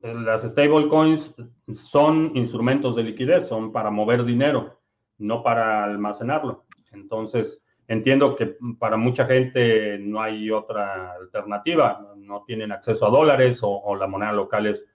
Las 0.00 0.42
stablecoins 0.42 1.34
son 1.70 2.32
instrumentos 2.34 2.96
de 2.96 3.02
liquidez, 3.02 3.46
son 3.46 3.70
para 3.70 3.90
mover 3.90 4.24
dinero, 4.24 4.80
no 5.18 5.42
para 5.42 5.84
almacenarlo. 5.84 6.64
Entonces, 6.92 7.62
entiendo 7.86 8.34
que 8.34 8.56
para 8.78 8.96
mucha 8.96 9.26
gente 9.26 9.98
no 9.98 10.22
hay 10.22 10.50
otra 10.50 11.12
alternativa, 11.12 12.14
no 12.16 12.44
tienen 12.44 12.72
acceso 12.72 13.06
a 13.06 13.10
dólares 13.10 13.60
o, 13.62 13.94
la 13.94 14.06
moneda 14.06 14.32
local 14.32 14.66
es 14.66 14.86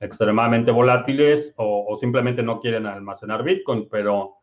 extremadamente 0.00 0.70
volátiles 0.70 1.54
o, 1.56 1.86
o, 1.88 1.96
simplemente 1.96 2.42
no 2.42 2.60
quieren 2.60 2.86
almacenar 2.86 3.42
Bitcoin, 3.42 3.88
pero, 3.90 4.39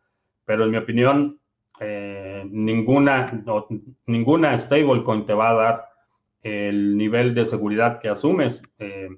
pero 0.48 0.64
en 0.64 0.72
mi 0.72 0.78
opinión, 0.78 1.42
eh, 1.82 2.48
ninguna, 2.50 3.44
ninguna 4.06 4.58
stablecoin 4.58 5.26
te 5.26 5.34
va 5.34 5.50
a 5.50 5.54
dar 5.54 5.90
el 6.42 6.96
nivel 6.96 7.36
de 7.36 7.46
seguridad 7.46 8.00
que 8.00 8.08
asumes. 8.08 8.64
Eh, 8.80 9.10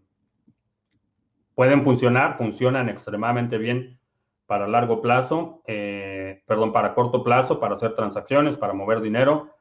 pueden 1.54 1.84
funcionar, 1.84 2.36
funcionan 2.36 2.90
extremadamente 2.90 3.60
bien 3.60 4.00
para 4.48 4.68
largo 4.68 5.04
plazo, 5.04 5.62
eh, 5.68 6.42
perdón, 6.48 6.74
para 6.74 6.96
corto 6.96 7.24
plazo, 7.24 7.60
para 7.60 7.76
hacer 7.76 7.94
transacciones, 7.94 8.58
para 8.58 8.74
mover 8.74 9.00
dinero. 9.00 9.52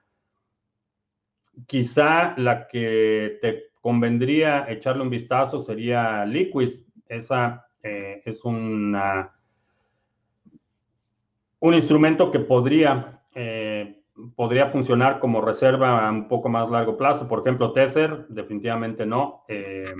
Quizá 1.66 2.32
la 2.38 2.66
que 2.66 3.38
te 3.42 3.64
convendría 3.82 4.64
echarle 4.70 5.02
un 5.02 5.10
vistazo 5.10 5.60
sería 5.60 6.24
Liquid. 6.24 6.80
Esa 7.06 7.66
es 7.82 8.44
una 8.44 9.37
un 11.60 11.74
instrumento 11.74 12.30
que 12.30 12.40
podría, 12.40 13.22
eh, 13.34 14.02
podría 14.36 14.70
funcionar 14.70 15.18
como 15.20 15.40
reserva 15.40 16.06
a 16.06 16.10
un 16.10 16.28
poco 16.28 16.48
más 16.48 16.70
largo 16.70 16.96
plazo. 16.96 17.28
Por 17.28 17.40
ejemplo, 17.40 17.72
Tether, 17.72 18.26
definitivamente 18.28 19.06
no. 19.06 19.44
Eh, 19.48 19.94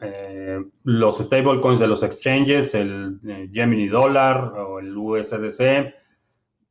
eh, 0.00 0.62
los 0.82 1.18
stablecoins 1.18 1.78
de 1.78 1.86
los 1.86 2.02
exchanges, 2.02 2.74
el 2.74 3.20
Gemini 3.52 3.88
Dollar 3.88 4.52
o 4.58 4.80
el 4.80 4.96
USDC, 4.96 5.94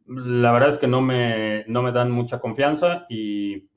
la 0.07 0.51
verdad 0.51 0.69
es 0.69 0.77
que 0.77 0.87
no 0.87 1.01
me, 1.01 1.63
no 1.67 1.81
me 1.81 1.91
dan 1.91 2.11
mucha 2.11 2.39
confianza 2.39 3.05
y, 3.09 3.69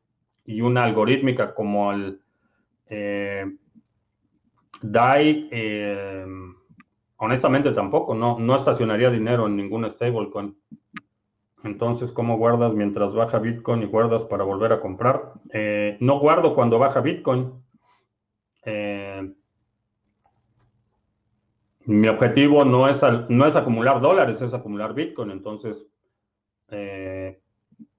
y 0.44 0.60
una 0.60 0.84
algorítmica 0.84 1.54
como 1.54 1.92
el 1.92 2.20
DAI 4.82 5.48
Honestamente 7.18 7.72
tampoco, 7.72 8.14
no, 8.14 8.38
no 8.38 8.56
estacionaría 8.56 9.10
dinero 9.10 9.46
en 9.46 9.56
ningún 9.56 9.88
stablecoin. 9.88 10.56
Entonces, 11.64 12.12
¿cómo 12.12 12.36
guardas 12.36 12.74
mientras 12.74 13.14
baja 13.14 13.38
Bitcoin 13.38 13.82
y 13.82 13.86
guardas 13.86 14.24
para 14.24 14.44
volver 14.44 14.72
a 14.72 14.80
comprar? 14.80 15.32
Eh, 15.52 15.96
no 16.00 16.20
guardo 16.20 16.54
cuando 16.54 16.78
baja 16.78 17.00
Bitcoin. 17.00 17.52
Eh, 18.64 19.32
mi 21.86 22.08
objetivo 22.08 22.64
no 22.64 22.88
es, 22.88 23.00
no 23.28 23.46
es 23.46 23.56
acumular 23.56 24.00
dólares, 24.00 24.42
es 24.42 24.52
acumular 24.52 24.94
Bitcoin. 24.94 25.30
Entonces, 25.30 25.86
eh, 26.68 27.40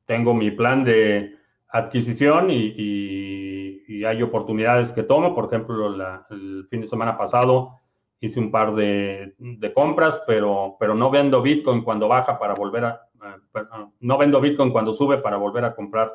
tengo 0.05 0.34
mi 0.34 0.51
plan 0.51 0.84
de 0.84 1.36
adquisición 1.70 2.49
y, 2.49 2.86
hay 4.05 4.22
oportunidades 4.22 4.91
que 4.91 5.03
tomo. 5.03 5.34
Por 5.34 5.45
ejemplo, 5.45 5.93
el 6.30 6.68
fin 6.70 6.82
de 6.82 6.88
semana 6.88 7.18
pasado 7.18 7.80
hice 8.20 8.39
un 8.39 8.51
par 8.51 8.74
de, 8.74 9.36
compras, 9.74 10.24
pero, 10.26 10.76
pero 10.80 10.95
no 10.95 11.09
vendo 11.09 11.41
Bitcoin 11.41 11.84
cuando 11.84 12.07
baja 12.07 12.39
para 12.39 12.53
volver 12.53 12.86
a, 12.86 13.07
no 13.99 14.18
vendo 14.18 14.41
Bitcoin 14.41 14.72
cuando 14.72 14.93
sube 14.93 15.18
para 15.18 15.38
volver 15.38 15.65
a 15.65 15.76
comprar 15.76 16.11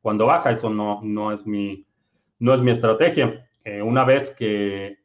cuando 0.00 0.26
baja. 0.26 0.50
Eso 0.50 0.70
no, 0.70 1.00
no, 1.02 1.32
es, 1.32 1.46
mi, 1.46 1.86
no 2.38 2.54
es 2.54 2.60
mi 2.60 2.70
estrategia. 2.70 3.48
Eh, 3.64 3.82
una 3.82 4.04
vez 4.04 4.30
que 4.30 4.98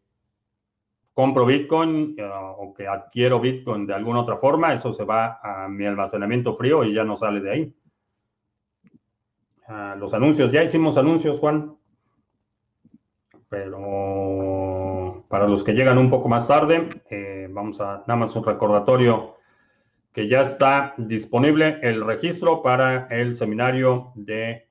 compro 1.13 1.45
Bitcoin 1.45 2.15
eh, 2.17 2.23
o 2.23 2.73
que 2.73 2.87
adquiero 2.87 3.39
Bitcoin 3.39 3.85
de 3.85 3.93
alguna 3.93 4.21
otra 4.21 4.37
forma, 4.37 4.73
eso 4.73 4.93
se 4.93 5.03
va 5.03 5.39
a 5.43 5.67
mi 5.67 5.85
almacenamiento 5.85 6.55
frío 6.55 6.83
y 6.83 6.93
ya 6.93 7.03
no 7.03 7.17
sale 7.17 7.41
de 7.41 7.51
ahí. 7.51 7.75
Ah, 9.67 9.95
los 9.97 10.13
anuncios, 10.13 10.51
ya 10.51 10.63
hicimos 10.63 10.97
anuncios, 10.97 11.39
Juan. 11.39 11.75
Pero 13.49 14.72
para 15.33 15.47
los 15.47 15.63
que 15.63 15.73
llegan 15.73 15.97
un 15.97 16.11
poco 16.11 16.29
más 16.29 16.47
tarde, 16.47 17.01
eh, 17.09 17.47
vamos 17.49 17.81
a 17.81 18.03
nada 18.05 18.17
más 18.17 18.35
un 18.35 18.43
recordatorio 18.43 19.37
que 20.13 20.27
ya 20.27 20.41
está 20.41 20.93
disponible 20.95 21.79
el 21.81 22.05
registro 22.05 22.61
para 22.61 23.07
el 23.07 23.33
seminario 23.33 24.11
de 24.13 24.67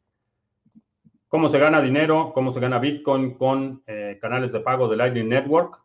cómo 1.27 1.49
se 1.49 1.59
gana 1.59 1.83
dinero, 1.83 2.31
cómo 2.33 2.53
se 2.53 2.61
gana 2.61 2.79
Bitcoin 2.79 3.35
con 3.35 3.83
eh, 3.89 4.21
canales 4.23 4.53
de 4.53 4.61
pago 4.61 4.87
de 4.87 4.99
Lightning 4.99 5.31
Network. 5.31 5.81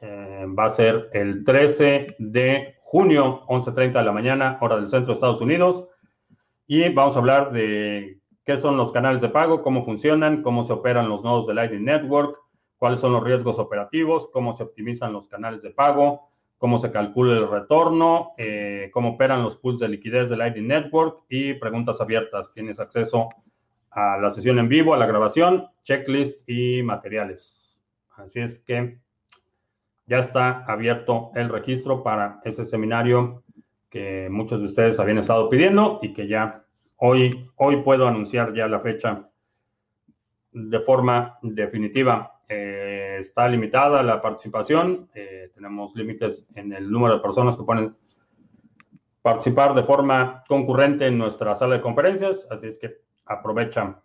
Eh, 0.00 0.46
va 0.58 0.64
a 0.64 0.70
ser 0.70 1.10
el 1.12 1.44
13 1.44 2.16
de 2.18 2.76
junio, 2.78 3.42
11.30 3.48 3.98
de 3.98 4.02
la 4.02 4.12
mañana, 4.12 4.56
hora 4.62 4.76
del 4.76 4.88
centro 4.88 5.08
de 5.08 5.12
Estados 5.12 5.42
Unidos. 5.42 5.86
Y 6.66 6.88
vamos 6.88 7.16
a 7.16 7.18
hablar 7.18 7.52
de 7.52 8.18
qué 8.46 8.56
son 8.56 8.78
los 8.78 8.92
canales 8.92 9.20
de 9.20 9.28
pago, 9.28 9.62
cómo 9.62 9.84
funcionan, 9.84 10.40
cómo 10.40 10.64
se 10.64 10.72
operan 10.72 11.10
los 11.10 11.22
nodos 11.22 11.46
de 11.46 11.52
Lightning 11.52 11.84
Network, 11.84 12.45
cuáles 12.78 13.00
son 13.00 13.12
los 13.12 13.22
riesgos 13.22 13.58
operativos, 13.58 14.28
cómo 14.32 14.54
se 14.54 14.62
optimizan 14.62 15.12
los 15.12 15.28
canales 15.28 15.62
de 15.62 15.70
pago, 15.70 16.30
cómo 16.58 16.78
se 16.78 16.90
calcula 16.90 17.36
el 17.36 17.48
retorno, 17.48 18.32
eh, 18.38 18.90
cómo 18.92 19.10
operan 19.10 19.42
los 19.42 19.56
pools 19.56 19.78
de 19.78 19.88
liquidez 19.88 20.28
del 20.28 20.38
Lightning 20.38 20.68
Network 20.68 21.24
y 21.28 21.54
preguntas 21.54 22.00
abiertas. 22.00 22.52
Tienes 22.54 22.80
acceso 22.80 23.28
a 23.90 24.18
la 24.18 24.30
sesión 24.30 24.58
en 24.58 24.68
vivo, 24.68 24.94
a 24.94 24.98
la 24.98 25.06
grabación, 25.06 25.68
checklist 25.82 26.48
y 26.48 26.82
materiales. 26.82 27.82
Así 28.16 28.40
es 28.40 28.58
que 28.58 28.98
ya 30.06 30.18
está 30.18 30.64
abierto 30.64 31.30
el 31.34 31.48
registro 31.48 32.02
para 32.02 32.40
ese 32.44 32.64
seminario 32.64 33.42
que 33.90 34.28
muchos 34.30 34.60
de 34.60 34.66
ustedes 34.66 34.98
habían 34.98 35.18
estado 35.18 35.48
pidiendo 35.48 35.98
y 36.02 36.12
que 36.12 36.26
ya 36.26 36.64
hoy, 36.96 37.50
hoy 37.56 37.82
puedo 37.82 38.06
anunciar 38.06 38.54
ya 38.54 38.68
la 38.68 38.80
fecha 38.80 39.28
de 40.52 40.80
forma 40.80 41.38
definitiva. 41.42 42.35
Eh, 42.48 43.16
está 43.18 43.48
limitada 43.48 44.02
la 44.02 44.22
participación. 44.22 45.08
Eh, 45.14 45.50
tenemos 45.54 45.94
límites 45.96 46.46
en 46.54 46.72
el 46.72 46.90
número 46.90 47.14
de 47.14 47.20
personas 47.20 47.56
que 47.56 47.64
pueden 47.64 47.96
participar 49.20 49.74
de 49.74 49.82
forma 49.82 50.44
concurrente 50.46 51.06
en 51.06 51.18
nuestra 51.18 51.56
sala 51.56 51.74
de 51.76 51.80
conferencias, 51.80 52.46
así 52.48 52.68
es 52.68 52.78
que 52.78 52.98
aprovecha. 53.24 54.00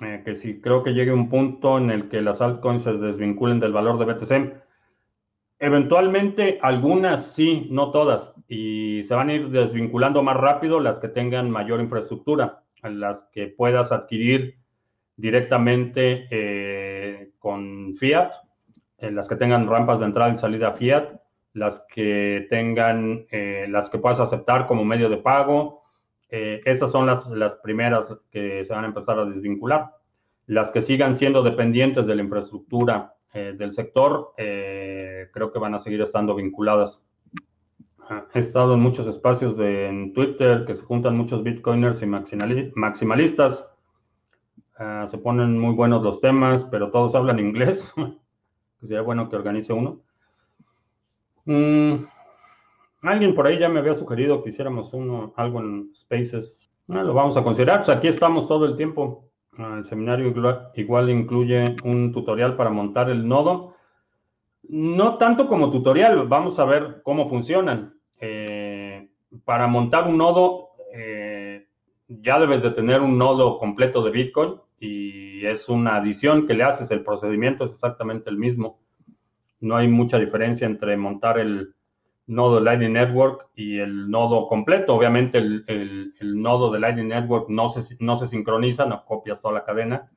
Eh, 0.00 0.22
que 0.24 0.34
si 0.34 0.60
creo 0.60 0.82
que 0.82 0.92
llegue 0.92 1.12
un 1.12 1.28
punto 1.28 1.78
en 1.78 1.92
el 1.92 2.08
que 2.08 2.20
las 2.20 2.42
altcoins 2.42 2.82
se 2.82 2.94
desvinculen 2.94 3.60
del 3.60 3.72
valor 3.72 3.98
de 3.98 4.12
BTC. 4.12 4.64
Eventualmente 5.60 6.58
algunas 6.60 7.32
sí, 7.32 7.68
no 7.70 7.92
todas, 7.92 8.34
y 8.48 9.04
se 9.04 9.14
van 9.14 9.28
a 9.28 9.34
ir 9.34 9.50
desvinculando 9.50 10.24
más 10.24 10.36
rápido 10.36 10.80
las 10.80 10.98
que 10.98 11.08
tengan 11.08 11.48
mayor 11.48 11.80
infraestructura, 11.80 12.64
las 12.82 13.30
que 13.32 13.46
puedas 13.46 13.92
adquirir 13.92 14.63
directamente 15.16 16.26
eh, 16.30 17.32
con 17.38 17.94
Fiat, 17.96 18.32
en 18.98 19.08
eh, 19.10 19.12
las 19.12 19.28
que 19.28 19.36
tengan 19.36 19.68
rampas 19.68 20.00
de 20.00 20.06
entrada 20.06 20.32
y 20.32 20.34
salida 20.34 20.72
Fiat, 20.72 21.20
las 21.52 21.86
que 21.92 22.46
tengan, 22.50 23.26
eh, 23.30 23.66
las 23.68 23.90
que 23.90 23.98
puedas 23.98 24.20
aceptar 24.20 24.66
como 24.66 24.84
medio 24.84 25.08
de 25.08 25.18
pago. 25.18 25.82
esas 26.30 26.90
son 26.90 27.06
las, 27.06 27.28
las 27.28 27.56
primeras 27.56 28.12
que 28.32 28.64
se 28.64 28.74
van 28.74 28.84
a 28.84 28.88
empezar 28.88 29.18
a 29.20 29.24
desvincular. 29.24 29.92
Las 30.46 30.72
que 30.72 30.82
sigan 30.82 31.14
siendo 31.14 31.44
dependientes 31.44 32.06
de 32.06 32.16
la 32.16 32.22
infraestructura 32.22 33.14
del 33.32 33.70
sector, 33.70 34.32
creo 34.36 35.52
que 35.52 35.58
van 35.60 35.74
a 35.74 35.78
seguir 35.78 36.00
estando 36.00 36.34
vinculadas. 36.34 37.04
Ah, 38.08 38.26
he 38.34 38.40
estado 38.40 38.74
en 38.74 38.80
muchos 38.80 39.06
espacios 39.06 39.56
de 39.56 39.86
en 39.86 40.12
Twitter 40.12 40.64
que 40.66 40.74
se 40.74 40.82
juntan 40.82 41.16
muchos 41.16 41.44
bitcoiners 41.44 42.02
y 42.02 42.06
maximalistas 42.06 43.68
Ah, 44.76 45.06
se 45.06 45.18
ponen 45.18 45.58
muy 45.58 45.74
buenos 45.74 46.02
los 46.02 46.20
temas, 46.20 46.64
pero 46.64 46.90
todos 46.90 47.14
hablan 47.14 47.38
inglés. 47.38 47.92
Sería 48.82 49.02
bueno 49.02 49.28
que 49.28 49.36
organice 49.36 49.72
uno. 49.72 50.00
Mm, 51.44 52.04
alguien 53.02 53.34
por 53.34 53.46
ahí 53.46 53.58
ya 53.58 53.68
me 53.68 53.80
había 53.80 53.94
sugerido 53.94 54.42
que 54.42 54.48
hiciéramos 54.48 54.92
uno, 54.92 55.32
algo 55.36 55.60
en 55.60 55.94
Spaces. 55.94 56.70
Ah, 56.88 57.02
lo 57.02 57.14
vamos 57.14 57.36
a 57.36 57.44
considerar. 57.44 57.84
Pues 57.84 57.96
aquí 57.96 58.08
estamos 58.08 58.48
todo 58.48 58.66
el 58.66 58.76
tiempo. 58.76 59.30
Ah, 59.56 59.76
el 59.78 59.84
seminario 59.84 60.34
igual 60.74 61.10
incluye 61.10 61.76
un 61.84 62.12
tutorial 62.12 62.56
para 62.56 62.70
montar 62.70 63.10
el 63.10 63.26
nodo. 63.26 63.74
No 64.68 65.18
tanto 65.18 65.46
como 65.46 65.70
tutorial, 65.70 66.26
vamos 66.26 66.58
a 66.58 66.64
ver 66.64 67.00
cómo 67.04 67.28
funcionan. 67.28 67.94
Eh, 68.18 69.08
para 69.44 69.66
montar 69.66 70.08
un 70.08 70.18
nodo, 70.18 70.70
eh, 70.92 71.68
ya 72.08 72.40
debes 72.40 72.62
de 72.62 72.70
tener 72.70 73.00
un 73.00 73.18
nodo 73.18 73.58
completo 73.58 74.02
de 74.02 74.10
Bitcoin 74.10 74.63
y 74.78 75.46
es 75.46 75.68
una 75.68 75.96
adición 75.96 76.46
que 76.46 76.54
le 76.54 76.64
haces. 76.64 76.90
El 76.90 77.02
procedimiento 77.02 77.64
es 77.64 77.72
exactamente 77.72 78.30
el 78.30 78.38
mismo. 78.38 78.80
No 79.60 79.76
hay 79.76 79.88
mucha 79.88 80.18
diferencia 80.18 80.66
entre 80.66 80.96
montar 80.96 81.38
el, 81.38 81.74
nodo 82.26 82.60
Lightning 82.60 82.92
Network 82.92 83.48
y 83.54 83.78
el 83.78 84.10
nodo 84.10 84.48
completo. 84.48 84.94
Obviamente 84.94 85.38
el, 85.38 86.14
nodo 86.20 86.72
de 86.72 86.80
Lightning 86.80 87.08
Network 87.08 87.48
no 87.48 87.68
se, 87.68 87.96
no 88.00 88.16
sincroniza, 88.16 88.86
no 88.86 89.04
copias 89.04 89.40
toda 89.40 89.54
la 89.54 89.64
cadena, 89.64 90.10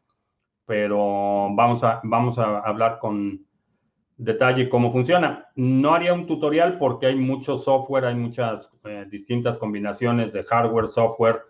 pero 0.65 1.53
vamos 1.53 1.83
a, 1.83 2.01
vamos 2.03 2.37
a 2.37 2.59
hablar 2.59 2.99
con 2.99 3.45
detalle 4.17 4.69
cómo 4.69 4.91
funciona. 4.91 5.47
No 5.55 5.93
haría 5.93 6.13
un 6.13 6.25
tutorial 6.25 6.77
porque 6.77 7.07
hay 7.07 7.15
mucho 7.15 7.57
software, 7.57 8.05
hay 8.05 8.15
muchas 8.15 8.71
eh, 8.85 9.05
distintas 9.09 9.57
combinaciones 9.57 10.33
de 10.33 10.43
hardware, 10.43 10.87
software, 10.87 11.41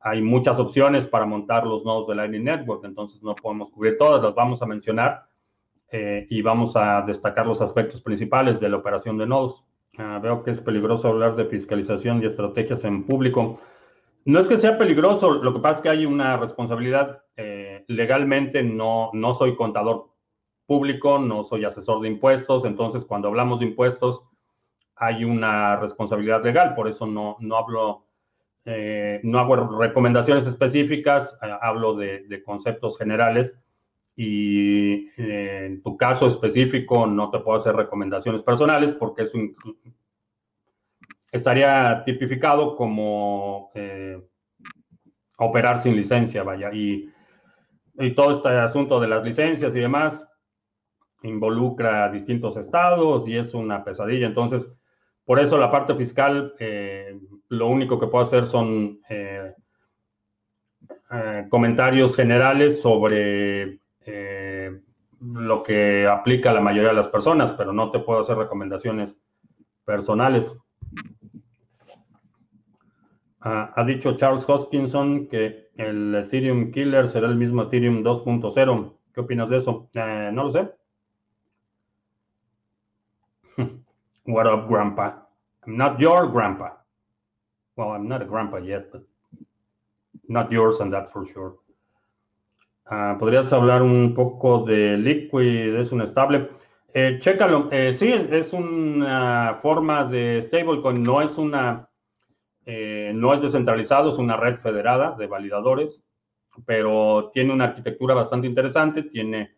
hay 0.00 0.22
muchas 0.22 0.58
opciones 0.58 1.06
para 1.06 1.26
montar 1.26 1.66
los 1.66 1.84
nodos 1.84 2.08
de 2.08 2.14
Lightning 2.14 2.44
Network, 2.44 2.84
entonces 2.84 3.22
no 3.22 3.34
podemos 3.34 3.70
cubrir 3.70 3.96
todas, 3.96 4.22
las 4.22 4.34
vamos 4.34 4.62
a 4.62 4.66
mencionar 4.66 5.26
eh, 5.92 6.26
y 6.30 6.40
vamos 6.42 6.76
a 6.76 7.02
destacar 7.02 7.46
los 7.46 7.60
aspectos 7.60 8.00
principales 8.00 8.60
de 8.60 8.68
la 8.68 8.78
operación 8.78 9.18
de 9.18 9.26
nodos. 9.26 9.64
Ah, 9.98 10.18
veo 10.22 10.42
que 10.42 10.52
es 10.52 10.60
peligroso 10.60 11.08
hablar 11.08 11.36
de 11.36 11.44
fiscalización 11.44 12.22
y 12.22 12.26
estrategias 12.26 12.84
en 12.84 13.04
público. 13.04 13.60
No 14.24 14.38
es 14.38 14.48
que 14.48 14.56
sea 14.56 14.78
peligroso, 14.78 15.34
lo 15.42 15.52
que 15.52 15.60
pasa 15.60 15.76
es 15.76 15.82
que 15.82 15.88
hay 15.88 16.06
una 16.06 16.36
responsabilidad. 16.36 17.22
Eh, 17.36 17.84
legalmente 17.88 18.62
no, 18.62 19.10
no 19.12 19.34
soy 19.34 19.56
contador 19.56 20.10
público, 20.66 21.18
no 21.18 21.42
soy 21.42 21.64
asesor 21.64 22.00
de 22.00 22.08
impuestos, 22.08 22.64
entonces 22.64 23.04
cuando 23.04 23.28
hablamos 23.28 23.58
de 23.58 23.66
impuestos 23.66 24.24
hay 24.94 25.24
una 25.24 25.76
responsabilidad 25.76 26.44
legal, 26.44 26.74
por 26.74 26.86
eso 26.86 27.06
no, 27.06 27.36
no 27.40 27.56
hablo, 27.56 28.04
eh, 28.64 29.20
no 29.22 29.38
hago 29.38 29.78
recomendaciones 29.78 30.46
específicas, 30.46 31.38
eh, 31.42 31.50
hablo 31.60 31.94
de, 31.96 32.42
conceptos 32.44 32.98
generales 32.98 33.58
y 34.16 35.08
eh, 35.16 35.66
en 35.66 35.82
tu 35.82 35.96
caso 35.96 36.26
específico 36.26 37.06
no 37.06 37.30
te 37.30 37.38
puedo 37.38 37.56
hacer 37.56 37.74
recomendaciones 37.74 38.42
personales 38.42 38.92
porque 38.92 39.22
eso 39.22 39.38
estaría 41.32 42.02
tipificado 42.04 42.76
como 42.76 43.70
eh, 43.74 44.20
operar 45.38 45.80
sin 45.80 45.96
licencia, 45.96 46.42
vaya. 46.42 46.70
Y, 46.72 47.10
y, 47.94 48.14
todo 48.14 48.32
este 48.32 48.48
asunto 48.48 49.00
de 49.00 49.08
las 49.08 49.24
licencias 49.24 49.74
y 49.74 49.80
demás 49.80 50.28
involucra 51.22 52.04
a 52.04 52.10
distintos 52.10 52.56
estados 52.56 53.26
y 53.28 53.36
es 53.36 53.54
una 53.54 53.84
pesadilla. 53.84 54.26
Entonces, 54.26 54.68
por 55.24 55.38
eso 55.38 55.56
la 55.56 55.70
parte 55.70 55.94
fiscal, 55.94 56.54
lo 57.50 57.68
único 57.68 58.00
que 58.00 58.06
puedo 58.06 58.24
hacer 58.24 58.46
son 58.46 59.00
comentarios 61.48 62.14
generales 62.16 62.80
sobre 62.80 63.80
eh, 64.06 64.80
lo 65.20 65.62
que 65.62 66.06
aplica 66.06 66.50
a 66.50 66.54
la 66.54 66.60
mayoría 66.60 66.90
de 66.90 66.96
las 66.96 67.08
personas, 67.08 67.52
pero 67.52 67.72
no 67.72 67.90
te 67.90 67.98
puedo 67.98 68.20
hacer 68.20 68.38
recomendaciones 68.38 69.16
personales. 69.84 70.56
Ha 73.42 73.84
dicho 73.86 74.16
Charles 74.16 74.46
Hoskinson 74.46 75.26
que 75.26 75.70
el 75.76 76.14
Ethereum 76.14 76.70
Killer 76.70 77.08
será 77.08 77.26
el 77.26 77.36
mismo 77.36 77.62
Ethereum 77.62 78.02
2.0. 78.04 78.94
¿Qué 79.14 79.20
opinas 79.20 79.48
de 79.48 79.56
eso? 79.56 79.88
Eh, 79.94 80.30
no 80.32 80.44
lo 80.44 80.52
sé. 80.52 80.70
What 84.26 84.46
up, 84.46 84.68
grandpa? 84.68 85.26
I'm 85.66 85.76
not 85.76 85.98
your 85.98 86.30
grandpa. 86.30 86.79
Well, 87.80 87.92
I'm 87.92 88.08
not 88.08 88.20
a 88.20 88.26
grandpa 88.26 88.58
yet, 88.58 88.92
but 88.92 89.04
not 90.28 90.52
yours 90.52 90.80
and 90.80 90.92
that 90.92 91.10
for 91.10 91.24
sure. 91.24 91.54
Ah, 92.84 93.16
¿Podrías 93.18 93.50
hablar 93.54 93.80
un 93.80 94.12
poco 94.14 94.66
de 94.66 94.98
Liquid? 94.98 95.74
¿Es 95.76 95.90
un 95.90 96.02
estable? 96.02 96.50
Eh, 96.92 97.16
chécalo. 97.20 97.70
Eh, 97.72 97.94
sí, 97.94 98.12
es, 98.12 98.52
una 98.52 99.60
forma 99.62 100.04
de 100.04 100.42
stablecoin. 100.42 101.02
No 101.02 101.22
es 101.22 101.38
una, 101.38 101.88
eh, 102.66 103.12
no 103.14 103.32
es 103.32 103.40
descentralizado, 103.40 104.10
es 104.10 104.18
una 104.18 104.36
red 104.36 104.58
federada 104.58 105.16
de 105.16 105.26
validadores, 105.26 106.04
pero 106.66 107.30
tiene 107.32 107.54
una 107.54 107.64
arquitectura 107.64 108.14
bastante 108.14 108.46
interesante. 108.46 109.04
Tiene, 109.04 109.56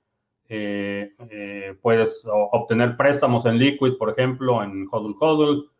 puedes 1.80 2.24
obtener 2.30 2.96
préstamos 2.96 3.46
en 3.46 3.58
Liquid, 3.58 3.94
por 3.98 4.10
ejemplo, 4.10 4.62
en 4.62 4.86
HODL 4.88 5.16
HODL. 5.18 5.71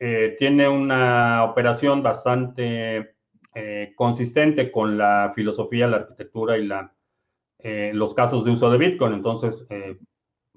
Tiene 0.00 0.66
una 0.66 1.44
operación 1.44 2.02
bastante 2.02 3.14
eh, 3.52 3.94
consistente 3.96 4.70
con 4.70 4.96
la 4.96 5.32
filosofía, 5.34 5.88
la 5.88 5.96
arquitectura 5.96 6.56
y 6.56 6.66
la, 6.66 6.94
eh, 7.58 7.90
los 7.92 8.14
casos 8.14 8.44
de 8.44 8.52
uso 8.52 8.70
de 8.70 8.78
Bitcoin. 8.78 9.12
Entonces, 9.12 9.66
eh, 9.70 9.98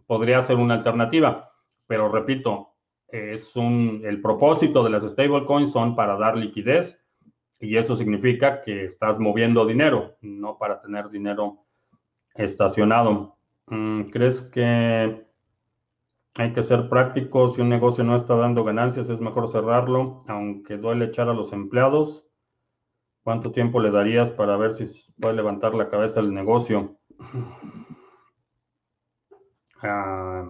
podría 0.05 0.41
ser 0.41 0.57
una 0.57 0.75
alternativa. 0.75 1.51
Pero 1.87 2.09
repito, 2.09 2.75
es 3.07 3.55
un, 3.55 4.03
el 4.05 4.21
propósito 4.21 4.83
de 4.83 4.91
las 4.91 5.03
stablecoins 5.03 5.71
son 5.71 5.95
para 5.95 6.17
dar 6.17 6.37
liquidez 6.37 7.03
y 7.59 7.77
eso 7.77 7.97
significa 7.97 8.61
que 8.61 8.85
estás 8.85 9.17
moviendo 9.17 9.65
dinero, 9.65 10.15
no 10.21 10.57
para 10.57 10.79
tener 10.81 11.09
dinero 11.09 11.65
estacionado. 12.35 13.37
Mm, 13.67 14.03
¿Crees 14.03 14.41
que 14.41 15.22
hay 16.35 16.53
que 16.53 16.63
ser 16.63 16.89
práctico? 16.89 17.49
Si 17.51 17.61
un 17.61 17.69
negocio 17.69 18.03
no 18.03 18.15
está 18.15 18.35
dando 18.35 18.63
ganancias, 18.63 19.09
es 19.09 19.21
mejor 19.21 19.47
cerrarlo, 19.47 20.19
aunque 20.27 20.77
duele 20.77 21.05
echar 21.05 21.29
a 21.29 21.33
los 21.33 21.53
empleados. 21.53 22.25
¿Cuánto 23.23 23.51
tiempo 23.51 23.79
le 23.79 23.91
darías 23.91 24.31
para 24.31 24.57
ver 24.57 24.73
si 24.73 24.85
puede 25.19 25.35
levantar 25.35 25.75
la 25.75 25.89
cabeza 25.89 26.19
el 26.19 26.33
negocio? 26.33 26.97
Ah, 29.85 30.49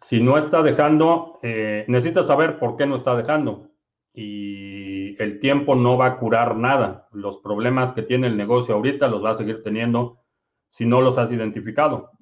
si 0.00 0.22
no 0.22 0.38
está 0.38 0.62
dejando, 0.62 1.38
eh, 1.42 1.84
necesitas 1.88 2.26
saber 2.26 2.58
por 2.58 2.76
qué 2.76 2.86
no 2.86 2.96
está 2.96 3.16
dejando. 3.16 3.70
Y 4.12 5.20
el 5.22 5.40
tiempo 5.40 5.74
no 5.74 5.96
va 5.96 6.06
a 6.06 6.16
curar 6.18 6.56
nada. 6.56 7.08
Los 7.10 7.38
problemas 7.38 7.92
que 7.92 8.02
tiene 8.02 8.26
el 8.26 8.36
negocio 8.36 8.74
ahorita 8.74 9.08
los 9.08 9.24
va 9.24 9.30
a 9.30 9.34
seguir 9.34 9.62
teniendo 9.62 10.20
si 10.68 10.86
no 10.86 11.00
los 11.00 11.18
has 11.18 11.30
identificado. 11.32 12.12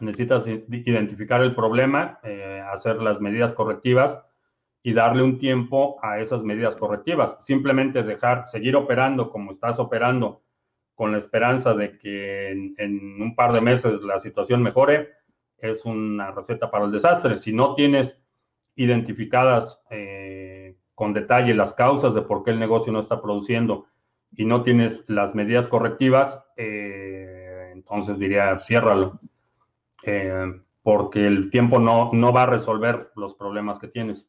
Necesitas 0.00 0.46
identificar 0.46 1.40
el 1.40 1.54
problema, 1.54 2.20
eh, 2.22 2.62
hacer 2.72 3.00
las 3.02 3.20
medidas 3.20 3.52
correctivas 3.54 4.20
y 4.82 4.92
darle 4.92 5.22
un 5.22 5.38
tiempo 5.38 5.96
a 6.02 6.20
esas 6.20 6.44
medidas 6.44 6.76
correctivas. 6.76 7.38
Simplemente 7.40 8.02
dejar, 8.02 8.46
seguir 8.46 8.76
operando 8.76 9.30
como 9.30 9.50
estás 9.50 9.78
operando 9.78 10.42
con 10.94 11.12
la 11.12 11.18
esperanza 11.18 11.74
de 11.74 11.98
que 11.98 12.50
en, 12.50 13.20
un 13.20 13.34
par 13.34 13.52
de 13.52 13.60
meses 13.60 14.02
la 14.02 14.18
situación 14.18 14.62
mejore, 14.62 15.10
es 15.58 15.84
una 15.84 16.30
receta 16.30 16.70
para 16.70 16.84
el 16.84 16.92
desastre. 16.92 17.36
Si 17.38 17.52
no 17.52 17.74
tienes 17.74 18.22
identificadas 18.76 19.82
eh, 19.90 20.76
con 20.94 21.12
detalle 21.12 21.54
las 21.54 21.72
causas 21.74 22.14
de 22.14 22.22
por 22.22 22.44
qué 22.44 22.50
el 22.50 22.58
negocio 22.58 22.92
no 22.92 23.00
está 23.00 23.20
produciendo 23.20 23.86
y 24.32 24.44
no 24.44 24.62
tienes 24.62 25.04
las 25.08 25.34
medidas 25.34 25.68
correctivas, 25.68 26.44
eh, 26.56 27.70
entonces 27.72 28.18
diría, 28.18 28.58
ciérralo, 28.60 29.20
eh, 30.06 30.62
porque 30.82 31.26
el 31.26 31.50
tiempo 31.50 31.78
no, 31.78 32.10
no 32.12 32.32
va 32.32 32.44
a 32.44 32.46
resolver 32.46 33.10
los 33.16 33.34
problemas 33.34 33.78
que 33.78 33.88
tienes. 33.88 34.28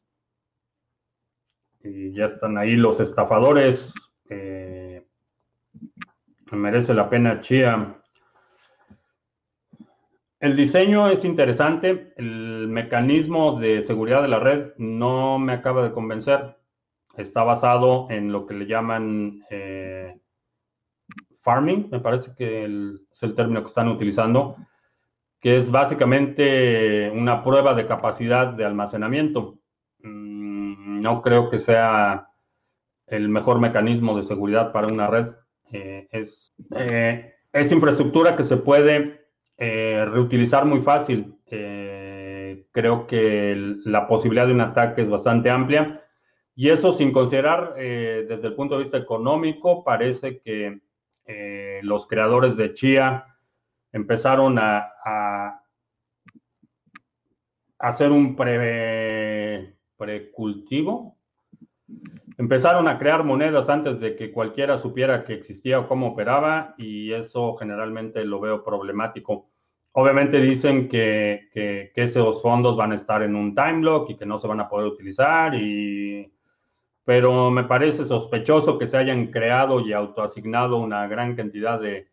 Y 1.82 2.12
ya 2.12 2.24
están 2.24 2.58
ahí 2.58 2.76
los 2.76 3.00
estafadores. 3.00 3.94
Eh, 4.28 5.06
merece 6.50 6.94
la 6.94 7.08
pena 7.08 7.40
Chia. 7.40 8.00
El 10.40 10.56
diseño 10.56 11.08
es 11.08 11.24
interesante. 11.24 12.12
El 12.16 12.68
mecanismo 12.68 13.58
de 13.58 13.82
seguridad 13.82 14.22
de 14.22 14.28
la 14.28 14.40
red 14.40 14.72
no 14.78 15.38
me 15.38 15.52
acaba 15.52 15.82
de 15.84 15.92
convencer. 15.92 16.56
Está 17.16 17.42
basado 17.42 18.08
en 18.10 18.30
lo 18.32 18.46
que 18.46 18.54
le 18.54 18.66
llaman 18.66 19.42
eh, 19.50 20.20
farming, 21.48 21.88
me 21.90 22.00
parece 22.00 22.34
que 22.36 22.64
es 22.64 23.22
el 23.22 23.34
término 23.34 23.62
que 23.62 23.68
están 23.68 23.88
utilizando, 23.88 24.56
que 25.40 25.56
es 25.56 25.70
básicamente 25.70 27.10
una 27.14 27.44
prueba 27.44 27.74
de 27.74 27.86
capacidad 27.86 28.48
de 28.48 28.64
almacenamiento. 28.64 29.58
Mm, 30.00 31.00
no 31.00 31.22
creo 31.22 31.48
que 31.50 31.58
sea 31.58 32.28
el 33.06 33.28
mejor 33.28 33.60
mecanismo 33.60 34.16
de 34.16 34.22
seguridad 34.22 34.72
para 34.72 34.88
una 34.88 35.06
red. 35.08 35.26
Eh, 35.72 36.08
es, 36.10 36.54
eh, 36.76 37.34
es, 37.52 37.72
infraestructura 37.72 38.36
que 38.36 38.44
se 38.44 38.56
puede 38.56 39.20
eh, 39.56 40.04
reutilizar 40.10 40.64
muy 40.64 40.80
fácil. 40.82 41.34
creo 42.70 43.06
que 43.06 43.54
la 43.84 44.06
posibilidad 44.06 44.46
de 44.46 44.52
un 44.52 44.60
ataque 44.60 45.02
es 45.02 45.10
bastante 45.10 45.50
amplia 45.50 46.02
Y 46.54 46.68
eso 46.68 46.92
sin 46.92 47.10
considerar 47.12 47.74
desde 47.74 48.48
el 48.48 48.54
punto 48.54 48.74
de 48.74 48.82
vista 48.82 48.98
económico, 48.98 49.82
parece 49.82 50.40
que 50.40 50.80
los 51.82 52.06
creadores 52.06 52.56
de 52.56 52.74
Chia 52.74 53.24
empezaron 53.92 54.58
a, 54.58 54.90
a 55.04 55.27
hacer 57.78 58.12
un 58.12 58.36
pre, 58.36 59.74
precultivo. 59.96 61.16
Empezaron 62.36 62.86
a 62.88 62.98
crear 62.98 63.24
monedas 63.24 63.68
antes 63.68 64.00
de 64.00 64.14
que 64.14 64.32
cualquiera 64.32 64.78
supiera 64.78 65.24
que 65.24 65.34
existía 65.34 65.80
o 65.80 65.88
cómo 65.88 66.08
operaba 66.08 66.74
y 66.78 67.12
eso 67.12 67.56
generalmente 67.56 68.24
lo 68.24 68.40
veo 68.40 68.62
problemático. 68.62 69.50
Obviamente 69.92 70.40
dicen 70.40 70.88
que, 70.88 71.48
que, 71.52 71.90
esos 71.96 72.40
fondos 72.42 72.76
van 72.76 72.92
a 72.92 72.94
estar 72.94 73.22
en 73.22 73.34
un 73.34 73.54
time 73.54 73.82
lock 73.82 74.10
y 74.10 74.16
que 74.16 74.26
no 74.26 74.38
se 74.38 74.46
van 74.46 74.60
a 74.60 74.68
poder 74.68 74.86
utilizar, 74.86 75.54
y, 75.54 76.30
pero 77.04 77.50
me 77.50 77.64
parece 77.64 78.04
sospechoso 78.04 78.78
que 78.78 78.86
se 78.86 78.96
hayan 78.96 79.28
creado 79.28 79.80
y 79.80 79.92
autoasignado 79.92 80.76
una 80.76 81.08
gran 81.08 81.34
cantidad 81.34 81.80
de, 81.80 82.06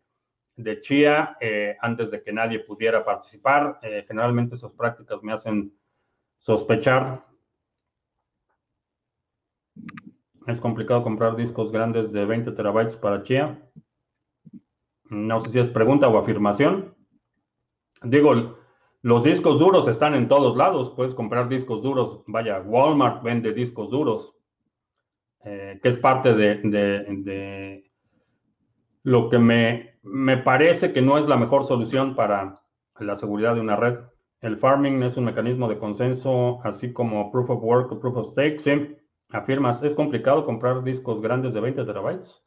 de 0.56 0.80
Chia 0.80 1.36
eh, 1.40 1.76
antes 1.80 2.10
de 2.10 2.22
que 2.22 2.32
nadie 2.32 2.60
pudiera 2.60 3.04
participar. 3.04 3.78
Eh, 3.82 4.04
generalmente 4.08 4.54
esas 4.54 4.74
prácticas 4.74 5.22
me 5.22 5.32
hacen 5.32 5.72
sospechar. 6.38 7.24
Es 10.46 10.60
complicado 10.60 11.02
comprar 11.02 11.36
discos 11.36 11.70
grandes 11.70 12.12
de 12.12 12.24
20 12.24 12.52
terabytes 12.52 12.96
para 12.96 13.22
Chia. 13.22 13.62
No 15.10 15.40
sé 15.42 15.50
si 15.50 15.58
es 15.58 15.68
pregunta 15.68 16.08
o 16.08 16.18
afirmación. 16.18 16.96
Digo, 18.02 18.58
los 19.02 19.24
discos 19.24 19.58
duros 19.58 19.86
están 19.88 20.14
en 20.14 20.28
todos 20.28 20.56
lados. 20.56 20.90
Puedes 20.90 21.14
comprar 21.14 21.48
discos 21.48 21.82
duros. 21.82 22.22
Vaya, 22.26 22.60
Walmart 22.60 23.22
vende 23.22 23.52
discos 23.52 23.90
duros, 23.90 24.36
eh, 25.44 25.78
que 25.82 25.88
es 25.88 25.98
parte 25.98 26.34
de 26.34 27.84
lo 29.02 29.28
que 29.28 29.38
me 29.38 29.95
me 30.06 30.38
parece 30.38 30.92
que 30.92 31.02
no 31.02 31.18
es 31.18 31.26
la 31.26 31.36
mejor 31.36 31.64
solución 31.64 32.14
para 32.14 32.62
la 33.00 33.14
seguridad 33.16 33.54
de 33.54 33.60
una 33.60 33.76
red. 33.76 33.98
El 34.40 34.56
farming 34.56 35.02
es 35.02 35.16
un 35.16 35.24
mecanismo 35.24 35.68
de 35.68 35.78
consenso, 35.78 36.60
así 36.62 36.92
como 36.92 37.32
proof 37.32 37.50
of 37.50 37.62
work 37.62 37.90
o 37.90 37.98
proof 37.98 38.16
of 38.16 38.30
stake. 38.30 38.60
Sí, 38.60 38.96
afirmas, 39.30 39.82
es 39.82 39.94
complicado 39.94 40.44
comprar 40.44 40.84
discos 40.84 41.20
grandes 41.20 41.54
de 41.54 41.60
20 41.60 41.84
terabytes. 41.84 42.44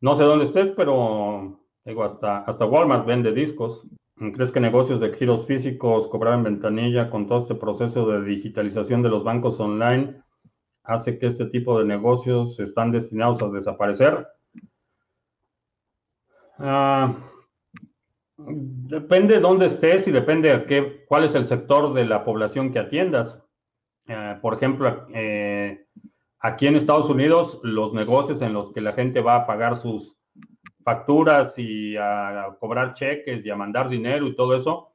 No 0.00 0.16
sé 0.16 0.24
dónde 0.24 0.44
estés, 0.44 0.70
pero 0.72 1.60
digo, 1.84 2.02
hasta, 2.02 2.38
hasta 2.38 2.66
Walmart 2.66 3.06
vende 3.06 3.32
discos. 3.32 3.86
¿Crees 4.16 4.50
que 4.50 4.58
negocios 4.58 4.98
de 4.98 5.12
giros 5.12 5.46
físicos 5.46 6.08
cobrar 6.08 6.34
en 6.34 6.42
ventanilla 6.42 7.10
con 7.10 7.28
todo 7.28 7.38
este 7.38 7.54
proceso 7.54 8.10
de 8.10 8.24
digitalización 8.24 9.02
de 9.02 9.10
los 9.10 9.22
bancos 9.22 9.60
online 9.60 10.20
hace 10.82 11.18
que 11.20 11.26
este 11.26 11.46
tipo 11.46 11.78
de 11.78 11.84
negocios 11.84 12.58
están 12.58 12.90
destinados 12.90 13.40
a 13.40 13.48
desaparecer? 13.50 14.26
Ah, 16.58 17.14
depende 18.36 19.34
de 19.34 19.40
dónde 19.40 19.66
estés 19.66 20.08
y 20.08 20.10
depende 20.10 20.48
de 20.48 20.64
qué, 20.66 21.04
cuál 21.06 21.24
es 21.24 21.34
el 21.34 21.46
sector 21.46 21.92
de 21.94 22.04
la 22.04 22.24
población 22.24 22.72
que 22.72 22.78
atiendas. 22.78 23.40
Ah, 24.08 24.38
por 24.40 24.54
ejemplo, 24.54 25.06
eh, 25.14 25.86
aquí 26.40 26.66
en 26.66 26.76
Estados 26.76 27.08
Unidos, 27.10 27.60
los 27.62 27.92
negocios 27.92 28.40
en 28.42 28.52
los 28.52 28.72
que 28.72 28.80
la 28.80 28.92
gente 28.92 29.20
va 29.20 29.36
a 29.36 29.46
pagar 29.46 29.76
sus 29.76 30.16
facturas 30.82 31.58
y 31.58 31.96
a, 31.96 32.56
cobrar 32.58 32.94
cheques 32.94 33.44
y 33.44 33.50
a 33.50 33.56
mandar 33.56 33.88
dinero 33.88 34.26
y 34.26 34.34
todo 34.34 34.56
eso, 34.56 34.94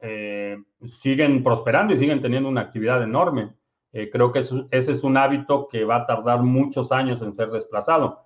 eh, 0.00 0.56
siguen 0.84 1.42
prosperando 1.42 1.92
y 1.92 1.96
siguen 1.96 2.20
teniendo 2.20 2.48
una 2.48 2.62
actividad 2.62 3.02
enorme. 3.02 3.54
Eh, 3.92 4.10
creo 4.10 4.32
que 4.32 4.40
ese 4.40 4.66
es 4.70 5.04
un 5.04 5.16
hábito 5.16 5.68
que 5.68 5.84
va 5.84 5.96
a 5.96 6.06
tardar 6.06 6.42
muchos 6.42 6.92
años 6.92 7.20
en 7.22 7.32
ser 7.32 7.50
desplazado. 7.50 8.23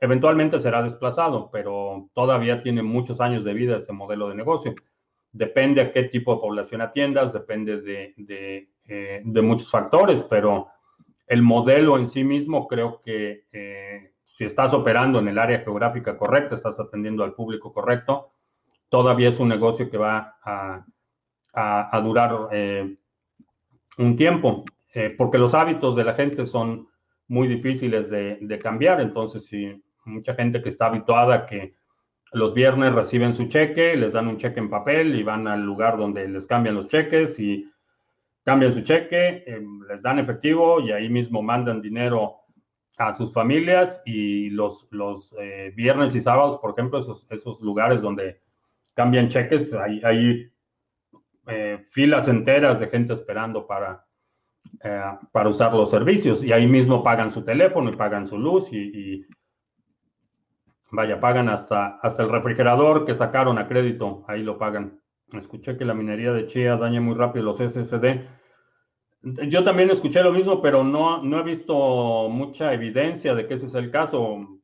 Eventualmente 0.00 0.58
será 0.58 0.82
desplazado, 0.82 1.50
pero 1.52 2.08
todavía 2.14 2.62
tiene 2.62 2.82
muchos 2.82 3.20
años 3.20 3.44
de 3.44 3.52
vida 3.52 3.76
ese 3.76 3.92
modelo 3.92 4.30
de 4.30 4.34
negocio. 4.34 4.74
Depende 5.30 5.82
a 5.82 5.92
qué 5.92 6.04
tipo 6.04 6.34
de 6.34 6.40
población 6.40 6.80
atiendas, 6.80 7.34
depende 7.34 7.82
de, 7.82 8.68
eh, 8.86 9.22
muchos 9.24 9.70
factores, 9.70 10.22
pero 10.22 10.68
el 11.26 11.42
modelo 11.42 11.98
en 11.98 12.06
sí 12.06 12.24
mismo 12.24 12.66
creo 12.66 13.02
que 13.02 13.44
eh, 13.52 14.14
si 14.24 14.44
estás 14.44 14.72
operando 14.72 15.18
en 15.18 15.28
el 15.28 15.38
área 15.38 15.60
geográfica 15.60 16.16
correcta, 16.16 16.54
estás 16.54 16.80
atendiendo 16.80 17.22
al 17.22 17.34
público 17.34 17.70
correcto, 17.70 18.32
todavía 18.88 19.28
es 19.28 19.38
un 19.38 19.48
negocio 19.48 19.90
que 19.90 19.98
va 19.98 20.38
a, 20.42 22.00
durar 22.02 22.48
eh, 22.52 22.96
un 23.98 24.16
tiempo, 24.16 24.64
porque 25.18 25.38
los 25.38 25.52
hábitos 25.52 25.94
de 25.94 26.04
la 26.04 26.14
gente 26.14 26.46
son 26.46 26.88
muy 27.28 27.46
difíciles 27.46 28.08
de, 28.08 28.38
de 28.40 28.58
cambiar. 28.58 29.00
Entonces, 29.00 29.44
si 29.44 29.80
mucha 30.04 30.34
gente 30.34 30.62
que 30.62 30.68
está 30.68 30.86
habituada 30.86 31.34
a 31.34 31.46
que 31.46 31.74
los 32.32 32.54
viernes 32.54 32.92
reciben 32.92 33.34
su 33.34 33.46
cheque, 33.46 33.96
les 33.96 34.12
dan 34.12 34.28
un 34.28 34.36
cheque 34.36 34.60
en 34.60 34.70
papel 34.70 35.16
y 35.16 35.22
van 35.22 35.48
al 35.48 35.62
lugar 35.62 35.96
donde 35.96 36.28
les 36.28 36.46
cambian 36.46 36.76
los 36.76 36.88
cheques 36.88 37.38
y 37.40 37.68
cambian 38.44 38.72
su 38.72 38.82
cheque, 38.82 39.44
em, 39.46 39.82
les 39.88 40.02
dan 40.02 40.18
efectivo 40.18 40.80
y 40.80 40.92
ahí 40.92 41.08
mismo 41.08 41.42
mandan 41.42 41.82
dinero 41.82 42.36
a 42.98 43.12
sus 43.12 43.32
familias 43.32 44.02
y 44.04 44.50
los, 44.50 44.86
los 44.90 45.34
eh, 45.40 45.72
viernes 45.74 46.14
y 46.14 46.20
sábados, 46.20 46.58
por 46.58 46.72
ejemplo, 46.72 46.98
esos, 47.00 47.26
esos 47.30 47.60
lugares 47.60 48.02
donde 48.02 48.40
cambian 48.94 49.28
cheques, 49.28 49.72
hay, 49.74 50.00
hay 50.04 50.52
eh, 51.46 51.86
filas 51.90 52.28
enteras 52.28 52.78
de 52.78 52.88
gente 52.88 53.14
esperando 53.14 53.66
para, 53.66 54.04
eh, 54.84 55.02
para 55.32 55.48
usar 55.48 55.72
los 55.74 55.90
servicios 55.90 56.44
y 56.44 56.52
ahí 56.52 56.66
mismo 56.66 57.02
pagan 57.02 57.30
su 57.30 57.42
teléfono 57.42 57.90
y 57.90 57.96
pagan 57.96 58.28
su 58.28 58.38
luz 58.38 58.70
y 58.72 59.26
Vaya, 60.92 61.20
pagan 61.20 61.48
hasta, 61.48 61.98
hasta 62.02 62.22
el 62.22 62.30
refrigerador 62.30 63.04
que 63.04 63.14
sacaron 63.14 63.58
a 63.58 63.68
crédito, 63.68 64.24
ahí 64.26 64.42
lo 64.42 64.58
pagan. 64.58 65.00
Escuché 65.32 65.76
que 65.76 65.84
la 65.84 65.94
minería 65.94 66.32
de 66.32 66.46
Chia 66.46 66.76
daña 66.76 67.00
muy 67.00 67.14
rápido 67.14 67.44
los 67.44 67.58
SSD. 67.58 68.26
Yo 69.22 69.62
también 69.62 69.90
escuché 69.90 70.22
lo 70.22 70.32
mismo, 70.32 70.60
pero 70.60 70.82
no, 70.82 71.22
no 71.22 71.38
he 71.38 71.42
visto 71.42 72.28
mucha 72.28 72.72
evidencia 72.72 73.34
de 73.34 73.46
que 73.46 73.54
ese 73.54 73.66
es 73.66 73.74
el 73.74 73.90
caso. 73.90 74.60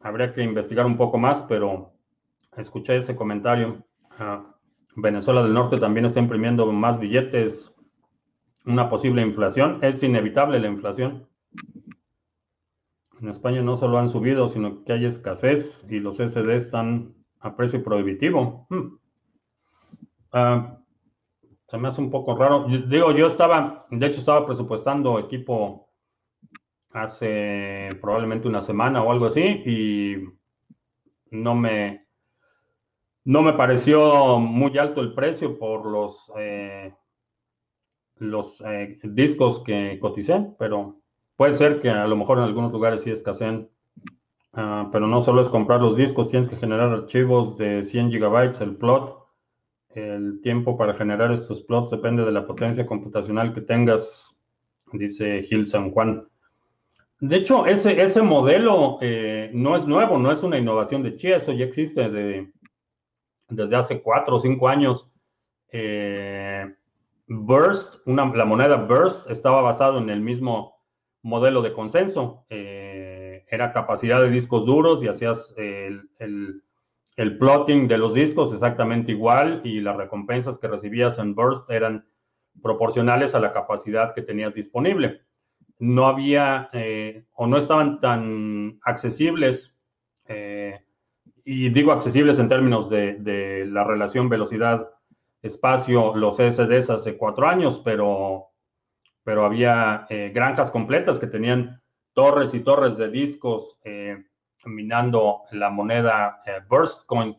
Habría 0.00 0.32
que 0.32 0.42
investigar 0.42 0.86
un 0.86 0.96
poco 0.96 1.18
más, 1.18 1.42
pero 1.42 1.92
escuché 2.56 2.96
ese 2.96 3.14
comentario. 3.14 3.84
Ah, 4.18 4.56
Venezuela 4.96 5.42
del 5.42 5.52
Norte 5.52 5.78
también 5.78 6.06
está 6.06 6.18
imprimiendo 6.18 6.66
más 6.72 6.98
billetes. 6.98 7.72
Una 8.64 8.88
posible 8.88 9.22
inflación. 9.22 9.78
Es 9.82 10.02
inevitable 10.02 10.58
la 10.58 10.66
inflación. 10.66 11.28
En 13.20 13.28
España 13.28 13.62
no 13.62 13.76
solo 13.76 13.98
han 13.98 14.08
subido, 14.08 14.48
sino 14.48 14.84
que 14.84 14.92
hay 14.92 15.04
escasez 15.06 15.86
y 15.88 16.00
los 16.00 16.18
SD 16.18 16.54
están 16.54 17.14
a 17.40 17.56
precio 17.56 17.82
prohibitivo. 17.82 18.66
Hmm. 18.68 18.98
Ah, 20.32 20.78
se 21.68 21.78
me 21.78 21.88
hace 21.88 22.00
un 22.00 22.10
poco 22.10 22.36
raro. 22.36 22.66
digo, 22.68 23.12
yo 23.12 23.26
estaba, 23.26 23.86
de 23.90 24.06
hecho, 24.06 24.20
estaba 24.20 24.46
presupuestando 24.46 25.18
equipo 25.18 25.88
hace 26.90 27.98
probablemente 28.00 28.48
una 28.48 28.62
semana 28.62 29.02
o 29.02 29.10
algo 29.10 29.26
así 29.26 29.42
y 29.42 30.16
no 31.30 31.54
me, 31.54 32.06
no 33.24 33.42
me 33.42 33.52
pareció 33.52 34.38
muy 34.38 34.78
alto 34.78 35.00
el 35.00 35.12
precio 35.14 35.58
por 35.58 35.86
los, 35.86 36.30
eh, 36.38 36.94
los 38.16 38.62
eh, 38.62 38.98
discos 39.02 39.60
que 39.60 39.98
coticé, 39.98 40.54
pero 40.58 41.00
Puede 41.36 41.54
ser 41.54 41.80
que 41.80 41.90
a 41.90 42.06
lo 42.06 42.16
mejor 42.16 42.38
en 42.38 42.44
algunos 42.44 42.72
lugares 42.72 43.02
sí 43.02 43.10
escasean, 43.10 43.68
ah, 44.54 44.88
pero 44.90 45.06
no 45.06 45.20
solo 45.20 45.42
es 45.42 45.48
comprar 45.50 45.80
los 45.82 45.96
discos, 45.96 46.30
tienes 46.30 46.48
que 46.48 46.56
generar 46.56 46.90
archivos 46.90 47.58
de 47.58 47.82
100 47.82 48.10
gigabytes, 48.10 48.60
el 48.60 48.76
plot. 48.76 49.24
El 49.90 50.40
tiempo 50.42 50.76
para 50.76 50.94
generar 50.94 51.32
estos 51.32 51.62
plots 51.62 51.90
depende 51.90 52.24
de 52.24 52.32
la 52.32 52.46
potencia 52.46 52.86
computacional 52.86 53.54
que 53.54 53.62
tengas, 53.62 54.38
dice 54.92 55.42
Gil 55.42 55.68
San 55.68 55.90
Juan. 55.90 56.28
De 57.20 57.36
hecho, 57.36 57.64
ese, 57.64 58.00
ese 58.02 58.20
modelo 58.20 58.98
eh, 59.00 59.50
no 59.54 59.74
es 59.74 59.86
nuevo, 59.86 60.18
no 60.18 60.30
es 60.30 60.42
una 60.42 60.58
innovación 60.58 61.02
de 61.02 61.16
Chia, 61.16 61.38
eso 61.38 61.52
ya 61.52 61.64
existe 61.64 62.10
desde 63.48 63.76
hace 63.76 64.02
cuatro 64.02 64.36
o 64.36 64.40
cinco 64.40 64.68
años. 64.68 65.10
Eh, 65.72 66.74
Burst, 67.26 68.06
la 68.06 68.44
moneda 68.44 68.76
Burst 68.76 69.30
estaba 69.30 69.62
basado 69.62 69.98
en 69.98 70.10
el 70.10 70.20
mismo 70.20 70.75
modelo 71.26 71.60
de 71.60 71.72
consenso. 71.72 72.46
Eh, 72.48 73.44
era 73.48 73.72
capacidad 73.72 74.20
de 74.20 74.30
discos 74.30 74.64
duros 74.64 75.02
y 75.02 75.08
hacías 75.08 75.52
el, 75.56 76.08
el, 77.16 77.38
plotting 77.38 77.88
de 77.88 77.98
los 77.98 78.14
discos 78.14 78.52
exactamente 78.52 79.12
igual 79.12 79.60
y 79.64 79.80
las 79.80 79.96
recompensas 79.96 80.58
que 80.58 80.68
recibías 80.68 81.18
en 81.18 81.34
Burst 81.34 81.68
eran 81.70 82.06
proporcionales 82.62 83.34
a 83.34 83.40
la 83.40 83.52
capacidad 83.52 84.14
que 84.14 84.22
tenías 84.22 84.54
disponible. 84.54 85.22
No 85.78 86.06
había 86.06 86.70
eh, 86.72 87.26
o 87.34 87.46
no 87.46 87.56
estaban 87.58 88.00
tan 88.00 88.78
accesibles, 88.82 89.76
eh, 90.26 90.80
y 91.44 91.68
digo 91.70 91.92
accesibles 91.92 92.38
en 92.38 92.48
términos 92.48 92.88
de, 92.88 93.14
de 93.14 93.66
la 93.66 93.84
relación 93.84 94.28
velocidad-espacio, 94.28 96.14
los 96.14 96.36
SSDs 96.36 96.90
hace 96.90 97.16
cuatro 97.16 97.48
años, 97.48 97.80
pero 97.84 98.45
pero 99.26 99.44
había 99.44 100.06
eh, 100.08 100.30
granjas 100.32 100.70
completas 100.70 101.18
que 101.18 101.26
tenían 101.26 101.82
torres 102.12 102.54
y 102.54 102.60
torres 102.60 102.96
de 102.96 103.10
discos 103.10 103.76
eh, 103.82 104.24
minando 104.66 105.42
la 105.50 105.68
moneda 105.68 106.42
eh, 106.46 106.60
Burstcoin. 106.68 107.36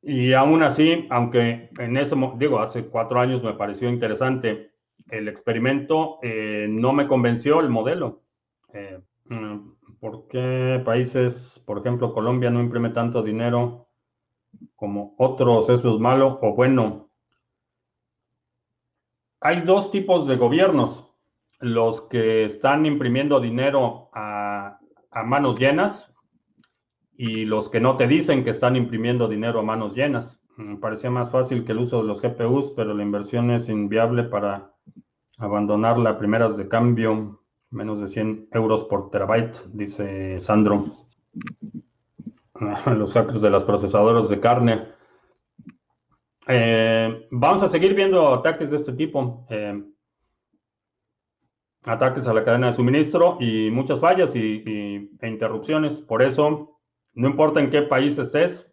y 0.00 0.32
aún 0.32 0.62
así, 0.62 1.06
aunque 1.10 1.68
en 1.78 1.96
ese, 1.98 2.16
digo, 2.36 2.58
hace 2.58 2.86
cuatro 2.86 3.20
años 3.20 3.42
me 3.42 3.52
pareció 3.52 3.90
interesante 3.90 4.70
el 5.10 5.28
experimento, 5.28 6.18
no 6.22 6.92
me 6.94 7.06
convenció 7.06 7.60
el 7.60 7.68
modelo. 7.68 8.22
Mm, 9.26 9.72
¿Por 10.00 10.26
qué 10.28 10.80
países, 10.82 11.62
por 11.66 11.80
ejemplo, 11.80 12.14
Colombia 12.14 12.50
no 12.50 12.60
imprime 12.60 12.90
tanto 12.90 13.22
dinero 13.22 13.88
como 14.74 15.14
otros? 15.18 15.68
¿Eso 15.68 15.94
es 15.94 16.00
malo 16.00 16.38
o 16.40 16.54
bueno? 16.54 17.11
Hay 19.44 19.62
dos 19.62 19.90
tipos 19.90 20.28
de 20.28 20.36
gobiernos. 20.36 21.04
Los 21.58 22.02
que 22.02 22.44
están 22.44 22.86
imprimiendo 22.86 23.40
dinero 23.40 24.08
a, 24.12 24.78
manos 25.24 25.58
llenas 25.58 26.14
y 27.16 27.44
los 27.44 27.68
que 27.68 27.80
no 27.80 27.96
te 27.96 28.06
dicen 28.06 28.44
que 28.44 28.50
están 28.50 28.76
imprimiendo 28.76 29.28
dinero 29.28 29.60
a 29.60 29.62
manos 29.64 29.94
llenas. 29.94 30.40
Me 30.56 30.76
parecía 30.76 31.10
más 31.10 31.30
fácil 31.30 31.64
que 31.64 31.72
el 31.72 31.78
uso 31.78 32.02
de 32.02 32.08
los 32.08 32.22
GPUs, 32.22 32.72
pero 32.76 32.94
la 32.94 33.02
inversión 33.02 33.50
es 33.50 33.68
inviable 33.68 34.24
para 34.24 34.74
abandonar 35.38 35.98
las 35.98 36.16
primeras 36.16 36.56
de 36.56 36.68
cambio, 36.68 37.42
menos 37.70 38.00
de 38.00 38.08
100 38.08 38.48
euros 38.52 38.84
por 38.84 39.10
terabyte, 39.10 39.56
dice 39.72 40.38
Sandro. 40.38 40.84
Los 42.86 43.12
hackers 43.14 43.40
de 43.40 43.50
las 43.50 43.64
procesadoras 43.64 44.28
de 44.28 44.38
carne. 44.38 44.86
Eh, 46.48 47.28
vamos 47.30 47.62
a 47.62 47.68
seguir 47.68 47.94
viendo 47.94 48.32
ataques 48.34 48.70
de 48.70 48.76
este 48.76 48.92
tipo. 48.92 49.46
Eh, 49.50 49.82
ataques 51.84 52.26
a 52.26 52.34
la 52.34 52.44
cadena 52.44 52.68
de 52.68 52.74
suministro 52.74 53.36
y 53.40 53.70
muchas 53.70 54.00
fallas 54.00 54.34
y, 54.34 54.62
e 55.20 55.28
interrupciones. 55.28 56.00
Por 56.00 56.22
eso, 56.22 56.78
no 57.14 57.28
importa 57.28 57.60
en 57.60 57.70
qué 57.70 57.82
país 57.82 58.18
estés, 58.18 58.72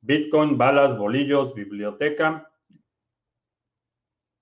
Bitcoin, 0.00 0.58
balas, 0.58 0.98
bolillos, 0.98 1.54
biblioteca 1.54 2.50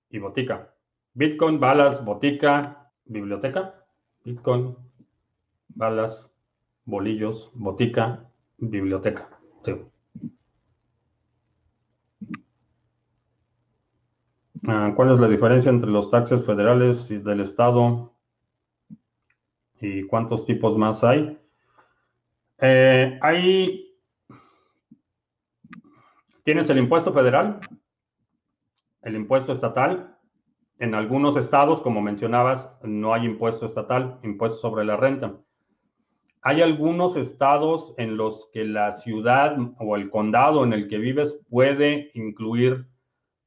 y 0.09 0.17
botica. 0.17 0.73
Bitcoin, 1.13 1.59
balas, 1.59 2.03
botica, 2.03 2.91
biblioteca. 3.05 3.85
Bitcoin, 4.23 4.75
balas, 5.69 6.31
bolillos, 6.85 7.51
botica, 7.53 8.27
biblioteca. 8.57 9.29
Sí. 9.63 9.73
¿Cuál 14.63 15.11
es 15.11 15.19
la 15.19 15.27
diferencia 15.27 15.71
entre 15.71 15.89
los 15.89 16.11
taxes 16.11 16.45
federales 16.45 17.09
y 17.09 17.17
del 17.17 17.39
Estado? 17.39 18.13
¿Y 19.79 20.03
cuántos 20.03 20.45
tipos 20.45 20.77
más 20.77 21.03
hay? 21.03 21.39
Eh, 22.59 23.17
hay. 23.21 23.97
Tienes 26.43 26.69
el 26.69 26.77
impuesto 26.77 27.11
federal, 27.11 27.59
el 29.01 29.15
impuesto 29.15 29.51
estatal. 29.51 30.15
En 30.77 30.93
algunos 30.93 31.37
estados, 31.37 31.81
como 31.81 32.01
mencionabas, 32.01 32.77
no 32.83 33.15
hay 33.15 33.25
impuesto 33.25 33.65
estatal, 33.65 34.19
impuesto 34.23 34.59
sobre 34.59 34.85
la 34.85 34.95
renta. 34.95 35.39
Hay 36.43 36.61
algunos 36.61 37.15
estados 37.17 37.95
en 37.97 38.17
los 38.17 38.49
que 38.51 38.63
la 38.65 38.91
ciudad 38.91 39.57
o 39.79 39.95
el 39.95 40.09
condado 40.11 40.63
en 40.63 40.73
el 40.73 40.87
que 40.87 40.97
vives 40.97 41.39
puede 41.49 42.11
incluir 42.15 42.90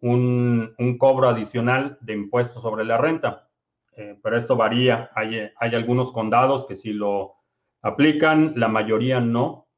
un, 0.04 0.98
cobro 0.98 1.28
adicional 1.28 1.98
de 2.02 2.12
impuestos 2.12 2.62
sobre 2.62 2.84
la 2.84 2.98
renta. 2.98 3.48
Eh, 3.96 4.18
pero 4.22 4.36
esto 4.36 4.56
varía. 4.56 5.10
Hay, 5.14 5.50
algunos 5.74 6.12
condados 6.12 6.66
que 6.66 6.74
sí 6.74 6.92
lo 6.92 7.36
aplican, 7.82 8.52
la 8.56 8.68
mayoría 8.68 9.20
no. 9.20 9.68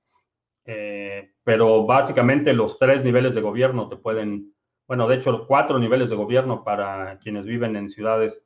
Eh, 0.64 1.32
pero 1.44 1.86
básicamente 1.86 2.52
los 2.52 2.78
tres 2.78 3.04
niveles 3.04 3.34
de 3.36 3.40
gobierno 3.40 3.88
te 3.88 3.96
pueden, 3.96 4.52
bueno, 4.88 5.06
de 5.06 5.16
hecho, 5.16 5.46
cuatro 5.46 5.78
niveles 5.78 6.10
de 6.10 6.16
gobierno 6.16 6.64
para 6.64 7.18
quienes 7.18 7.46
viven 7.46 7.76
en 7.76 7.88
ciudades 7.88 8.44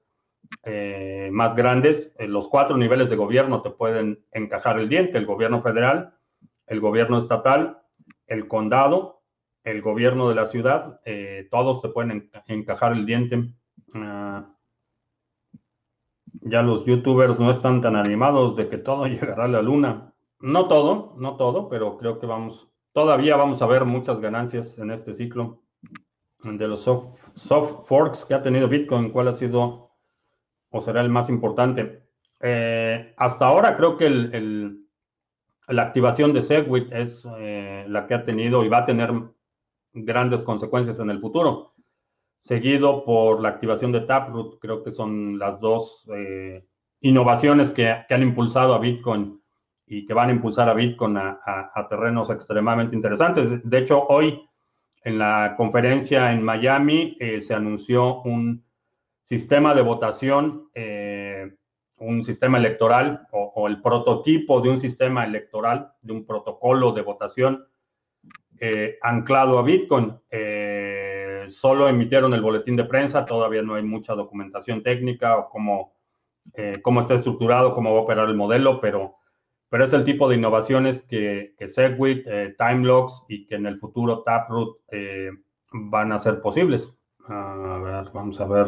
eh, 0.64 1.30
más 1.32 1.56
grandes, 1.56 2.14
los 2.18 2.48
cuatro 2.48 2.76
niveles 2.76 3.08
de 3.08 3.16
gobierno 3.16 3.62
te 3.62 3.70
pueden 3.70 4.22
encajar 4.32 4.78
el 4.78 4.88
diente, 4.88 5.16
el 5.16 5.26
gobierno 5.26 5.62
federal, 5.62 6.14
el 6.66 6.80
gobierno 6.80 7.16
estatal, 7.16 7.78
el 8.26 8.48
condado 8.48 9.19
el 9.64 9.82
gobierno 9.82 10.28
de 10.28 10.34
la 10.34 10.46
ciudad, 10.46 11.00
eh, 11.04 11.48
todos 11.50 11.82
te 11.82 11.88
pueden 11.88 12.30
encajar 12.46 12.92
el 12.92 13.06
diente. 13.06 13.52
Ah, 13.94 14.54
ya 16.42 16.62
los 16.62 16.84
youtubers 16.84 17.38
no 17.38 17.50
están 17.50 17.80
tan 17.80 17.96
animados 17.96 18.56
de 18.56 18.68
que 18.68 18.78
todo 18.78 19.06
llegará 19.06 19.44
a 19.44 19.48
la 19.48 19.62
luna. 19.62 20.14
No 20.40 20.68
todo, 20.68 21.14
no 21.18 21.36
todo, 21.36 21.68
pero 21.68 21.98
creo 21.98 22.18
que 22.18 22.26
vamos, 22.26 22.70
todavía 22.92 23.36
vamos 23.36 23.61
a 23.61 23.66
ver 23.66 23.84
muchas 23.84 24.20
ganancias 24.20 24.78
en 24.78 24.90
este 24.90 25.14
ciclo. 25.14 25.62
De 26.42 26.66
los 26.66 26.80
soft, 26.80 27.86
forks 27.86 28.24
que 28.24 28.32
ha 28.32 28.42
tenido 28.42 28.66
Bitcoin, 28.66 29.11
¿cuál 29.11 29.28
ha 29.28 29.34
sido 29.34 29.90
o 30.70 30.80
será 30.80 31.02
el 31.02 31.11
más 31.11 31.28
importante? 31.28 32.08
Eh, 32.40 33.12
hasta 33.18 33.46
ahora 33.46 33.76
creo 33.76 33.98
que 33.98 34.08
la 35.68 35.82
activación 35.82 36.32
de 36.32 36.40
Segwit 36.40 36.90
es 36.92 37.28
eh, 37.38 37.84
la 37.88 38.06
que 38.06 38.14
ha 38.14 38.24
tenido 38.24 38.64
y 38.64 38.70
va 38.70 38.78
a 38.78 38.84
tener 38.86 39.12
grandes 39.93 40.43
consecuencias 40.45 40.99
en 40.99 41.11
el 41.11 41.20
futuro. 41.20 41.74
Seguido 42.38 43.05
por 43.05 43.41
la 43.41 43.51
activación 43.51 43.93
de 43.93 44.01
Taproot, 44.01 44.59
creo 44.61 44.82
que 44.82 44.93
son 44.93 45.38
las 45.38 45.61
dos 45.61 46.09
eh, 46.14 46.64
innovaciones 47.01 47.70
que, 47.70 47.88
han 47.88 48.22
impulsado 48.22 48.74
a 48.74 48.78
Bitcoin 48.78 49.41
y 49.86 50.07
que 50.07 50.14
van 50.14 50.30
a 50.30 50.32
impulsar 50.32 50.68
a 50.68 50.74
Bitcoin 50.74 51.16
a, 51.18 51.86
terrenos 51.88 52.30
extremadamente 52.30 52.97
interesantes. 52.97 53.68
De 53.68 53.78
hecho, 53.78 54.07
hoy 54.09 54.41
en 55.03 55.18
la 55.18 55.55
conferencia 55.57 56.32
en 56.32 56.43
Miami 56.43 57.16
eh, 57.20 57.41
se 57.41 57.55
anunció 57.55 58.22
un 58.22 58.64
sistema 59.22 59.74
de 59.74 59.82
votación, 59.82 60.70
eh, 60.74 61.57
un 61.99 62.24
sistema 62.24 62.59
electoral 62.59 63.26
o, 63.32 63.68
el 63.68 63.82
prototipo 63.82 64.61
de 64.61 64.70
un 64.70 64.80
sistema 64.80 65.24
electoral, 65.24 65.93
de 66.01 66.12
un 66.12 66.24
protocolo 66.24 66.93
de 66.93 67.03
votación 67.03 67.66
eh, 68.62 68.98
anclado 69.00 69.58
a 69.58 69.62
Bitcoin. 69.62 70.14
Eh, 70.30 71.46
solo 71.48 71.88
emitieron 71.88 72.34
el 72.34 72.42
boletín 72.42 72.76
de 72.76 72.84
prensa, 72.84 73.24
todavía 73.24 73.62
no 73.62 73.74
hay 73.74 73.82
mucha 73.82 74.12
documentación 74.12 74.82
técnica 74.82 75.38
o 75.38 75.48
cómo, 75.48 75.94
eh, 76.52 76.78
cómo 76.82 77.00
está 77.00 77.14
estructurado, 77.14 77.74
cómo 77.74 77.94
va 77.94 78.00
a 78.00 78.02
operar 78.02 78.28
el 78.28 78.36
modelo, 78.36 78.78
pero, 78.82 79.16
pero 79.70 79.84
es 79.84 79.94
el 79.94 80.04
tipo 80.04 80.28
de 80.28 80.36
innovaciones 80.36 81.00
que, 81.00 81.54
que 81.56 81.68
Segwit, 81.68 82.26
Timelocks 82.58 83.24
y 83.28 83.46
que 83.46 83.54
en 83.54 83.64
el 83.64 83.78
futuro 83.78 84.22
Taproot 84.24 84.76
van 85.72 86.12
a 86.12 86.18
ser 86.18 86.42
posibles. 86.42 86.94
A 87.28 87.78
ver, 87.82 88.11
vamos 88.12 88.42
a 88.42 88.46
ver. 88.46 88.66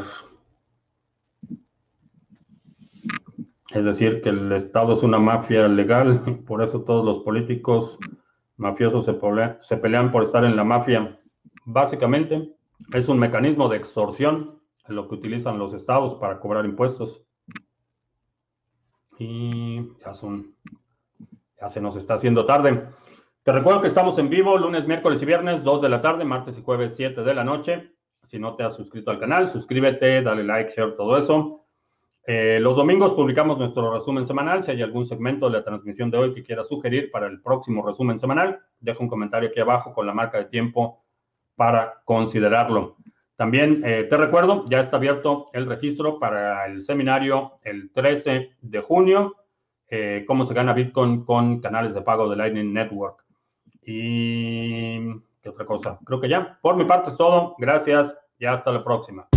Es 3.74 3.84
decir, 3.84 4.22
que 4.22 4.30
el 4.30 4.52
Estado 4.52 4.94
es 4.94 5.02
una 5.02 5.18
mafia 5.18 5.68
legal, 5.68 6.40
por 6.46 6.62
eso 6.62 6.82
todos 6.82 7.04
los 7.04 7.18
políticos 7.18 7.98
mafiosos 8.62 9.04
se, 9.04 9.76
pelean 9.76 10.12
por 10.12 10.22
estar 10.22 10.44
en 10.44 10.56
la 10.56 10.64
mafia. 10.64 11.18
Básicamente 11.64 12.54
es 12.92 13.08
un 13.08 13.18
mecanismo 13.18 13.68
de 13.68 13.76
extorsión 13.76 14.62
lo 14.88 15.08
que 15.08 15.14
utilizan 15.14 15.58
los 15.58 15.74
estados 15.74 16.14
para 16.14 16.38
cobrar 16.38 16.64
impuestos. 16.64 17.22
Y 19.18 19.96
ya 19.98 20.14
son, 20.14 20.54
ya 21.60 21.68
se 21.68 21.80
nos 21.80 21.96
está 21.96 22.14
haciendo 22.14 22.44
tarde. 22.44 22.88
Te 23.42 23.52
recuerdo 23.52 23.82
que 23.82 23.88
estamos 23.88 24.18
en 24.18 24.30
vivo 24.30 24.56
lunes, 24.56 24.86
miércoles 24.86 25.22
y 25.22 25.26
viernes, 25.26 25.64
2 25.64 25.82
de 25.82 25.88
la 25.88 26.00
tarde, 26.00 26.24
martes 26.24 26.58
y 26.58 26.62
jueves, 26.62 26.94
7 26.96 27.22
de 27.22 27.34
la 27.34 27.44
noche. 27.44 27.92
Si 28.24 28.38
no 28.38 28.54
te 28.54 28.62
has 28.62 28.74
suscrito 28.74 29.10
al 29.10 29.18
canal, 29.18 29.48
suscríbete, 29.48 30.22
dale 30.22 30.44
like, 30.44 30.72
share, 30.72 30.94
todo 30.94 31.16
eso. 31.16 31.61
Eh, 32.24 32.58
los 32.60 32.76
domingos 32.76 33.14
publicamos 33.14 33.58
nuestro 33.58 33.92
resumen 33.92 34.24
semanal. 34.24 34.62
Si 34.62 34.70
hay 34.70 34.82
algún 34.82 35.06
segmento 35.06 35.48
de 35.48 35.58
la 35.58 35.64
transmisión 35.64 36.10
de 36.10 36.18
hoy 36.18 36.34
que 36.34 36.44
quiera 36.44 36.62
sugerir 36.62 37.10
para 37.10 37.26
el 37.26 37.40
próximo 37.40 37.84
resumen 37.84 38.18
semanal, 38.18 38.60
deja 38.80 39.00
un 39.00 39.08
comentario 39.08 39.48
aquí 39.48 39.60
abajo 39.60 39.92
con 39.92 40.06
la 40.06 40.14
marca 40.14 40.38
de 40.38 40.44
tiempo 40.44 41.02
para 41.56 42.02
considerarlo. 42.04 42.96
También 43.36 43.82
eh, 43.84 44.06
te 44.08 44.16
recuerdo, 44.16 44.66
ya 44.68 44.78
está 44.78 44.98
abierto 44.98 45.46
el 45.52 45.66
registro 45.66 46.20
para 46.20 46.66
el 46.66 46.80
seminario 46.80 47.58
el 47.62 47.90
13 47.92 48.50
de 48.60 48.80
junio, 48.80 49.34
eh, 49.88 50.24
cómo 50.26 50.44
se 50.44 50.54
gana 50.54 50.72
Bitcoin 50.72 51.24
con 51.24 51.60
canales 51.60 51.92
de 51.94 52.02
pago 52.02 52.28
de 52.28 52.36
Lightning 52.36 52.72
Network. 52.72 53.24
Y 53.84 55.12
qué 55.42 55.48
otra 55.48 55.66
cosa, 55.66 55.98
creo 56.04 56.20
que 56.20 56.28
ya. 56.28 56.58
Por 56.62 56.76
mi 56.76 56.84
parte 56.84 57.10
es 57.10 57.16
todo. 57.16 57.56
Gracias 57.58 58.16
y 58.38 58.46
hasta 58.46 58.70
la 58.70 58.84
próxima. 58.84 59.28